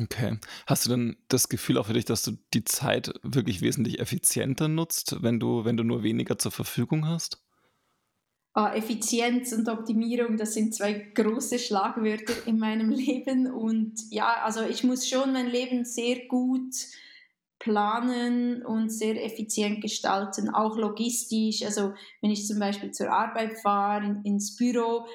Okay. 0.00 0.38
Hast 0.66 0.86
du 0.86 0.90
denn 0.90 1.16
das 1.28 1.48
Gefühl 1.48 1.76
auch 1.78 1.86
für 1.86 1.94
dich, 1.94 2.04
dass 2.04 2.22
du 2.22 2.32
die 2.54 2.64
Zeit 2.64 3.12
wirklich 3.22 3.60
wesentlich 3.60 3.98
effizienter 3.98 4.68
nutzt, 4.68 5.22
wenn 5.22 5.40
du, 5.40 5.64
wenn 5.64 5.76
du 5.76 5.82
nur 5.82 6.02
weniger 6.02 6.38
zur 6.38 6.52
Verfügung 6.52 7.06
hast? 7.06 7.42
Ah, 8.52 8.74
Effizienz 8.74 9.52
und 9.52 9.68
Optimierung, 9.68 10.36
das 10.36 10.54
sind 10.54 10.74
zwei 10.74 10.92
große 10.92 11.58
Schlagwörter 11.58 12.46
in 12.46 12.58
meinem 12.58 12.90
Leben. 12.90 13.46
Und 13.46 13.94
ja, 14.10 14.42
also 14.44 14.62
ich 14.62 14.84
muss 14.84 15.08
schon 15.08 15.32
mein 15.32 15.48
Leben 15.48 15.84
sehr 15.84 16.26
gut 16.26 16.74
planen 17.60 18.64
und 18.64 18.90
sehr 18.90 19.24
effizient 19.24 19.80
gestalten, 19.82 20.48
auch 20.48 20.76
logistisch. 20.76 21.62
Also 21.62 21.92
wenn 22.20 22.30
ich 22.30 22.46
zum 22.46 22.58
Beispiel 22.58 22.90
zur 22.90 23.10
Arbeit 23.12 23.58
fahre, 23.62 24.04
in, 24.04 24.22
ins 24.24 24.56
Büro, 24.56 25.06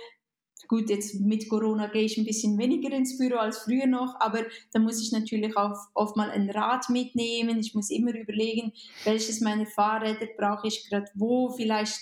gut, 0.67 0.89
jetzt 0.89 1.19
mit 1.19 1.49
Corona 1.49 1.87
gehe 1.87 2.03
ich 2.03 2.17
ein 2.17 2.25
bisschen 2.25 2.57
weniger 2.57 2.95
ins 2.95 3.17
Büro 3.17 3.37
als 3.37 3.59
früher 3.59 3.87
noch, 3.87 4.15
aber 4.19 4.45
da 4.71 4.79
muss 4.79 5.01
ich 5.01 5.11
natürlich 5.11 5.57
auch 5.57 5.75
oft 5.93 6.15
mal 6.15 6.29
ein 6.29 6.49
Rad 6.49 6.89
mitnehmen. 6.89 7.59
Ich 7.59 7.73
muss 7.73 7.89
immer 7.89 8.13
überlegen, 8.15 8.71
welches 9.03 9.41
meiner 9.41 9.65
Fahrräder 9.65 10.27
brauche 10.37 10.67
ich 10.67 10.87
gerade 10.87 11.07
wo. 11.15 11.49
Vielleicht 11.49 11.99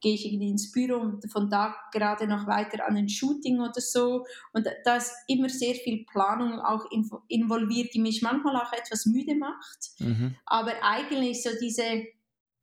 gehe 0.00 0.14
ich 0.14 0.26
irgendwie 0.26 0.50
ins 0.50 0.72
Büro 0.72 0.98
und 0.98 1.30
von 1.30 1.48
da 1.48 1.74
gerade 1.92 2.26
noch 2.26 2.46
weiter 2.46 2.86
an 2.86 2.96
ein 2.96 3.08
Shooting 3.08 3.60
oder 3.60 3.80
so. 3.80 4.26
Und 4.52 4.66
da 4.84 4.96
ist 4.96 5.12
immer 5.28 5.48
sehr 5.48 5.74
viel 5.74 6.04
Planung 6.04 6.60
auch 6.60 6.84
involviert, 7.28 7.94
die 7.94 8.00
mich 8.00 8.22
manchmal 8.22 8.56
auch 8.56 8.72
etwas 8.72 9.06
müde 9.06 9.34
macht. 9.34 9.90
Mhm. 9.98 10.36
Aber 10.44 10.72
eigentlich 10.82 11.42
so 11.42 11.50
diese, 11.60 12.04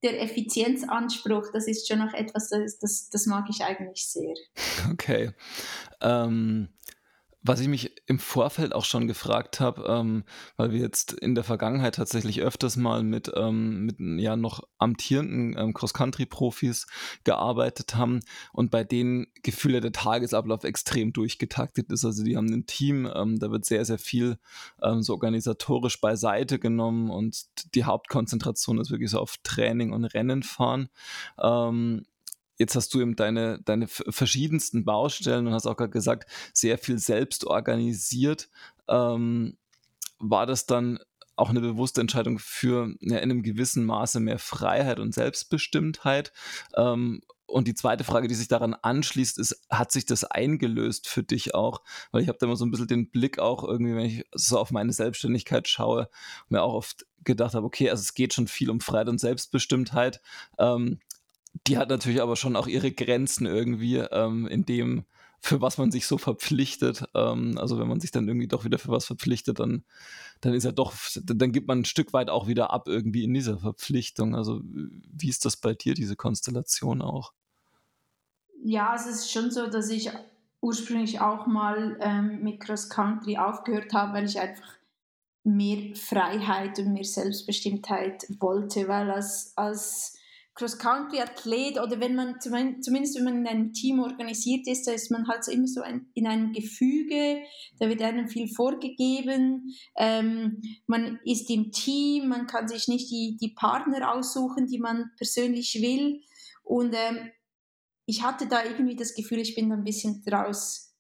der 0.04 0.22
Effizienzanspruch, 0.22 1.52
das 1.52 1.68
ist 1.68 1.88
schon 1.88 2.00
noch 2.00 2.14
etwas, 2.14 2.50
das, 2.50 2.78
das, 2.80 3.10
das 3.10 3.26
mag 3.26 3.46
ich 3.50 3.64
eigentlich 3.64 4.08
sehr. 4.08 4.36
Okay. 4.92 5.32
Ähm, 6.02 6.70
was 7.44 7.60
ich 7.60 7.68
mich 7.68 7.92
im 8.08 8.20
Vorfeld 8.20 8.74
auch 8.74 8.86
schon 8.86 9.08
gefragt 9.08 9.60
habe, 9.60 9.86
ähm, 9.88 10.24
weil 10.56 10.72
wir 10.72 10.80
jetzt 10.80 11.12
in 11.12 11.36
der 11.36 11.44
Vergangenheit 11.44 11.96
tatsächlich 11.96 12.42
öfters 12.42 12.78
mal 12.78 13.04
mit, 13.04 13.32
ähm, 13.36 13.86
mit 13.86 13.98
ja 14.00 14.38
noch 14.38 14.64
amtierenden 14.78 15.56
ähm, 15.58 15.74
Cross-Country-Profis 15.74 16.88
gearbeitet 17.26 17.96
haben 17.96 18.22
und 18.54 18.72
bei 18.72 18.86
denen 18.86 19.28
Gefühle 19.44 19.82
der 19.82 19.92
Tagesablauf 19.92 20.64
extrem 20.64 21.12
durchgetaktet 21.12 21.92
ist. 21.92 22.06
Also 22.06 22.24
die 22.24 22.38
haben 22.38 22.52
ein 22.52 22.66
Team, 22.66 23.12
ähm, 23.14 23.38
da 23.40 23.52
wird 23.52 23.66
sehr, 23.66 23.84
sehr 23.84 24.00
viel 24.00 24.38
ähm, 24.82 25.04
so 25.04 25.14
organisatorisch 25.14 26.00
beiseite 26.00 26.60
genommen 26.60 27.10
und 27.10 27.46
die 27.76 27.84
Hauptkonzentration 27.84 28.80
ist 28.80 28.90
wirklich 28.90 29.10
so 29.10 29.20
auf 29.20 29.36
Training 29.44 29.92
und 29.92 30.06
Rennen 30.06 30.44
fahren. 30.44 30.88
Jetzt 32.58 32.76
hast 32.76 32.94
du 32.94 33.02
eben 33.02 33.16
deine, 33.16 33.60
deine 33.64 33.88
verschiedensten 33.88 34.86
Baustellen 34.86 35.48
und 35.48 35.54
hast 35.54 35.68
auch 35.68 35.78
gerade 35.78 35.92
gesagt, 35.92 36.30
sehr 36.54 36.78
viel 36.78 37.00
selbst 37.00 37.46
organisiert. 37.46 38.50
Ähm, 38.88 39.58
war 40.20 40.46
das 40.46 40.66
dann 40.66 41.00
auch 41.36 41.50
eine 41.50 41.62
bewusste 41.62 42.02
Entscheidung 42.02 42.40
für 42.40 42.94
ja, 43.02 43.18
in 43.18 43.32
einem 43.32 43.44
gewissen 43.44 43.86
Maße 43.86 44.20
mehr 44.20 44.40
Freiheit 44.40 45.00
und 45.00 45.14
Selbstbestimmtheit? 45.14 46.32
Ähm, 46.76 47.22
und 47.46 47.68
die 47.68 47.76
zweite 47.76 48.04
Frage, 48.04 48.28
die 48.28 48.36
sich 48.36 48.48
daran 48.48 48.74
anschließt, 48.74 49.38
ist, 49.38 49.66
hat 49.70 49.92
sich 49.92 50.06
das 50.06 50.24
eingelöst 50.24 51.08
für 51.08 51.24
dich 51.24 51.54
auch? 51.54 51.82
Weil 52.12 52.24
ich 52.24 52.28
habe 52.28 52.38
da 52.40 52.46
immer 52.46 52.56
so 52.56 52.66
ein 52.66 52.72
bisschen 52.72 52.88
den 52.88 53.12
Blick 53.12 53.40
auch 53.40 53.64
irgendwie, 53.64 53.96
wenn 53.96 54.06
ich 54.06 54.26
so 54.34 54.58
auf 54.58 54.72
meine 54.72 54.94
Selbstständigkeit 54.94 55.68
schaue, 55.68 56.10
mir 56.50 56.64
auch 56.64 56.74
oft 56.74 57.06
gedacht 57.24 57.54
habe, 57.54 57.66
okay, 57.66 57.90
also 57.90 58.02
es 58.02 58.14
geht 58.14 58.34
schon 58.34 58.48
viel 58.48 58.70
um 58.70 58.80
Freiheit 58.80 59.10
und 59.10 59.20
Selbstbestimmtheit. 59.20 60.22
Ähm, 60.58 61.00
die 61.68 61.78
hat 61.78 61.90
natürlich 61.90 62.22
aber 62.22 62.36
schon 62.36 62.56
auch 62.56 62.68
ihre 62.68 62.92
Grenzen 62.92 63.46
irgendwie 63.46 63.98
ähm, 63.98 64.48
in 64.48 64.66
dem, 64.66 65.06
für 65.40 65.62
was 65.62 65.78
man 65.78 65.92
sich 65.92 66.08
so 66.08 66.18
verpflichtet. 66.18 67.06
Ähm, 67.14 67.58
also 67.58 67.80
wenn 67.80 67.88
man 67.88 68.00
sich 68.00 68.12
dann 68.12 68.28
irgendwie 68.28 68.48
doch 68.48 68.66
wieder 68.66 68.80
für 68.80 68.92
was 68.92 69.06
verpflichtet, 69.06 69.60
dann, 69.60 69.84
dann 70.42 70.54
ist 70.54 70.64
ja 70.64 70.72
doch, 70.72 70.94
dann 71.24 71.52
gibt 71.52 71.68
man 71.68 71.80
ein 71.80 71.86
Stück 71.86 72.14
weit 72.14 72.30
auch 72.30 72.48
wieder 72.48 72.72
ab 72.72 72.88
irgendwie 72.88 73.24
in 73.24 73.34
dieser 73.34 73.60
Verpflichtung. 73.60 74.36
Also 74.36 74.62
wie 74.64 75.30
ist 75.30 75.46
das 75.46 75.58
bei 75.58 75.74
dir, 75.74 75.94
diese 75.94 76.16
Konstellation 76.16 77.02
auch? 77.02 77.34
Ja, 78.64 78.96
es 78.96 79.06
ist 79.06 79.32
schon 79.32 79.52
so, 79.52 79.68
dass 79.68 79.90
ich 79.90 80.10
ursprünglich 80.62 81.20
auch 81.20 81.46
mal 81.46 81.98
ähm, 82.00 82.42
mit 82.42 82.62
Cross 82.62 82.90
Country 82.90 83.38
aufgehört 83.38 83.94
habe, 83.94 84.14
weil 84.14 84.26
ich 84.26 84.40
einfach 84.40 84.78
mehr 85.44 85.94
Freiheit 85.96 86.80
und 86.80 86.94
mehr 86.94 87.04
Selbstbestimmtheit 87.04 88.26
wollte, 88.40 88.88
weil 88.88 89.12
als, 89.12 89.52
als 89.58 90.18
Cross-Country-Athlet 90.56 91.80
oder 91.80 92.00
wenn 92.00 92.16
man, 92.16 92.40
zumindest 92.40 93.16
wenn 93.16 93.24
man 93.24 93.38
in 93.38 93.48
einem 93.48 93.74
Team 93.74 94.00
organisiert 94.00 94.68
ist, 94.68 94.88
da 94.88 94.92
ist 94.92 95.10
man 95.10 95.28
halt 95.28 95.44
so 95.44 95.52
immer 95.52 95.68
so 95.68 95.82
ein, 95.82 96.08
in 96.14 96.28
einem 96.28 96.54
Gefüge, 96.54 97.42
da 97.80 97.90
wird 97.90 98.02
einem 98.02 98.28
viel 98.28 98.48
vorgegeben, 98.48 99.74
ähm, 99.98 100.62
man 100.86 101.20
ist 101.26 101.50
im 101.50 101.72
Team, 101.72 102.28
man 102.28 102.46
kann 102.46 102.68
sich 102.68 102.88
nicht 102.88 103.10
die, 103.10 103.38
die 103.42 103.54
Partner 103.56 104.14
aussuchen, 104.14 104.68
die 104.68 104.80
man 104.80 105.10
persönlich 105.18 105.82
will. 105.82 106.22
Und 106.64 106.94
ähm, 106.94 107.32
ich 108.06 108.22
hatte 108.22 108.48
da 108.48 108.64
irgendwie 108.64 108.96
das 108.96 109.16
Gefühl, 109.16 109.40
ich 109.40 109.56
bin 109.56 109.70
da 109.70 109.76
ein 109.76 109.84
bisschen 109.84 110.24
draus 110.24 110.93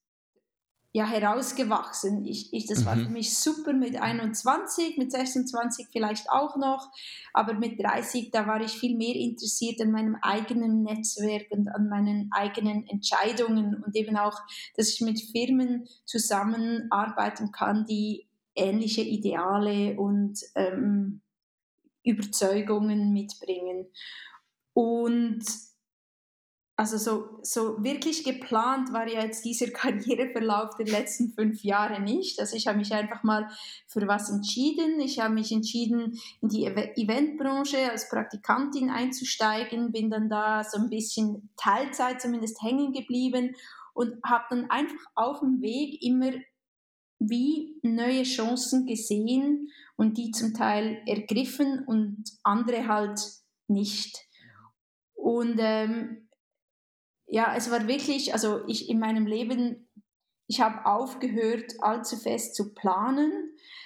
ja, 0.95 1.07
herausgewachsen. 1.07 2.23
Ich, 2.23 2.53
ich, 2.53 2.67
das 2.67 2.81
mhm. 2.81 2.85
war 2.85 2.95
für 2.95 3.09
mich 3.09 3.35
super 3.35 3.73
mit 3.73 3.99
21, 3.99 4.97
mit 4.97 5.11
26 5.11 5.87
vielleicht 5.91 6.29
auch 6.29 6.55
noch, 6.55 6.91
aber 7.33 7.55
mit 7.55 7.81
30, 7.81 8.29
da 8.29 8.45
war 8.45 8.61
ich 8.61 8.73
viel 8.73 8.95
mehr 8.95 9.15
interessiert 9.15 9.81
an 9.81 9.91
meinem 9.91 10.15
eigenen 10.21 10.83
Netzwerk 10.83 11.47
und 11.49 11.67
an 11.67 11.89
meinen 11.89 12.29
eigenen 12.31 12.87
Entscheidungen 12.87 13.83
und 13.83 13.95
eben 13.95 14.15
auch, 14.17 14.39
dass 14.77 14.89
ich 14.89 15.01
mit 15.01 15.19
Firmen 15.19 15.87
zusammenarbeiten 16.05 17.51
kann, 17.51 17.85
die 17.85 18.27
ähnliche 18.55 19.01
Ideale 19.01 19.99
und 19.99 20.39
ähm, 20.53 21.21
Überzeugungen 22.03 23.13
mitbringen. 23.13 23.87
Und 24.73 25.43
also 26.83 26.97
so, 26.97 27.39
so 27.43 27.81
wirklich 27.81 28.25
geplant 28.25 28.91
war 28.91 29.07
ja 29.07 29.23
jetzt 29.23 29.45
dieser 29.45 29.67
Karriereverlauf 29.71 30.75
der 30.75 30.87
letzten 30.87 31.29
fünf 31.29 31.63
Jahre 31.63 32.01
nicht. 32.01 32.41
Also 32.41 32.57
ich 32.57 32.67
habe 32.67 32.77
mich 32.77 32.93
einfach 32.93 33.23
mal 33.23 33.47
für 33.87 34.05
was 34.05 34.29
entschieden. 34.29 34.99
Ich 34.99 35.19
habe 35.19 35.33
mich 35.33 35.53
entschieden, 35.53 36.19
in 36.41 36.49
die 36.49 36.65
Eventbranche 36.65 37.89
als 37.89 38.09
Praktikantin 38.09 38.89
einzusteigen, 38.89 39.93
bin 39.93 40.09
dann 40.09 40.29
da 40.29 40.65
so 40.65 40.77
ein 40.77 40.89
bisschen 40.89 41.49
Teilzeit 41.55 42.21
zumindest 42.21 42.61
hängen 42.61 42.91
geblieben 42.91 43.55
und 43.93 44.21
habe 44.25 44.43
dann 44.49 44.69
einfach 44.69 45.05
auf 45.15 45.39
dem 45.39 45.61
Weg 45.61 46.03
immer 46.03 46.31
wie 47.17 47.79
neue 47.81 48.23
Chancen 48.23 48.85
gesehen 48.85 49.69
und 49.95 50.17
die 50.17 50.31
zum 50.31 50.53
Teil 50.53 51.01
ergriffen 51.07 51.85
und 51.85 52.25
andere 52.43 52.89
halt 52.89 53.21
nicht. 53.69 54.17
Und 55.13 55.55
ähm, 55.59 56.27
ja, 57.27 57.53
es 57.55 57.71
war 57.71 57.87
wirklich, 57.87 58.33
also 58.33 58.61
ich 58.67 58.89
in 58.89 58.99
meinem 58.99 59.25
Leben, 59.25 59.87
ich 60.47 60.61
habe 60.61 60.85
aufgehört, 60.85 61.73
allzu 61.79 62.17
fest 62.17 62.55
zu 62.55 62.73
planen, 62.73 63.31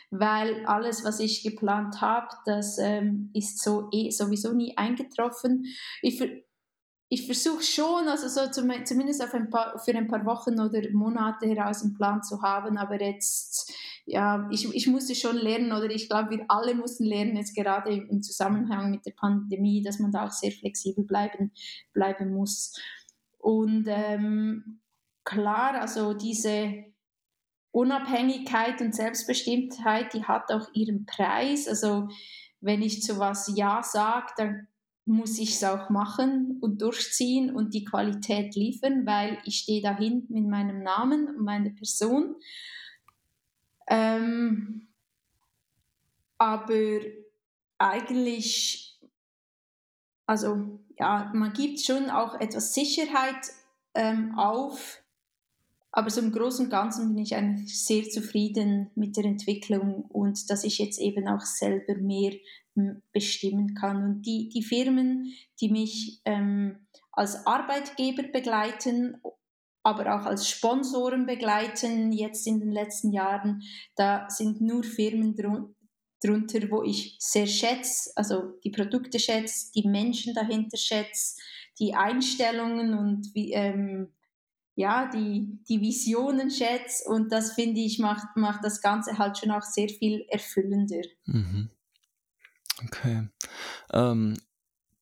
weil 0.09 0.65
alles, 0.65 1.03
was 1.03 1.19
ich 1.19 1.43
geplant 1.43 2.01
habe, 2.01 2.27
das 2.45 2.77
ähm, 2.77 3.29
ist 3.33 3.61
so 3.61 3.89
eh, 3.91 4.09
sowieso 4.09 4.53
nie 4.53 4.75
eingetroffen. 4.77 5.65
Ich, 6.01 6.21
ich 7.09 7.25
versuche 7.25 7.63
schon, 7.63 8.07
also 8.07 8.27
so 8.27 8.51
zum, 8.51 8.69
zumindest 8.85 9.21
ein 9.21 9.49
paar, 9.49 9.79
für 9.79 9.95
ein 9.95 10.07
paar 10.07 10.25
Wochen 10.25 10.59
oder 10.59 10.81
Monate 10.91 11.47
heraus 11.47 11.83
einen 11.83 11.93
Plan 11.93 12.23
zu 12.23 12.41
haben, 12.41 12.77
aber 12.77 13.01
jetzt, 13.01 13.73
ja, 14.05 14.49
ich, 14.51 14.73
ich 14.73 14.87
musste 14.87 15.15
schon 15.15 15.37
lernen 15.37 15.71
oder 15.71 15.89
ich 15.89 16.09
glaube, 16.09 16.31
wir 16.31 16.45
alle 16.49 16.73
mussten 16.75 17.05
lernen, 17.05 17.37
jetzt 17.37 17.55
gerade 17.55 17.91
im 17.93 18.21
Zusammenhang 18.21 18.91
mit 18.91 19.05
der 19.05 19.11
Pandemie, 19.11 19.83
dass 19.83 19.99
man 19.99 20.11
da 20.11 20.25
auch 20.25 20.31
sehr 20.31 20.51
flexibel 20.51 21.05
bleiben, 21.05 21.51
bleiben 21.93 22.33
muss. 22.33 22.73
Und 23.47 23.85
ähm, 23.87 24.81
klar, 25.23 25.79
also 25.79 26.13
diese 26.13 26.83
Unabhängigkeit 27.71 28.81
und 28.81 28.93
Selbstbestimmtheit, 28.93 30.13
die 30.13 30.25
hat 30.25 30.51
auch 30.51 30.67
ihren 30.73 31.05
Preis. 31.05 31.65
Also 31.65 32.09
wenn 32.59 32.81
ich 32.81 33.03
zu 33.03 33.19
was 33.19 33.49
Ja 33.55 33.83
sage, 33.83 34.33
dann 34.35 34.67
muss 35.05 35.39
ich 35.39 35.51
es 35.51 35.63
auch 35.63 35.89
machen 35.89 36.57
und 36.59 36.81
durchziehen 36.81 37.55
und 37.55 37.73
die 37.73 37.85
Qualität 37.85 38.53
liefern, 38.55 39.05
weil 39.05 39.37
ich 39.45 39.59
stehe 39.59 39.81
dahin 39.81 40.25
mit 40.27 40.45
meinem 40.45 40.83
Namen 40.83 41.29
und 41.29 41.45
meiner 41.45 41.69
Person. 41.69 42.35
Ähm, 43.87 44.89
aber 46.37 46.99
eigentlich, 47.77 48.99
also 50.25 50.81
ja, 50.99 51.31
man 51.33 51.53
gibt 51.53 51.79
schon 51.81 52.09
auch 52.09 52.39
etwas 52.39 52.73
Sicherheit 52.73 53.51
ähm, 53.93 54.37
auf, 54.37 55.03
aber 55.91 56.09
so 56.09 56.21
im 56.21 56.31
Großen 56.31 56.65
und 56.65 56.71
Ganzen 56.71 57.13
bin 57.13 57.23
ich 57.23 57.35
eigentlich 57.35 57.83
sehr 57.83 58.03
zufrieden 58.09 58.91
mit 58.95 59.17
der 59.17 59.25
Entwicklung 59.25 60.05
und 60.05 60.49
dass 60.49 60.63
ich 60.63 60.77
jetzt 60.77 60.99
eben 60.99 61.27
auch 61.27 61.41
selber 61.41 61.95
mehr 61.95 62.33
bestimmen 63.11 63.73
kann. 63.73 64.03
Und 64.03 64.21
die, 64.21 64.49
die 64.49 64.61
Firmen, 64.61 65.33
die 65.59 65.69
mich 65.69 66.21
ähm, 66.25 66.85
als 67.11 67.47
Arbeitgeber 67.47 68.23
begleiten, 68.23 69.19
aber 69.81 70.15
auch 70.15 70.25
als 70.25 70.47
Sponsoren 70.47 71.25
begleiten, 71.25 72.11
jetzt 72.11 72.45
in 72.45 72.59
den 72.59 72.71
letzten 72.71 73.11
Jahren, 73.11 73.63
da 73.95 74.29
sind 74.29 74.61
nur 74.61 74.83
Firmen 74.83 75.35
drunter, 76.23 76.69
wo 76.69 76.83
ich 76.83 77.15
sehr 77.19 77.47
schätze, 77.47 78.11
also 78.15 78.57
die 78.63 78.71
Produkte 78.71 79.19
schätze, 79.19 79.71
die 79.73 79.87
Menschen 79.87 80.33
dahinter 80.33 80.77
schätze, 80.77 81.35
die 81.79 81.93
Einstellungen 81.93 82.93
und 82.97 83.33
wie, 83.33 83.53
ähm, 83.53 84.13
ja, 84.75 85.09
die, 85.09 85.59
die 85.67 85.81
Visionen 85.81 86.51
schätze 86.51 87.09
und 87.09 87.31
das 87.31 87.53
finde 87.53 87.79
ich 87.79 87.99
macht, 87.99 88.35
macht 88.35 88.63
das 88.63 88.81
Ganze 88.81 89.17
halt 89.17 89.37
schon 89.37 89.51
auch 89.51 89.63
sehr 89.63 89.89
viel 89.89 90.25
erfüllender. 90.29 91.01
Mhm. 91.25 91.69
Okay. 92.85 93.27
Ähm, 93.91 94.37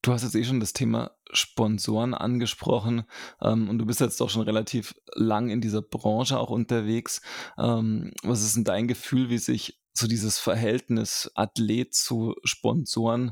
du 0.02 0.14
hast 0.14 0.24
jetzt 0.24 0.36
eh 0.36 0.44
schon 0.44 0.60
das 0.60 0.74
Thema 0.74 1.12
Sponsoren 1.34 2.14
angesprochen 2.14 3.04
ähm, 3.42 3.70
und 3.70 3.80
du 3.80 3.86
bist 3.86 4.00
jetzt 4.00 4.22
doch 4.22 4.30
schon 4.30 4.44
relativ 4.44 4.96
lang 5.14 5.50
in 5.50 5.60
dieser 5.60 5.82
Branche 5.82 6.40
auch 6.40 6.52
unterwegs. 6.52 7.22
Ähm, 7.58 8.14
was 8.24 8.44
ist 8.44 8.56
denn 8.56 8.64
dein 8.64 8.88
Gefühl, 8.88 9.30
wie 9.30 9.40
sich 9.40 9.82
so 9.98 10.08
dieses 10.08 10.38
Verhältnis 10.38 11.32
Athlet 11.36 11.94
zu 11.94 12.36
Sponsoren, 12.44 13.32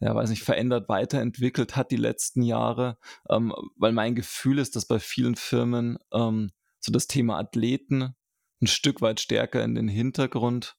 ja, 0.00 0.14
weiß 0.14 0.30
nicht, 0.30 0.42
verändert, 0.42 0.88
weiterentwickelt 0.88 1.76
hat 1.76 1.90
die 1.90 1.96
letzten 1.96 2.42
Jahre? 2.42 2.98
Ähm, 3.30 3.54
weil 3.76 3.92
mein 3.92 4.14
Gefühl 4.14 4.58
ist, 4.58 4.76
dass 4.76 4.86
bei 4.86 5.00
vielen 5.00 5.34
Firmen 5.34 5.98
ähm, 6.12 6.50
so 6.78 6.92
das 6.92 7.06
Thema 7.06 7.38
Athleten 7.38 8.14
ein 8.60 8.66
Stück 8.66 9.00
weit 9.00 9.20
stärker 9.20 9.64
in 9.64 9.74
den 9.74 9.88
Hintergrund 9.88 10.76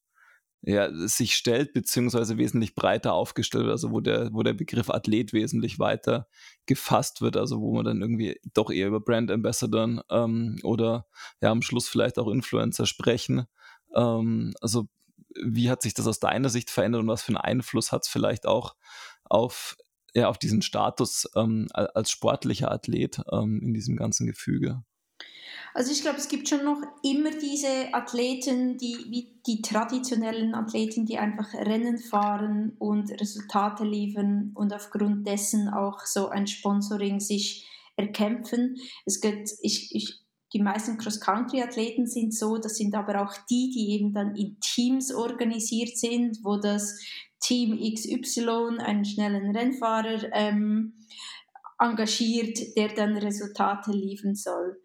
ja, 0.61 0.89
sich 1.07 1.35
stellt, 1.35 1.73
beziehungsweise 1.73 2.37
wesentlich 2.37 2.73
breiter 2.73 3.13
aufgestellt 3.13 3.65
wird, 3.65 3.71
also 3.71 3.91
wo 3.91 3.99
der, 4.01 4.33
wo 4.33 4.41
der 4.41 4.53
Begriff 4.53 4.89
Athlet 4.89 5.31
wesentlich 5.31 5.77
weiter 5.77 6.27
gefasst 6.65 7.21
wird, 7.21 7.37
also 7.37 7.61
wo 7.61 7.75
man 7.75 7.85
dann 7.85 8.01
irgendwie 8.01 8.39
doch 8.53 8.71
eher 8.71 8.87
über 8.87 8.99
Brand 8.99 9.29
Ambassador 9.29 10.03
ähm, 10.09 10.59
oder 10.63 11.07
ja 11.41 11.51
am 11.51 11.61
Schluss 11.61 11.87
vielleicht 11.87 12.17
auch 12.17 12.27
Influencer 12.27 12.87
sprechen. 12.87 13.45
Ähm, 13.95 14.53
also 14.59 14.87
wie 15.43 15.69
hat 15.69 15.81
sich 15.81 15.93
das 15.93 16.07
aus 16.07 16.19
deiner 16.19 16.49
Sicht 16.49 16.69
verändert 16.69 17.01
und 17.01 17.07
was 17.07 17.23
für 17.23 17.29
einen 17.29 17.37
Einfluss 17.37 17.91
hat 17.91 18.03
es 18.03 18.09
vielleicht 18.09 18.45
auch 18.45 18.75
auf, 19.23 19.77
ja, 20.13 20.29
auf 20.29 20.37
diesen 20.37 20.61
Status 20.61 21.29
ähm, 21.35 21.67
als 21.73 22.11
sportlicher 22.11 22.71
Athlet 22.71 23.21
ähm, 23.31 23.61
in 23.61 23.73
diesem 23.73 23.95
ganzen 23.95 24.27
Gefüge? 24.27 24.83
Also 25.73 25.91
ich 25.91 26.01
glaube, 26.01 26.17
es 26.17 26.29
gibt 26.29 26.47
schon 26.47 26.63
noch 26.63 26.81
immer 27.03 27.31
diese 27.31 27.93
Athleten, 27.93 28.77
die 28.77 28.95
wie 29.09 29.41
die 29.45 29.61
traditionellen 29.61 30.55
Athleten, 30.55 31.05
die 31.05 31.17
einfach 31.17 31.53
Rennen 31.53 31.97
fahren 31.97 32.77
und 32.79 33.11
Resultate 33.11 33.83
liefern 33.83 34.51
und 34.55 34.73
aufgrund 34.73 35.27
dessen 35.27 35.67
auch 35.67 36.05
so 36.05 36.29
ein 36.29 36.47
Sponsoring 36.47 37.19
sich 37.19 37.67
erkämpfen. 37.97 38.77
Es 39.05 39.19
gibt, 39.19 39.49
ich, 39.61 39.93
ich, 39.93 40.24
die 40.55 40.63
meisten 40.63 40.97
Cross-Country-Athleten 40.97 42.07
sind 42.07 42.33
so, 42.33 42.57
das 42.57 42.77
sind 42.77 42.95
aber 42.95 43.21
auch 43.21 43.33
die, 43.49 43.71
die 43.71 43.89
eben 43.91 44.13
dann 44.13 44.37
in 44.37 44.57
Teams 44.61 45.13
organisiert 45.13 45.97
sind, 45.97 46.39
wo 46.43 46.55
das 46.55 46.97
Team 47.41 47.77
XY 47.77 48.77
einen 48.79 49.03
schnellen 49.03 49.53
Rennfahrer 49.53 50.31
ähm, 50.31 50.93
engagiert, 51.77 52.57
der 52.77 52.87
dann 52.87 53.17
Resultate 53.17 53.91
liefern 53.91 54.35
soll. 54.35 54.81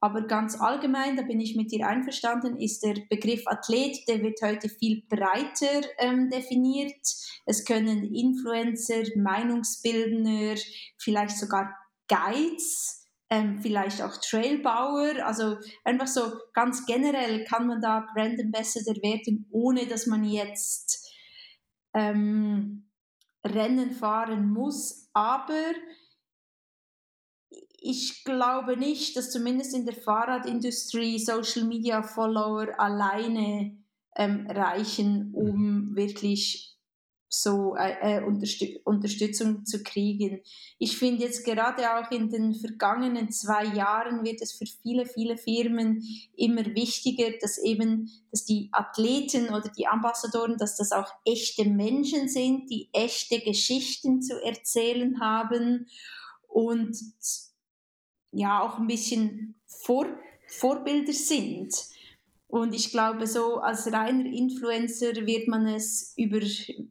Aber 0.00 0.22
ganz 0.22 0.60
allgemein, 0.60 1.16
da 1.16 1.22
bin 1.22 1.38
ich 1.38 1.54
mit 1.54 1.70
dir 1.70 1.86
einverstanden, 1.86 2.58
ist 2.58 2.82
der 2.82 2.96
Begriff 3.08 3.46
Athlet, 3.46 3.98
der 4.08 4.24
wird 4.24 4.40
heute 4.42 4.68
viel 4.68 5.04
breiter 5.08 5.86
ähm, 5.98 6.30
definiert. 6.30 7.06
Es 7.46 7.64
können 7.64 8.12
Influencer, 8.12 9.04
Meinungsbildner, 9.14 10.56
vielleicht 10.98 11.38
sogar 11.38 11.72
Guides, 12.08 13.01
ähm, 13.32 13.60
vielleicht 13.62 14.02
auch 14.02 14.14
Trailbauer. 14.18 15.24
Also 15.24 15.56
einfach 15.84 16.06
so 16.06 16.32
ganz 16.52 16.84
generell 16.84 17.44
kann 17.44 17.66
man 17.66 17.80
da 17.80 18.06
Brand 18.14 18.38
Ambassador 18.38 18.94
werden, 19.02 19.48
ohne 19.50 19.86
dass 19.86 20.06
man 20.06 20.22
jetzt 20.22 21.10
ähm, 21.94 22.90
Rennen 23.42 23.92
fahren 23.92 24.52
muss. 24.52 25.08
Aber 25.14 25.72
ich 27.80 28.22
glaube 28.24 28.76
nicht, 28.76 29.16
dass 29.16 29.30
zumindest 29.30 29.74
in 29.74 29.86
der 29.86 29.96
Fahrradindustrie 29.96 31.18
Social 31.18 31.64
Media 31.64 32.02
Follower 32.02 32.78
alleine 32.78 33.78
ähm, 34.14 34.46
reichen, 34.46 35.32
um 35.32 35.88
mhm. 35.88 35.96
wirklich 35.96 36.71
so 37.34 37.74
äh, 37.76 38.18
äh, 38.18 38.22
Unterstü 38.22 38.78
Unterstützung 38.84 39.64
zu 39.64 39.82
kriegen. 39.82 40.42
Ich 40.78 40.98
finde 40.98 41.24
jetzt 41.24 41.46
gerade 41.46 41.96
auch 41.96 42.10
in 42.10 42.28
den 42.28 42.54
vergangenen 42.54 43.30
zwei 43.30 43.64
Jahren 43.64 44.22
wird 44.22 44.42
es 44.42 44.52
für 44.52 44.66
viele, 44.66 45.06
viele 45.06 45.38
Firmen 45.38 46.02
immer 46.36 46.66
wichtiger, 46.74 47.30
dass 47.40 47.56
eben, 47.56 48.10
dass 48.30 48.44
die 48.44 48.68
Athleten 48.72 49.48
oder 49.48 49.70
die 49.70 49.86
Ambassadoren, 49.86 50.58
dass 50.58 50.76
das 50.76 50.92
auch 50.92 51.10
echte 51.24 51.64
Menschen 51.64 52.28
sind, 52.28 52.68
die 52.70 52.90
echte 52.92 53.40
Geschichten 53.40 54.20
zu 54.20 54.34
erzählen 54.44 55.18
haben 55.18 55.86
und 56.48 56.98
ja 58.30 58.60
auch 58.60 58.78
ein 58.78 58.88
bisschen 58.88 59.54
Vor 59.66 60.06
Vorbilder 60.48 61.14
sind. 61.14 61.74
Und 62.52 62.74
ich 62.74 62.90
glaube, 62.90 63.26
so 63.26 63.60
als 63.60 63.90
reiner 63.90 64.26
Influencer 64.26 65.14
wird 65.24 65.48
man 65.48 65.66
es 65.66 66.12
über 66.18 66.38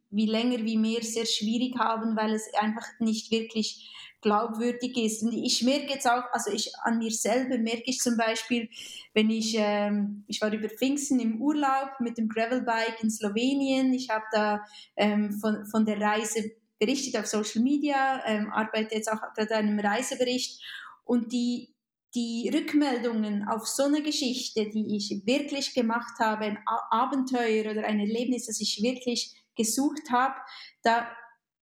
wie 0.09 0.25
länger 0.25 0.65
wie 0.65 0.75
mehr 0.75 1.03
sehr 1.03 1.27
schwierig 1.27 1.77
haben, 1.77 2.17
weil 2.17 2.33
es 2.33 2.51
einfach 2.59 2.87
nicht 2.97 3.29
wirklich 3.29 3.87
glaubwürdig 4.21 4.97
ist. 4.97 5.21
Und 5.21 5.33
ich 5.33 5.61
merke 5.61 5.93
jetzt 5.93 6.09
auch, 6.09 6.23
also 6.31 6.49
ich 6.49 6.71
an 6.81 6.97
mir 6.97 7.11
selber 7.11 7.59
merke 7.59 7.83
ich 7.85 7.99
zum 7.99 8.17
Beispiel, 8.17 8.69
wenn 9.13 9.29
ich, 9.29 9.53
ähm, 9.55 10.23
ich 10.25 10.41
war 10.41 10.51
über 10.51 10.67
Pfingsten 10.67 11.19
im 11.19 11.39
Urlaub 11.39 11.91
mit 11.99 12.17
dem 12.17 12.27
Gravelbike 12.27 13.03
in 13.03 13.11
Slowenien, 13.11 13.93
ich 13.93 14.09
habe 14.09 14.25
da 14.31 14.65
ähm, 14.95 15.31
von, 15.31 15.67
von 15.67 15.85
der 15.85 16.01
Reise 16.01 16.53
berichtet 16.79 17.17
auf 17.17 17.27
Social 17.27 17.61
Media, 17.61 18.23
ähm, 18.25 18.49
arbeite 18.51 18.95
jetzt 18.95 19.11
auch 19.11 19.21
gerade 19.35 19.55
an 19.55 19.67
einem 19.67 19.79
Reisebericht 19.79 20.59
und 21.05 21.31
die, 21.31 21.70
die 22.13 22.51
Rückmeldungen 22.53 23.47
auf 23.47 23.67
so 23.67 23.83
eine 23.83 24.01
Geschichte, 24.01 24.69
die 24.69 24.97
ich 24.97 25.25
wirklich 25.25 25.73
gemacht 25.73 26.19
habe, 26.19 26.45
ein 26.45 26.59
Abenteuer 26.89 27.71
oder 27.71 27.85
ein 27.85 27.99
Erlebnis, 27.99 28.47
das 28.47 28.59
ich 28.59 28.81
wirklich 28.81 29.33
gesucht 29.55 30.11
habe, 30.11 30.35
da, 30.83 31.07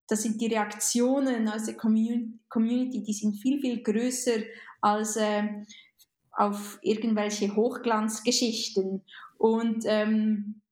da 0.07 0.17
sind 0.17 0.41
die 0.41 0.47
Reaktionen 0.47 1.49
aus 1.49 1.65
der 1.65 1.77
Community, 1.77 3.03
die 3.03 3.13
sind 3.13 3.37
viel, 3.37 3.61
viel 3.61 3.83
größer 3.83 4.43
als 4.81 5.17
äh, 5.17 5.43
auf 6.33 6.79
irgendwelche 6.83 7.55
Hochglanzgeschichten. 7.55 9.03
Und 9.37 9.85
ähm, 9.87 10.63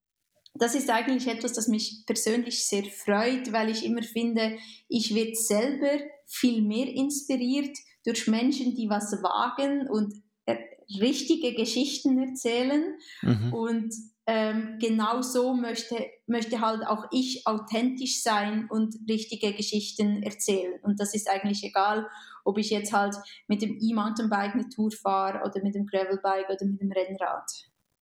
das 0.55 0.73
ist 0.73 0.89
eigentlich 0.89 1.27
etwas, 1.27 1.53
das 1.53 1.67
mich 1.67 2.03
persönlich 2.05 2.65
sehr 2.65 2.85
freut, 2.85 3.51
weil 3.51 3.69
ich 3.69 3.85
immer 3.85 4.01
finde, 4.01 4.57
ich 4.87 5.13
werde 5.13 5.35
selber 5.35 5.99
viel 6.25 6.61
mehr 6.61 6.87
inspiriert 6.87 7.77
durch 8.07 8.25
Menschen, 8.27 8.73
die 8.73 8.89
was 8.89 9.11
wagen 9.21 9.87
und 9.89 10.13
äh, 10.45 10.55
richtige 11.01 11.53
Geschichten 11.53 12.17
erzählen. 12.17 12.97
Mhm. 13.21 13.53
Und 13.53 13.93
ähm, 14.25 14.77
genau 14.79 15.21
so 15.21 15.53
möchte, 15.53 15.95
möchte 16.25 16.61
halt 16.61 16.87
auch 16.87 17.05
ich 17.11 17.45
authentisch 17.45 18.23
sein 18.23 18.67
und 18.69 18.95
richtige 19.09 19.53
Geschichten 19.53 20.23
erzählen. 20.23 20.79
Und 20.83 21.01
das 21.01 21.13
ist 21.13 21.29
eigentlich 21.29 21.63
egal, 21.63 22.07
ob 22.45 22.57
ich 22.57 22.69
jetzt 22.69 22.93
halt 22.93 23.15
mit 23.47 23.61
dem 23.61 23.77
E-Mountainbike 23.77 24.53
eine 24.53 24.69
Tour 24.69 24.91
fahre 24.91 25.45
oder 25.45 25.61
mit 25.61 25.75
dem 25.75 25.85
Gravelbike 25.85 26.49
oder 26.49 26.65
mit 26.65 26.81
dem 26.81 26.91
Rennrad. 26.91 27.51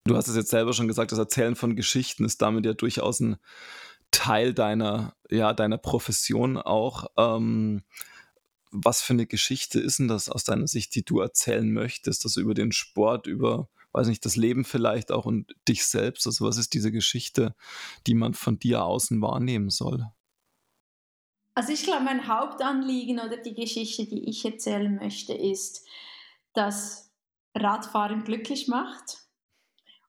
Du 0.04 0.15
hast 0.15 0.28
es 0.28 0.36
jetzt 0.36 0.52
selber 0.52 0.74
schon 0.74 0.88
gesagt, 0.88 1.12
das 1.12 1.20
Erzählen 1.20 1.56
von 1.56 1.76
Geschichten 1.76 2.26
ist 2.26 2.44
damit 2.44 2.63
ja 2.65 2.74
durchaus 2.74 3.20
ein 3.22 3.38
Teil 4.12 4.54
deiner, 4.54 5.15
ja, 5.32 5.54
deiner 5.54 5.80
Profession 5.80 6.58
auch. 6.58 7.08
Ähm, 7.18 7.82
was 8.83 9.01
für 9.01 9.13
eine 9.13 9.25
Geschichte 9.25 9.79
ist 9.79 9.99
denn 9.99 10.07
das 10.07 10.29
aus 10.29 10.43
deiner 10.43 10.67
Sicht, 10.67 10.95
die 10.95 11.03
du 11.03 11.19
erzählen 11.19 11.71
möchtest? 11.71 12.25
Also 12.25 12.41
über 12.41 12.53
den 12.53 12.71
Sport, 12.71 13.27
über, 13.27 13.69
weiß 13.93 14.07
nicht, 14.07 14.25
das 14.25 14.35
Leben 14.35 14.65
vielleicht 14.65 15.11
auch 15.11 15.25
und 15.25 15.55
dich 15.67 15.85
selbst. 15.85 16.27
Also 16.27 16.45
was 16.45 16.57
ist 16.57 16.73
diese 16.73 16.91
Geschichte, 16.91 17.55
die 18.07 18.13
man 18.15 18.33
von 18.33 18.59
dir 18.59 18.83
außen 18.83 19.21
wahrnehmen 19.21 19.69
soll? 19.69 20.07
Also 21.53 21.71
ich 21.71 21.83
glaube, 21.83 22.03
mein 22.03 22.27
Hauptanliegen 22.27 23.19
oder 23.19 23.38
die 23.38 23.55
Geschichte, 23.55 24.05
die 24.05 24.29
ich 24.29 24.43
erzählen 24.43 24.95
möchte, 24.95 25.33
ist, 25.33 25.85
dass 26.53 27.13
Radfahren 27.55 28.25
glücklich 28.25 28.67
macht 28.67 29.19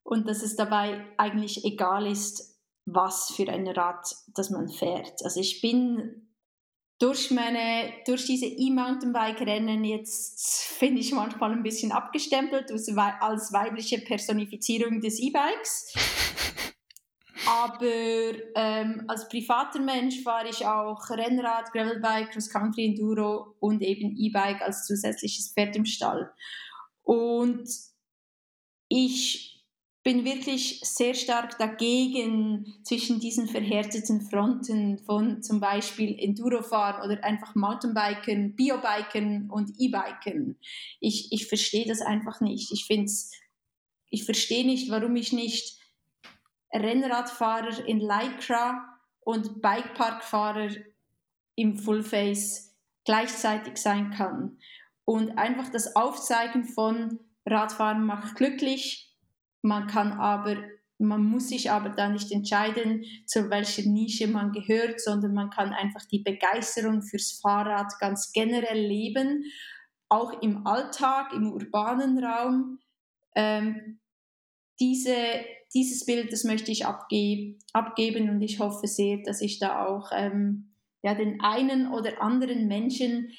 und 0.03 0.29
dass 0.29 0.43
es 0.43 0.57
dabei 0.57 1.07
eigentlich 1.19 1.65
egal 1.65 2.07
ist, 2.07 2.57
was 2.85 3.33
für 3.33 3.49
ein 3.49 3.67
Rad 3.69 4.17
das 4.35 4.51
man 4.51 4.69
fährt. 4.69 5.23
Also 5.25 5.41
ich 5.41 5.61
bin 5.61 6.26
durch 6.99 7.31
meine, 7.31 7.93
durch 8.07 8.25
diese 8.25 8.47
E-Mountainbike-Rennen 8.47 9.85
jetzt 9.85 10.65
finde 10.79 11.01
ich 11.01 11.13
manchmal 11.13 11.53
ein 11.53 11.63
bisschen 11.63 11.93
abgestempelt 11.93 12.71
als 12.71 13.53
weibliche 13.53 13.99
Personifizierung 13.99 15.01
des 15.01 15.21
E-Bikes. 15.21 15.93
Aber 17.47 17.87
ähm, 18.57 19.05
als 19.09 19.29
privater 19.29 19.79
Mensch 19.79 20.23
fahre 20.23 20.49
ich 20.49 20.67
auch 20.67 21.11
Rennrad, 21.11 21.71
Gravelbike, 21.73 22.31
Cross-Country, 22.31 22.87
Enduro 22.87 23.55
und 23.61 23.83
eben 23.83 24.17
E-Bike 24.17 24.63
als 24.63 24.87
zusätzliches 24.87 25.53
Pferd 25.53 25.77
im 25.77 25.85
Stall. 25.85 26.33
Und 27.03 27.69
ich 28.89 29.56
bin 30.07 30.25
wirklich 30.25 30.79
sehr 30.85 31.15
stark 31.15 31.59
dagegen, 31.59 32.77
zwischen 32.85 33.19
diesen 33.19 33.49
verhärteten 33.49 34.21
Fronten 34.21 35.01
von 35.01 35.43
zum 35.43 35.59
Beispiel 35.59 36.17
Endurofahren 36.17 37.05
oder 37.05 37.25
einfach 37.25 37.57
Mountainbiken, 37.57 38.55
Biobiken 38.55 39.51
und 39.51 39.73
E-Biken. 39.81 40.61
Ich, 41.01 41.33
ich 41.33 41.49
verstehe 41.49 41.89
das 41.89 42.03
einfach 42.03 42.41
nicht. 42.41 42.71
Ich 42.71 42.89
ich 44.11 44.25
verstehe 44.25 44.65
nicht, 44.65 44.93
warum 44.93 45.17
ich 45.17 45.33
nicht 45.33 45.77
Rennradfahrer 46.73 47.85
in 47.85 47.99
Lycra 47.99 49.01
und 49.23 49.61
Bikeparkfahrer 49.61 50.71
im 51.57 51.77
Fullface 51.77 52.77
gleichzeitig 53.05 53.77
sein 53.77 54.13
kann. 54.13 54.61
Und 55.05 55.37
einfach 55.37 55.69
das 55.73 55.97
Aufzeigen 55.97 56.65
von 56.65 57.19
Radfahren 57.45 58.07
macht 58.07 58.37
glücklich, 58.37 59.06
man 59.67 59.87
kann 59.87 60.13
aber 60.13 60.57
man 60.99 61.23
muss 61.25 61.49
sich 61.49 61.71
aber 61.71 61.91
da 61.91 62.09
nicht 62.09 62.33
entscheiden, 62.33 63.05
zu 63.27 63.51
welcher 63.51 63.83
Nische 63.83 64.29
man 64.29 64.53
gehört, 64.53 65.01
sondern 65.01 65.35
man 65.35 65.51
kann 65.51 65.73
einfach 65.73 66.05
die 66.07 66.21
Begeisterung 66.21 67.03
fürs 67.03 67.39
Fahrrad 67.43 67.93
ganz 68.01 68.33
generell 68.33 68.81
leben, 68.81 69.45
auch 70.09 70.41
im 70.41 70.67
Alltag, 70.67 71.33
im 71.35 71.53
urbanen 71.53 72.23
Raum. 72.25 72.79
Ähm, 73.35 74.01
diese, 74.81 75.17
dieses 75.75 76.07
Bild, 76.07 76.33
das 76.33 76.45
möchte 76.45 76.73
ich 76.73 76.87
abge 76.87 77.57
abgeben 77.73 78.31
und 78.31 78.41
ich 78.41 78.59
hoffe 78.59 78.87
sehr, 78.87 79.19
dass 79.19 79.43
ich 79.43 79.59
da 79.59 79.85
auch 79.85 80.11
ähm, 80.13 80.75
ja, 81.03 81.15
den 81.15 81.41
einen 81.41 81.93
oder 81.93 82.23
anderen 82.23 82.69
Menschen 82.69 83.33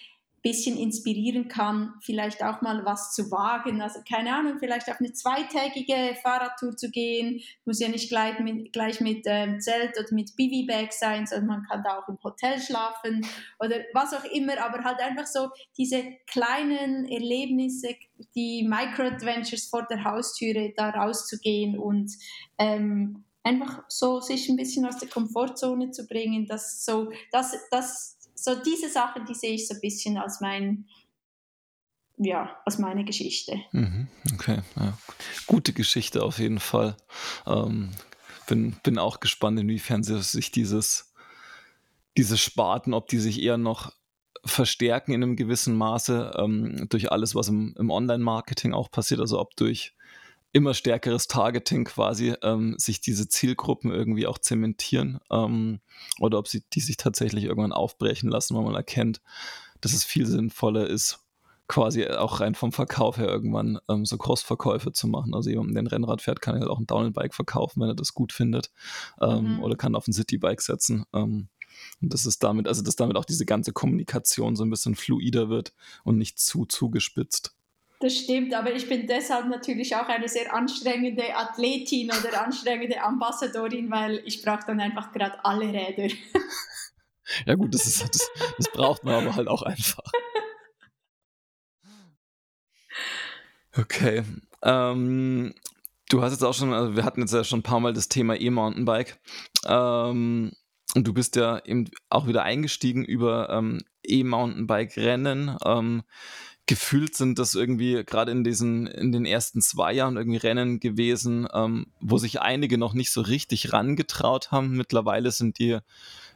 bisschen 0.43 0.77
inspirieren 0.77 1.47
kann, 1.47 1.93
vielleicht 2.01 2.43
auch 2.43 2.61
mal 2.61 2.85
was 2.85 3.13
zu 3.13 3.31
wagen. 3.31 3.81
Also 3.81 3.99
keine 4.07 4.35
Ahnung, 4.35 4.57
vielleicht 4.59 4.89
auf 4.89 4.99
eine 4.99 5.11
zweitägige 5.11 6.15
Fahrradtour 6.21 6.77
zu 6.77 6.89
gehen. 6.89 7.41
Muss 7.65 7.79
ja 7.79 7.89
nicht 7.89 8.09
gleich 8.09 8.39
mit, 8.39 8.71
gleich 8.71 9.01
mit 9.01 9.23
ähm, 9.25 9.59
Zelt 9.59 9.97
oder 9.97 10.13
mit 10.13 10.35
Bivi-Bag 10.35 10.93
sein, 10.93 11.25
sondern 11.25 11.47
man 11.47 11.63
kann 11.63 11.83
da 11.83 11.99
auch 11.99 12.07
im 12.07 12.17
Hotel 12.23 12.59
schlafen 12.59 13.25
oder 13.59 13.77
was 13.93 14.13
auch 14.13 14.23
immer. 14.25 14.53
Aber 14.61 14.83
halt 14.83 14.99
einfach 14.99 15.25
so 15.25 15.49
diese 15.77 16.03
kleinen 16.27 17.05
Erlebnisse, 17.05 17.95
die 18.35 18.63
Micro-Adventures 18.67 19.67
vor 19.67 19.85
der 19.89 20.03
Haustüre, 20.03 20.73
da 20.75 20.91
rauszugehen 20.91 21.77
und 21.77 22.11
ähm, 22.57 23.23
einfach 23.47 23.83
so 23.87 24.19
sich 24.19 24.49
ein 24.49 24.57
bisschen 24.57 24.85
aus 24.85 24.97
der 24.97 25.09
Komfortzone 25.09 25.91
zu 25.91 26.05
bringen, 26.05 26.45
dass 26.47 26.83
so, 26.83 27.11
das, 27.31 27.55
das 27.71 28.16
so 28.37 28.55
diese 28.55 28.89
Sachen, 28.89 29.25
die 29.25 29.33
sehe 29.33 29.53
ich 29.53 29.67
so 29.67 29.73
ein 29.73 29.81
bisschen 29.81 30.17
als 30.17 30.41
mein, 30.41 30.85
ja, 32.17 32.57
als 32.65 32.77
meine 32.77 33.03
Geschichte. 33.03 33.59
Mhm, 33.71 34.07
okay, 34.33 34.59
ja. 34.75 34.97
gute 35.47 35.73
Geschichte 35.73 36.23
auf 36.23 36.39
jeden 36.39 36.59
Fall. 36.59 36.95
Ähm, 37.45 37.91
bin, 38.47 38.75
bin 38.83 38.97
auch 38.97 39.19
gespannt, 39.19 39.59
inwiefern 39.59 40.03
sich 40.03 40.51
dieses, 40.51 41.13
diese 42.15 42.37
Sparten, 42.37 42.93
ob 42.93 43.07
die 43.07 43.19
sich 43.19 43.41
eher 43.41 43.57
noch 43.57 43.91
verstärken 44.45 45.13
in 45.13 45.23
einem 45.23 45.35
gewissen 45.35 45.75
Maße 45.75 46.33
ähm, 46.37 46.87
durch 46.89 47.11
alles, 47.11 47.35
was 47.35 47.49
im, 47.49 47.75
im 47.77 47.89
Online-Marketing 47.89 48.73
auch 48.73 48.89
passiert, 48.91 49.19
also 49.19 49.39
ob 49.39 49.55
durch 49.55 49.96
immer 50.57 50.73
stärkeres 50.73 51.27
Targeting 51.27 51.85
quasi 51.85 52.33
ähm, 52.41 52.73
sich 52.79 52.99
diese 52.99 53.29
Zielgruppen 53.29 53.91
irgendwie 53.91 54.25
auch 54.25 54.39
zementieren 54.39 55.19
ähm, 55.29 55.81
oder 56.19 56.39
ob 56.39 56.47
sie 56.47 56.63
die 56.73 56.79
sich 56.79 56.97
tatsächlich 56.97 57.43
irgendwann 57.43 57.71
aufbrechen 57.71 58.27
lassen, 58.27 58.55
weil 58.55 58.63
man 58.63 58.73
erkennt, 58.73 59.21
dass 59.81 59.93
es 59.93 60.03
viel 60.03 60.25
sinnvoller 60.25 60.87
ist, 60.87 61.19
quasi 61.67 62.07
auch 62.07 62.39
rein 62.39 62.55
vom 62.55 62.71
Verkauf 62.71 63.19
her 63.19 63.27
irgendwann 63.27 63.77
ähm, 63.87 64.03
so 64.03 64.17
Cross-Verkäufe 64.17 64.91
zu 64.93 65.07
machen. 65.07 65.35
Also 65.35 65.51
jemand, 65.51 65.75
der 65.75 65.83
ein 65.83 65.87
Rennrad 65.87 66.23
fährt, 66.23 66.41
kann 66.41 66.59
halt 66.59 66.71
auch 66.71 66.79
ein 66.79 66.87
Downhill-Bike 66.87 67.35
verkaufen, 67.35 67.79
wenn 67.79 67.89
er 67.89 67.95
das 67.95 68.15
gut 68.15 68.33
findet 68.33 68.71
ähm, 69.21 69.57
mhm. 69.57 69.63
oder 69.63 69.75
kann 69.75 69.93
auf 69.93 70.07
ein 70.07 70.13
City-Bike 70.13 70.61
setzen. 70.61 71.05
Ähm, 71.13 71.49
und 72.01 72.13
das 72.15 72.25
ist 72.25 72.41
damit, 72.41 72.67
also 72.67 72.81
dass 72.81 72.95
damit 72.95 73.15
auch 73.15 73.25
diese 73.25 73.45
ganze 73.45 73.73
Kommunikation 73.73 74.55
so 74.55 74.63
ein 74.63 74.71
bisschen 74.71 74.95
fluider 74.95 75.49
wird 75.49 75.73
und 76.03 76.17
nicht 76.17 76.39
zu 76.39 76.65
zugespitzt. 76.65 77.56
Das 77.99 78.15
stimmt, 78.15 78.53
aber 78.53 78.73
ich 78.73 78.87
bin 78.87 79.07
deshalb 79.07 79.47
natürlich 79.47 79.95
auch 79.95 80.07
eine 80.07 80.29
sehr 80.29 80.53
anstrengende 80.53 81.35
Athletin 81.35 82.11
oder 82.11 82.43
anstrengende 82.43 83.01
Ambassadorin, 83.01 83.89
weil 83.89 84.21
ich 84.25 84.43
brauche 84.43 84.65
dann 84.67 84.79
einfach 84.79 85.11
gerade 85.11 85.43
alle 85.43 85.73
Räder. 85.73 86.13
Ja 87.45 87.55
gut, 87.55 87.73
das, 87.73 87.85
ist, 87.85 88.01
das, 88.01 88.31
das 88.57 88.71
braucht 88.71 89.03
man 89.03 89.15
aber 89.15 89.35
halt 89.35 89.47
auch 89.49 89.61
einfach. 89.61 90.03
Okay. 93.75 94.23
Ähm, 94.63 95.53
du 96.09 96.21
hast 96.21 96.31
jetzt 96.31 96.43
auch 96.43 96.53
schon, 96.53 96.73
also 96.73 96.95
wir 96.95 97.03
hatten 97.03 97.21
jetzt 97.21 97.33
ja 97.33 97.43
schon 97.43 97.59
ein 97.59 97.63
paar 97.63 97.79
Mal 97.79 97.93
das 97.93 98.09
Thema 98.09 98.39
E-Mountainbike. 98.39 99.19
Ähm, 99.65 100.51
und 100.95 101.07
du 101.07 101.13
bist 101.13 101.35
ja 101.35 101.59
eben 101.65 101.89
auch 102.09 102.27
wieder 102.27 102.43
eingestiegen 102.43 103.03
über 103.05 103.49
ähm, 103.49 103.81
E-Mountainbike-Rennen. 104.03 105.57
Gefühlt 106.67 107.15
sind 107.15 107.39
das 107.39 107.55
irgendwie 107.55 108.03
gerade 108.05 108.31
in 108.33 108.43
diesen, 108.43 108.87
in 108.87 109.13
den 109.13 109.25
ersten 109.25 109.61
zwei 109.61 109.93
Jahren 109.93 110.17
irgendwie 110.17 110.37
Rennen 110.37 110.81
gewesen, 110.81 111.47
ähm, 111.53 111.87
wo 112.01 112.17
sich 112.17 112.41
einige 112.41 112.77
noch 112.77 112.93
nicht 112.93 113.09
so 113.09 113.21
richtig 113.21 113.71
rangetraut 113.71 114.51
haben. 114.51 114.75
Mittlerweile 114.75 115.31
sind 115.31 115.59
die, 115.59 115.79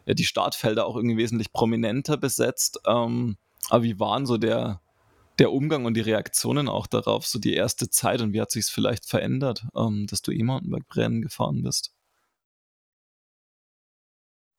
ja, 0.05 0.13
die 0.13 0.23
Startfelder 0.23 0.85
auch 0.85 0.95
irgendwie 0.95 1.17
wesentlich 1.17 1.51
prominenter 1.51 2.15
besetzt. 2.15 2.79
Ähm, 2.87 3.35
aber 3.69 3.83
wie 3.83 3.99
waren 3.99 4.25
so 4.25 4.37
der, 4.37 4.81
der 5.37 5.51
Umgang 5.51 5.83
und 5.83 5.95
die 5.95 6.01
Reaktionen 6.01 6.69
auch 6.69 6.87
darauf, 6.87 7.27
so 7.27 7.37
die 7.37 7.53
erste 7.53 7.89
Zeit 7.89 8.21
und 8.21 8.31
wie 8.31 8.39
hat 8.39 8.51
sich 8.51 8.65
es 8.65 8.69
vielleicht 8.69 9.05
verändert, 9.05 9.65
ähm, 9.75 10.07
dass 10.07 10.21
du 10.21 10.31
E-Mountainbike-Rennen 10.31 11.21
gefahren 11.21 11.61
bist? 11.61 11.93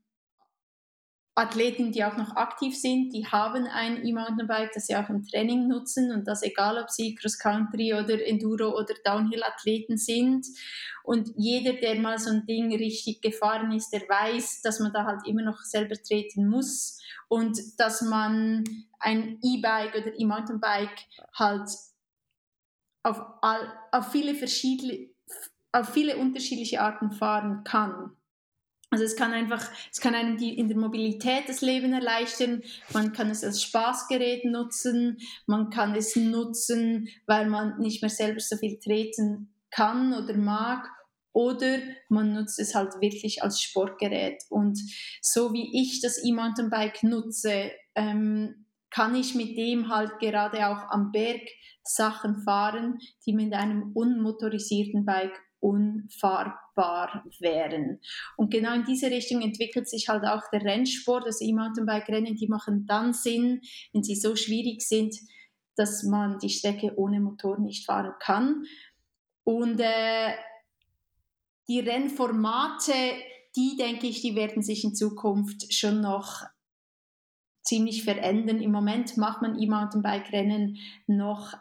Athleten, 1.35 1.93
die 1.93 2.03
auch 2.03 2.17
noch 2.17 2.35
aktiv 2.35 2.75
sind, 2.75 3.13
die 3.13 3.27
haben 3.27 3.67
ein 3.67 4.07
E-Mountainbike, 4.07 4.73
das 4.73 4.87
sie 4.87 4.97
auch 4.97 5.11
im 5.11 5.23
Training 5.27 5.69
nutzen 5.69 6.13
und 6.13 6.27
das 6.27 6.43
egal, 6.43 6.79
ob 6.79 6.89
sie 6.89 7.15
Cross-Country 7.15 7.93
oder 7.93 8.27
Enduro 8.27 8.75
oder 8.75 8.95
Downhill-Athleten 9.05 9.99
sind. 9.99 10.47
Und 11.05 11.29
jeder, 11.37 11.75
der 11.75 11.97
mal 11.97 12.19
so 12.19 12.31
ein 12.31 12.47
Ding 12.47 12.75
richtig 12.75 13.21
gefahren 13.21 13.71
ist, 13.73 13.91
der 13.91 14.09
weiß, 14.09 14.63
dass 14.63 14.81
man 14.81 14.95
da 14.95 15.05
halt 15.05 15.27
immer 15.27 15.43
noch 15.43 15.59
selber 15.59 15.97
treten 15.97 16.49
muss 16.49 16.99
und 17.29 17.59
dass 17.77 18.01
man 18.01 18.65
ein 18.99 19.39
E-Bike 19.43 19.95
oder 19.95 20.19
E-Mountainbike 20.19 21.05
halt 21.35 21.69
auf, 23.03 23.21
all, 23.43 23.73
auf, 23.91 24.13
viele 24.13 24.35
verschiedene, 24.35 25.09
auf 25.73 25.93
viele 25.93 26.17
unterschiedliche 26.17 26.81
Arten 26.81 27.13
fahren 27.13 27.65
kann. 27.65 28.17
Also 28.91 29.05
es 29.05 29.17
kann 29.17 29.33
einfach, 29.33 29.71
es 29.91 30.01
kann 30.01 30.15
einem 30.15 30.37
die 30.37 30.59
in 30.59 30.69
der 30.69 30.77
Mobilität 30.77 31.49
das 31.49 31.63
Leben 31.63 31.95
erleichtern, 31.95 32.63
man 32.93 33.15
kann 33.15 33.31
es 33.31 33.43
als 33.43 33.63
Spaßgerät 33.63 34.45
nutzen, 34.45 35.17
man 35.47 35.71
kann 35.71 35.95
es 35.95 36.15
nutzen, 36.15 37.09
weil 37.27 37.49
man 37.49 37.79
nicht 37.81 38.03
mehr 38.03 38.11
selber 38.11 38.41
so 38.41 38.57
viel 38.59 38.79
treten 38.79 39.55
kann 39.71 40.13
oder 40.13 40.37
mag 40.37 40.91
oder 41.33 41.79
man 42.11 42.35
nutzt 42.35 42.59
es 42.61 42.75
halt 42.75 43.01
wirklich 43.01 43.43
als 43.43 43.63
Sportgerät. 43.63 44.43
Und 44.51 44.79
so 45.23 45.55
wie 45.55 45.81
ich 45.81 46.03
das 46.03 46.23
E-Mountainbike 46.23 47.03
nutze, 47.03 47.71
ähm, 47.95 48.62
kann 48.93 49.15
ich 49.15 49.35
mit 49.35 49.57
dem 49.57 49.89
halt 49.89 50.19
gerade 50.19 50.69
auch 50.69 50.91
am 50.91 51.13
Berg 51.13 51.41
Sachen 51.83 52.43
fahren, 52.43 52.99
die 53.27 53.33
mit 53.33 53.53
einem 53.55 53.93
unmotorisierten 53.95 55.05
Bike 55.05 55.41
unfahrbar 55.61 57.25
wären. 57.39 58.01
Und 58.37 58.51
genau 58.51 58.75
in 58.75 58.85
diese 58.85 59.11
Richtung 59.11 59.41
entwickelt 59.43 59.89
sich 59.89 60.09
halt 60.09 60.25
auch 60.25 60.43
der 60.53 60.65
Rennsport, 60.65 61.27
das 61.27 61.41
E-Mountainbike-Rennen, 61.41 62.35
die 62.35 62.49
machen 62.49 62.87
dann 62.87 63.13
Sinn, 63.13 63.61
wenn 63.93 64.03
sie 64.03 64.17
so 64.17 64.37
schwierig 64.37 64.83
sind, 64.83 65.17
dass 65.77 66.03
man 66.03 66.39
die 66.39 66.51
Strecke 66.51 66.93
ohne 66.97 67.21
Motor 67.21 67.59
nicht 67.59 67.87
fahren 67.87 68.13
kann. 68.19 68.65
Und 69.45 69.81
äh, 69.81 70.35
die 71.69 71.81
Rennformate, 71.81 72.93
die 73.57 73.77
denke 73.79 74.07
ich, 74.07 74.21
die 74.21 74.35
werden 74.35 74.63
sich 74.63 74.85
in 74.85 74.95
Zukunft 74.95 75.73
schon 75.73 76.01
noch 76.01 76.43
ziemlich 77.63 78.05
verändern. 78.05 78.61
Im 78.61 78.73
Moment 78.73 79.17
macht 79.17 79.43
man 79.43 79.61
E-Mountainbike-Rennen 79.61 80.79
noch 81.07 81.55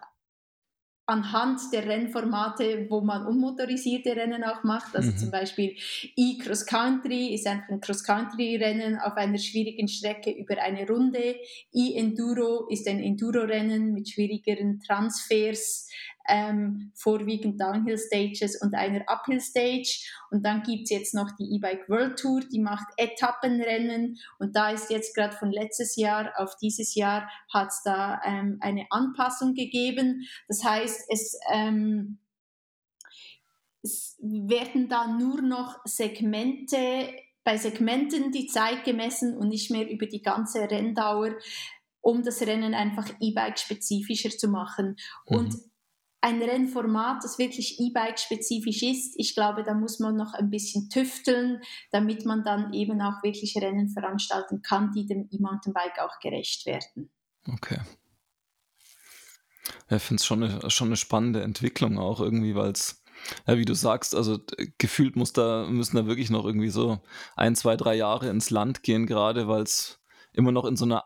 anhand 1.12 1.60
der 1.74 1.86
Rennformate, 1.88 2.88
wo 2.89 3.02
man 3.02 3.26
unmotorisierte 3.26 4.16
Rennen 4.16 4.43
auch 4.43 4.64
macht. 4.64 4.95
Also 4.95 5.12
mhm. 5.12 5.18
zum 5.18 5.32
Beispiel 5.32 5.76
E-Cross 6.16 6.66
Country 6.66 7.34
ist 7.34 7.47
einfach 7.47 7.70
ein 7.70 7.82
Cross 7.82 8.04
Country 8.04 8.56
Rennen 8.56 8.97
auf 8.97 9.18
einer 9.18 9.38
schwierigen 9.38 9.88
Strecke 9.88 10.32
über 10.32 10.62
eine 10.62 10.88
Runde. 10.88 11.36
E-Enduro 11.74 12.68
ist 12.70 12.88
ein 12.88 12.99
Enduro 12.99 13.41
Rennen 13.41 13.93
mit 13.93 14.10
schwierigeren 14.10 14.80
Transfers 14.80 15.89
ähm, 16.28 16.91
vorwiegend 16.95 17.59
Downhill 17.59 17.97
Stages 17.97 18.61
und 18.61 18.74
einer 18.74 19.03
Uphill 19.07 19.39
Stage. 19.39 19.99
Und 20.30 20.45
dann 20.45 20.63
gibt 20.63 20.84
es 20.84 20.89
jetzt 20.89 21.13
noch 21.13 21.32
die 21.39 21.55
E-Bike 21.55 21.88
World 21.89 22.19
Tour, 22.19 22.41
die 22.41 22.59
macht 22.59 22.88
Etappenrennen. 22.97 24.17
Und 24.39 24.55
da 24.55 24.72
ist 24.72 24.89
jetzt 24.89 25.15
gerade 25.15 25.36
von 25.36 25.51
letztes 25.51 25.95
Jahr 25.95 26.32
auf 26.38 26.55
dieses 26.61 26.95
Jahr 26.95 27.30
hat 27.53 27.69
es 27.69 27.82
da 27.84 28.22
ähm, 28.26 28.57
eine 28.61 28.86
Anpassung 28.89 29.53
gegeben. 29.53 30.28
Das 30.47 30.63
heißt, 30.63 31.05
es, 31.09 31.39
ähm, 31.51 32.19
es 33.84 34.17
werden 34.22 34.89
da 34.89 35.07
nur 35.07 35.41
noch 35.41 35.80
Segmente 35.86 37.09
bei 37.43 37.57
Segmenten 37.57 38.32
die 38.32 38.47
Zeit 38.47 38.84
gemessen 38.84 39.36
und 39.36 39.49
nicht 39.49 39.72
mehr 39.72 39.89
über 39.89 40.05
die 40.05 40.22
ganze 40.22 40.69
Renndauer, 40.69 41.36
um 42.01 42.24
das 42.24 42.41
Rennen 42.41 42.74
einfach 42.74 43.09
E-Bike 43.19 43.59
spezifischer 43.59 44.30
zu 44.30 44.47
machen. 44.47 44.95
Mhm. 45.28 45.38
Und 45.38 45.55
ein 46.22 46.41
Rennformat, 46.41 47.24
das 47.24 47.39
wirklich 47.39 47.80
E-Bike-spezifisch 47.80 48.84
ist. 48.84 49.15
Ich 49.17 49.34
glaube, 49.34 49.63
da 49.63 49.74
muss 49.74 49.99
man 49.99 50.15
noch 50.15 50.34
ein 50.34 50.51
bisschen 50.51 50.89
tüfteln, 50.89 51.61
damit 51.91 52.26
man 52.26 52.43
dann 52.43 52.74
eben 52.74 53.01
auch 53.01 53.24
wirklich 53.24 53.55
Rennen 53.57 53.89
veranstalten 53.89 54.61
kann, 54.61 54.91
die 54.91 55.07
dem 55.07 55.28
E-Mountainbike 55.32 55.99
auch 55.99 56.19
gerecht 56.22 56.67
werden. 56.67 57.11
Okay. 57.51 57.80
Ich 59.89 60.01
finde 60.01 60.22
es 60.22 60.26
schon 60.26 60.43
eine, 60.43 60.69
schon 60.69 60.89
eine 60.89 60.95
spannende 60.95 61.41
Entwicklung 61.41 61.97
auch 61.97 62.19
irgendwie, 62.19 62.55
weil 62.55 62.72
es, 62.72 63.03
ja, 63.47 63.57
wie 63.57 63.65
du 63.65 63.74
sagst, 63.74 64.15
also 64.15 64.39
gefühlt 64.78 65.15
muss 65.15 65.34
da, 65.34 65.65
müssen 65.67 65.95
da 65.95 66.05
wirklich 66.05 66.30
noch 66.30 66.45
irgendwie 66.45 66.69
so 66.69 66.99
ein, 67.36 67.55
zwei, 67.55 67.76
drei 67.76 67.95
Jahre 67.95 68.30
ins 68.30 68.51
Land 68.51 68.84
gehen, 68.84 69.07
gerade 69.07 69.47
weil 69.47 69.63
es 69.63 69.99
immer 70.34 70.51
noch 70.51 70.65
in 70.65 70.78
so 70.78 70.86
einer 70.86 71.03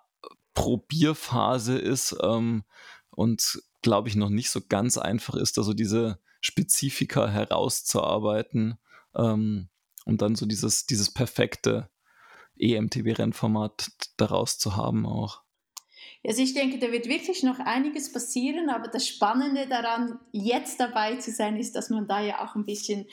Probierphase 0.54 1.78
ist 1.78 2.16
ähm, 2.22 2.64
und 3.12 3.62
glaube 3.86 4.10
ich, 4.10 4.16
noch 4.16 4.30
nicht 4.30 4.50
so 4.50 4.62
ganz 4.68 4.98
einfach 4.98 5.36
ist, 5.36 5.60
da 5.60 5.64
so 5.64 5.76
diese 5.76 6.20
Spezifika 6.42 7.30
herauszuarbeiten 7.30 8.80
ähm, 9.16 9.70
und 10.06 10.24
dann 10.24 10.36
so 10.36 10.48
dieses, 10.48 10.88
dieses 10.88 11.14
perfekte 11.14 11.92
EMTB-Rennformat 12.58 13.92
daraus 14.18 14.58
zu 14.58 14.76
haben 14.76 15.06
auch. 15.06 15.44
Also 16.26 16.42
ich 16.42 16.56
denke, 16.56 16.80
da 16.80 16.92
wird 16.92 17.08
wirklich 17.08 17.44
noch 17.44 17.60
einiges 17.60 18.12
passieren, 18.12 18.72
aber 18.72 18.88
das 18.88 19.08
Spannende 19.08 19.68
daran, 19.68 20.18
jetzt 20.32 20.80
dabei 20.80 21.18
zu 21.18 21.32
sein, 21.32 21.58
ist, 21.58 21.76
dass 21.76 21.92
man 21.92 22.08
da 22.08 22.22
ja 22.22 22.44
auch 22.44 22.56
ein 22.56 22.66
bisschen 22.66 23.06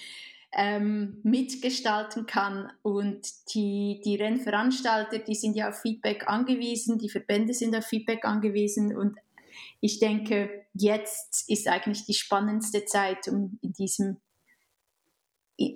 ähm, 0.53 1.20
mitgestalten 1.23 2.25
kann. 2.25 2.73
Und 2.81 3.29
die, 3.55 4.01
die 4.07 4.16
Rennveranstalter, 4.16 5.18
die 5.18 5.35
sind 5.35 5.55
ja 5.55 5.68
auf 5.68 5.83
Feedback 5.83 6.29
angewiesen, 6.29 6.99
die 6.99 7.11
Verbände 7.11 7.53
sind 7.53 7.77
auf 7.77 7.85
Feedback 7.85 8.25
angewiesen 8.25 8.97
und 8.97 9.18
ich 9.81 9.99
denke, 9.99 10.51
jetzt 10.75 11.45
ist 11.49 11.69
eigentlich 11.69 12.05
die 12.05 12.15
spannendste 12.15 12.85
Zeit, 12.85 13.29
um 13.29 13.59
in 13.63 13.73
diesem 13.73 14.21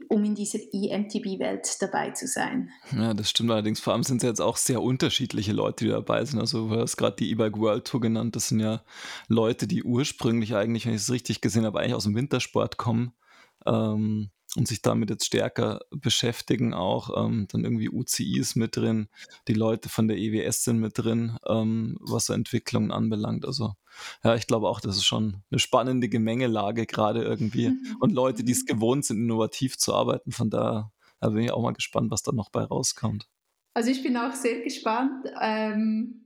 um 0.08 0.24
in 0.24 0.34
dieser 0.34 0.58
EMTB-Welt 0.72 1.76
dabei 1.80 2.10
zu 2.10 2.26
sein. 2.26 2.70
Ja, 2.92 3.14
das 3.14 3.30
stimmt 3.30 3.50
allerdings. 3.50 3.78
Vor 3.78 3.92
allem 3.92 4.02
sind 4.02 4.18
es 4.18 4.26
jetzt 4.26 4.40
auch 4.40 4.56
sehr 4.56 4.82
unterschiedliche 4.82 5.52
Leute, 5.52 5.84
die 5.84 5.90
dabei 5.90 6.24
sind. 6.24 6.40
Also 6.40 6.68
du 6.68 6.80
hast 6.80 6.96
gerade 6.96 7.16
die 7.16 7.30
E-Bike 7.30 7.58
World 7.58 7.86
Tour 7.86 8.00
genannt. 8.00 8.34
Das 8.34 8.48
sind 8.48 8.60
ja 8.60 8.82
Leute, 9.28 9.66
die 9.66 9.84
ursprünglich 9.84 10.54
eigentlich, 10.56 10.86
wenn 10.86 10.94
ich 10.94 11.02
es 11.02 11.12
richtig 11.12 11.40
gesehen 11.40 11.66
habe, 11.66 11.78
eigentlich 11.78 11.94
aus 11.94 12.04
dem 12.04 12.16
Wintersport 12.16 12.78
kommen. 12.78 13.12
Ähm, 13.66 14.30
und 14.56 14.66
sich 14.66 14.82
damit 14.82 15.10
jetzt 15.10 15.26
stärker 15.26 15.80
beschäftigen 15.90 16.74
auch. 16.74 17.24
Ähm, 17.24 17.46
dann 17.50 17.64
irgendwie 17.64 17.88
UCI 17.88 18.38
ist 18.38 18.56
mit 18.56 18.76
drin, 18.76 19.08
die 19.48 19.54
Leute 19.54 19.88
von 19.88 20.08
der 20.08 20.16
EWS 20.16 20.64
sind 20.64 20.78
mit 20.78 20.98
drin, 20.98 21.38
ähm, 21.46 21.96
was 22.00 22.26
so 22.26 22.32
Entwicklungen 22.32 22.90
anbelangt. 22.90 23.44
Also 23.44 23.74
ja, 24.24 24.34
ich 24.34 24.46
glaube 24.46 24.68
auch, 24.68 24.80
das 24.80 24.96
ist 24.96 25.04
schon 25.04 25.42
eine 25.50 25.58
spannende 25.58 26.08
Gemengelage 26.08 26.86
gerade 26.86 27.22
irgendwie. 27.22 27.70
Mhm. 27.70 27.96
Und 28.00 28.12
Leute, 28.12 28.44
die 28.44 28.52
es 28.52 28.66
gewohnt 28.66 29.04
sind, 29.04 29.18
innovativ 29.18 29.78
zu 29.78 29.94
arbeiten, 29.94 30.32
von 30.32 30.50
da, 30.50 30.92
da 31.20 31.30
bin 31.30 31.44
ich 31.44 31.52
auch 31.52 31.62
mal 31.62 31.72
gespannt, 31.72 32.10
was 32.10 32.22
da 32.22 32.32
noch 32.32 32.50
bei 32.50 32.62
rauskommt. 32.62 33.28
Also 33.74 33.90
ich 33.90 34.02
bin 34.02 34.16
auch 34.16 34.34
sehr 34.34 34.62
gespannt. 34.62 35.26
Ähm 35.40 36.25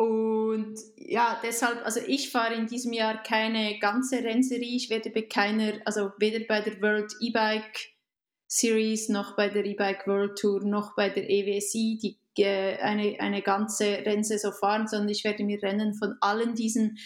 und 0.00 0.78
ja, 0.96 1.38
deshalb, 1.42 1.84
also 1.84 2.00
ich 2.06 2.30
fahre 2.30 2.54
in 2.54 2.66
diesem 2.66 2.94
Jahr 2.94 3.22
keine 3.22 3.78
ganze 3.80 4.24
Rennserie. 4.24 4.76
Ich 4.76 4.88
werde 4.88 5.10
bei 5.10 5.20
keiner, 5.20 5.74
also 5.84 6.12
weder 6.16 6.42
bei 6.48 6.62
der 6.62 6.80
World 6.80 7.12
E-Bike 7.20 7.92
Series 8.46 9.10
noch 9.10 9.36
bei 9.36 9.50
der 9.50 9.66
E-Bike 9.66 10.06
World 10.06 10.38
Tour 10.38 10.64
noch 10.64 10.96
bei 10.96 11.10
der 11.10 11.28
EWSI 11.28 11.98
die, 12.02 12.42
äh, 12.42 12.78
eine, 12.78 13.20
eine 13.20 13.42
ganze 13.42 13.84
Rennsaison 13.84 14.54
fahren, 14.54 14.88
sondern 14.88 15.10
ich 15.10 15.22
werde 15.22 15.44
mir 15.44 15.62
Rennen 15.62 15.92
von 15.92 16.16
allen 16.22 16.54
diesen 16.54 16.96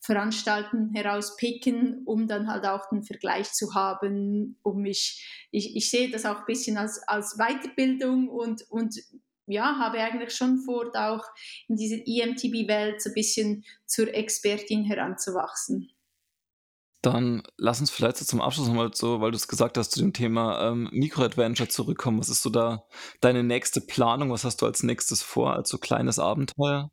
Veranstalten 0.00 0.90
herauspicken, 0.92 2.02
um 2.04 2.26
dann 2.26 2.48
halt 2.48 2.66
auch 2.66 2.88
den 2.88 3.04
Vergleich 3.04 3.52
zu 3.52 3.74
haben, 3.76 4.58
um 4.64 4.82
mich, 4.82 5.24
ich, 5.52 5.76
ich 5.76 5.88
sehe 5.88 6.10
das 6.10 6.26
auch 6.26 6.40
ein 6.40 6.46
bisschen 6.46 6.78
als, 6.78 7.00
als 7.06 7.36
Weiterbildung 7.36 8.28
und, 8.28 8.68
und 8.70 9.00
ja, 9.50 9.78
habe 9.78 9.98
eigentlich 9.98 10.34
schon 10.34 10.58
vor, 10.58 10.90
auch 10.94 11.24
in 11.68 11.76
dieser 11.76 11.96
EMTB-Welt 12.06 13.02
so 13.02 13.10
ein 13.10 13.14
bisschen 13.14 13.64
zur 13.86 14.12
Expertin 14.14 14.84
heranzuwachsen. 14.84 15.90
Dann 17.02 17.42
lass 17.56 17.80
uns 17.80 17.90
vielleicht 17.90 18.18
so 18.18 18.26
zum 18.26 18.42
Abschluss 18.42 18.68
nochmal 18.68 18.90
so, 18.92 19.22
weil 19.22 19.30
du 19.30 19.36
es 19.36 19.48
gesagt 19.48 19.78
hast, 19.78 19.92
zu 19.92 20.00
dem 20.00 20.12
Thema 20.12 20.68
ähm, 20.68 20.88
Micro-Adventure 20.92 21.68
zurückkommen. 21.68 22.18
Was 22.18 22.28
ist 22.28 22.42
so 22.42 22.50
da 22.50 22.84
deine 23.22 23.42
nächste 23.42 23.80
Planung? 23.80 24.30
Was 24.30 24.44
hast 24.44 24.60
du 24.60 24.66
als 24.66 24.82
nächstes 24.82 25.22
vor, 25.22 25.54
als 25.54 25.70
so 25.70 25.78
kleines 25.78 26.18
Abenteuer? 26.18 26.90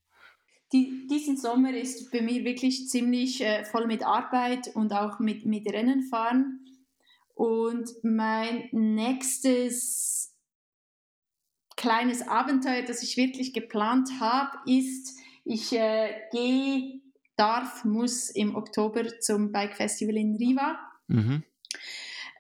Die, 0.72 1.08
diesen 1.10 1.38
Sommer 1.38 1.74
ist 1.74 2.12
bei 2.12 2.22
mir 2.22 2.46
wirklich 2.46 2.88
ziemlich 2.88 3.42
äh, 3.42 3.66
voll 3.66 3.88
mit 3.88 4.06
Arbeit 4.06 4.70
und 4.76 4.94
auch 4.94 5.20
mit, 5.20 5.46
mit 5.46 5.68
Rennen 5.68 6.04
fahren. 6.04 6.62
Und 7.36 7.90
mein 8.04 8.70
nächstes 8.72 10.17
kleines 11.78 12.28
Abenteuer, 12.28 12.82
das 12.82 13.04
ich 13.04 13.16
wirklich 13.16 13.54
geplant 13.54 14.10
habe, 14.20 14.58
ist, 14.66 15.18
ich 15.46 15.72
äh, 15.72 16.10
gehe, 16.32 17.00
darf, 17.38 17.86
muss 17.86 18.30
im 18.30 18.56
Oktober 18.56 19.20
zum 19.20 19.52
Bike 19.52 19.76
Festival 19.76 20.18
in 20.18 20.36
Riva. 20.36 20.78
Mhm. 21.08 21.44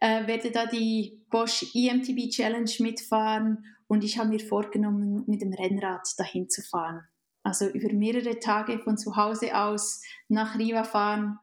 Äh, 0.01 0.27
werde 0.27 0.51
da 0.51 0.65
die 0.65 1.23
Bosch 1.29 1.65
EMTB 1.73 2.29
Challenge 2.29 2.71
mitfahren 2.79 3.65
und 3.87 4.03
ich 4.03 4.17
habe 4.17 4.29
mir 4.29 4.39
vorgenommen, 4.39 5.23
mit 5.27 5.41
dem 5.41 5.53
Rennrad 5.53 6.07
dahin 6.17 6.49
zu 6.49 6.61
fahren. 6.61 7.07
Also 7.43 7.67
über 7.67 7.93
mehrere 7.93 8.39
Tage 8.39 8.79
von 8.79 8.97
zu 8.97 9.15
Hause 9.15 9.55
aus 9.55 10.01
nach 10.27 10.57
Riva 10.57 10.83
fahren 10.83 11.39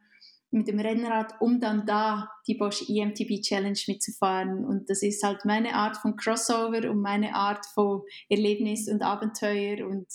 mit 0.55 0.69
dem 0.69 0.79
Rennrad, 0.79 1.35
um 1.41 1.61
dann 1.61 1.85
da 1.85 2.31
die 2.47 2.55
Bosch 2.55 2.89
EMTB 2.89 3.43
Challenge 3.43 3.79
mitzufahren. 3.89 4.65
Und 4.65 4.89
das 4.89 5.03
ist 5.03 5.23
halt 5.23 5.45
meine 5.45 5.75
Art 5.75 5.97
von 5.97 6.17
Crossover 6.17 6.91
und 6.91 7.01
meine 7.01 7.35
Art 7.35 7.67
von 7.75 8.03
Erlebnis 8.29 8.89
und 8.89 9.03
Abenteuer. 9.03 9.87
Und 9.87 10.07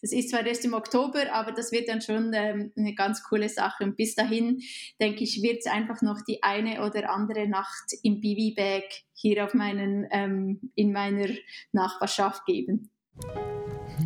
das 0.00 0.12
ist 0.12 0.30
zwar 0.30 0.46
erst 0.46 0.64
im 0.64 0.74
Oktober, 0.74 1.32
aber 1.32 1.52
das 1.52 1.72
wird 1.72 1.88
dann 1.88 2.00
schon 2.00 2.32
ähm, 2.34 2.72
eine 2.76 2.94
ganz 2.94 3.22
coole 3.24 3.48
Sache. 3.48 3.84
Und 3.84 3.96
bis 3.96 4.14
dahin, 4.14 4.60
denke 5.00 5.24
ich, 5.24 5.42
wird 5.42 5.58
es 5.58 5.66
einfach 5.66 6.02
noch 6.02 6.20
die 6.26 6.42
eine 6.42 6.86
oder 6.86 7.10
andere 7.10 7.48
Nacht 7.48 7.92
im 8.02 8.20
BB-Bag 8.20 8.84
hier 9.14 9.44
auf 9.44 9.54
meinen, 9.54 10.06
ähm, 10.12 10.72
in 10.74 10.92
meiner 10.92 11.28
Nachbarschaft 11.72 12.46
geben. 12.46 12.90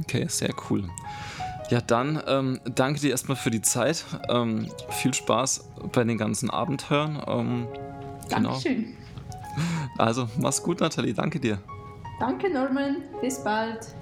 Okay, 0.00 0.26
sehr 0.28 0.54
cool. 0.70 0.88
Ja, 1.70 1.80
dann 1.80 2.22
ähm, 2.26 2.60
danke 2.74 3.00
dir 3.00 3.10
erstmal 3.10 3.36
für 3.36 3.50
die 3.50 3.62
Zeit. 3.62 4.04
Ähm, 4.28 4.68
viel 4.90 5.14
Spaß 5.14 5.68
bei 5.92 6.04
den 6.04 6.18
ganzen 6.18 6.50
Abenteuern. 6.50 7.22
Ähm, 7.26 7.66
genau. 8.28 8.50
Dankeschön. 8.50 8.94
Also, 9.98 10.28
mach's 10.38 10.62
gut, 10.62 10.80
Nathalie. 10.80 11.14
Danke 11.14 11.40
dir. 11.40 11.58
Danke, 12.20 12.52
Norman. 12.52 12.96
Bis 13.20 13.42
bald. 13.42 13.94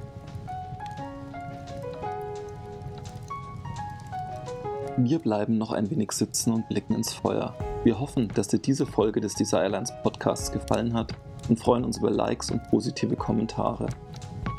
Wir 4.97 5.19
bleiben 5.19 5.57
noch 5.57 5.73
ein 5.73 5.91
wenig 5.91 6.13
sitzen 6.13 6.53
und 6.53 6.69
blicken 6.69 6.95
ins 6.95 7.15
Feuer. 7.15 7.55
Wir 7.85 7.99
hoffen, 7.99 8.29
dass 8.35 8.49
dir 8.49 8.59
diese 8.59 8.87
Folge 8.87 9.21
des 9.21 9.35
Desirelines 9.35 9.93
Podcasts 10.03 10.53
gefallen 10.53 10.95
hat 10.95 11.15
und 11.49 11.59
freuen 11.59 11.85
uns 11.85 11.99
über 11.99 12.11
Likes 12.11 12.51
und 12.51 12.63
positive 12.65 13.17
Kommentare. 13.17 13.87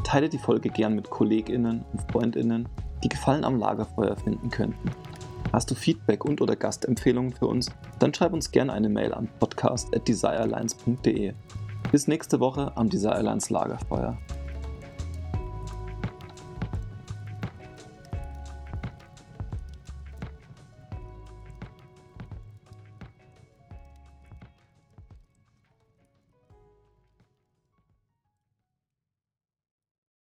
Teile 0.03 0.29
die 0.29 0.39
Folge 0.39 0.69
gern 0.69 0.95
mit 0.95 1.09
KollegInnen 1.09 1.85
und 1.91 2.11
FreundInnen 2.11 2.67
die 3.03 3.09
Gefallen 3.09 3.43
am 3.43 3.59
Lagerfeuer 3.59 4.15
finden 4.15 4.49
könnten. 4.49 4.91
Hast 5.51 5.69
du 5.69 5.75
Feedback 5.75 6.25
und 6.25 6.41
oder 6.41 6.55
Gastempfehlungen 6.55 7.33
für 7.33 7.45
uns? 7.45 7.69
Dann 7.99 8.13
schreib 8.13 8.33
uns 8.33 8.49
gerne 8.51 8.73
eine 8.73 8.89
Mail 8.89 9.13
an 9.13 9.29
podcast@desirelines.de. 9.39 11.33
Bis 11.91 12.07
nächste 12.07 12.39
Woche 12.39 12.71
am 12.75 12.89
Desirelines 12.89 13.49
Lagerfeuer. 13.51 14.17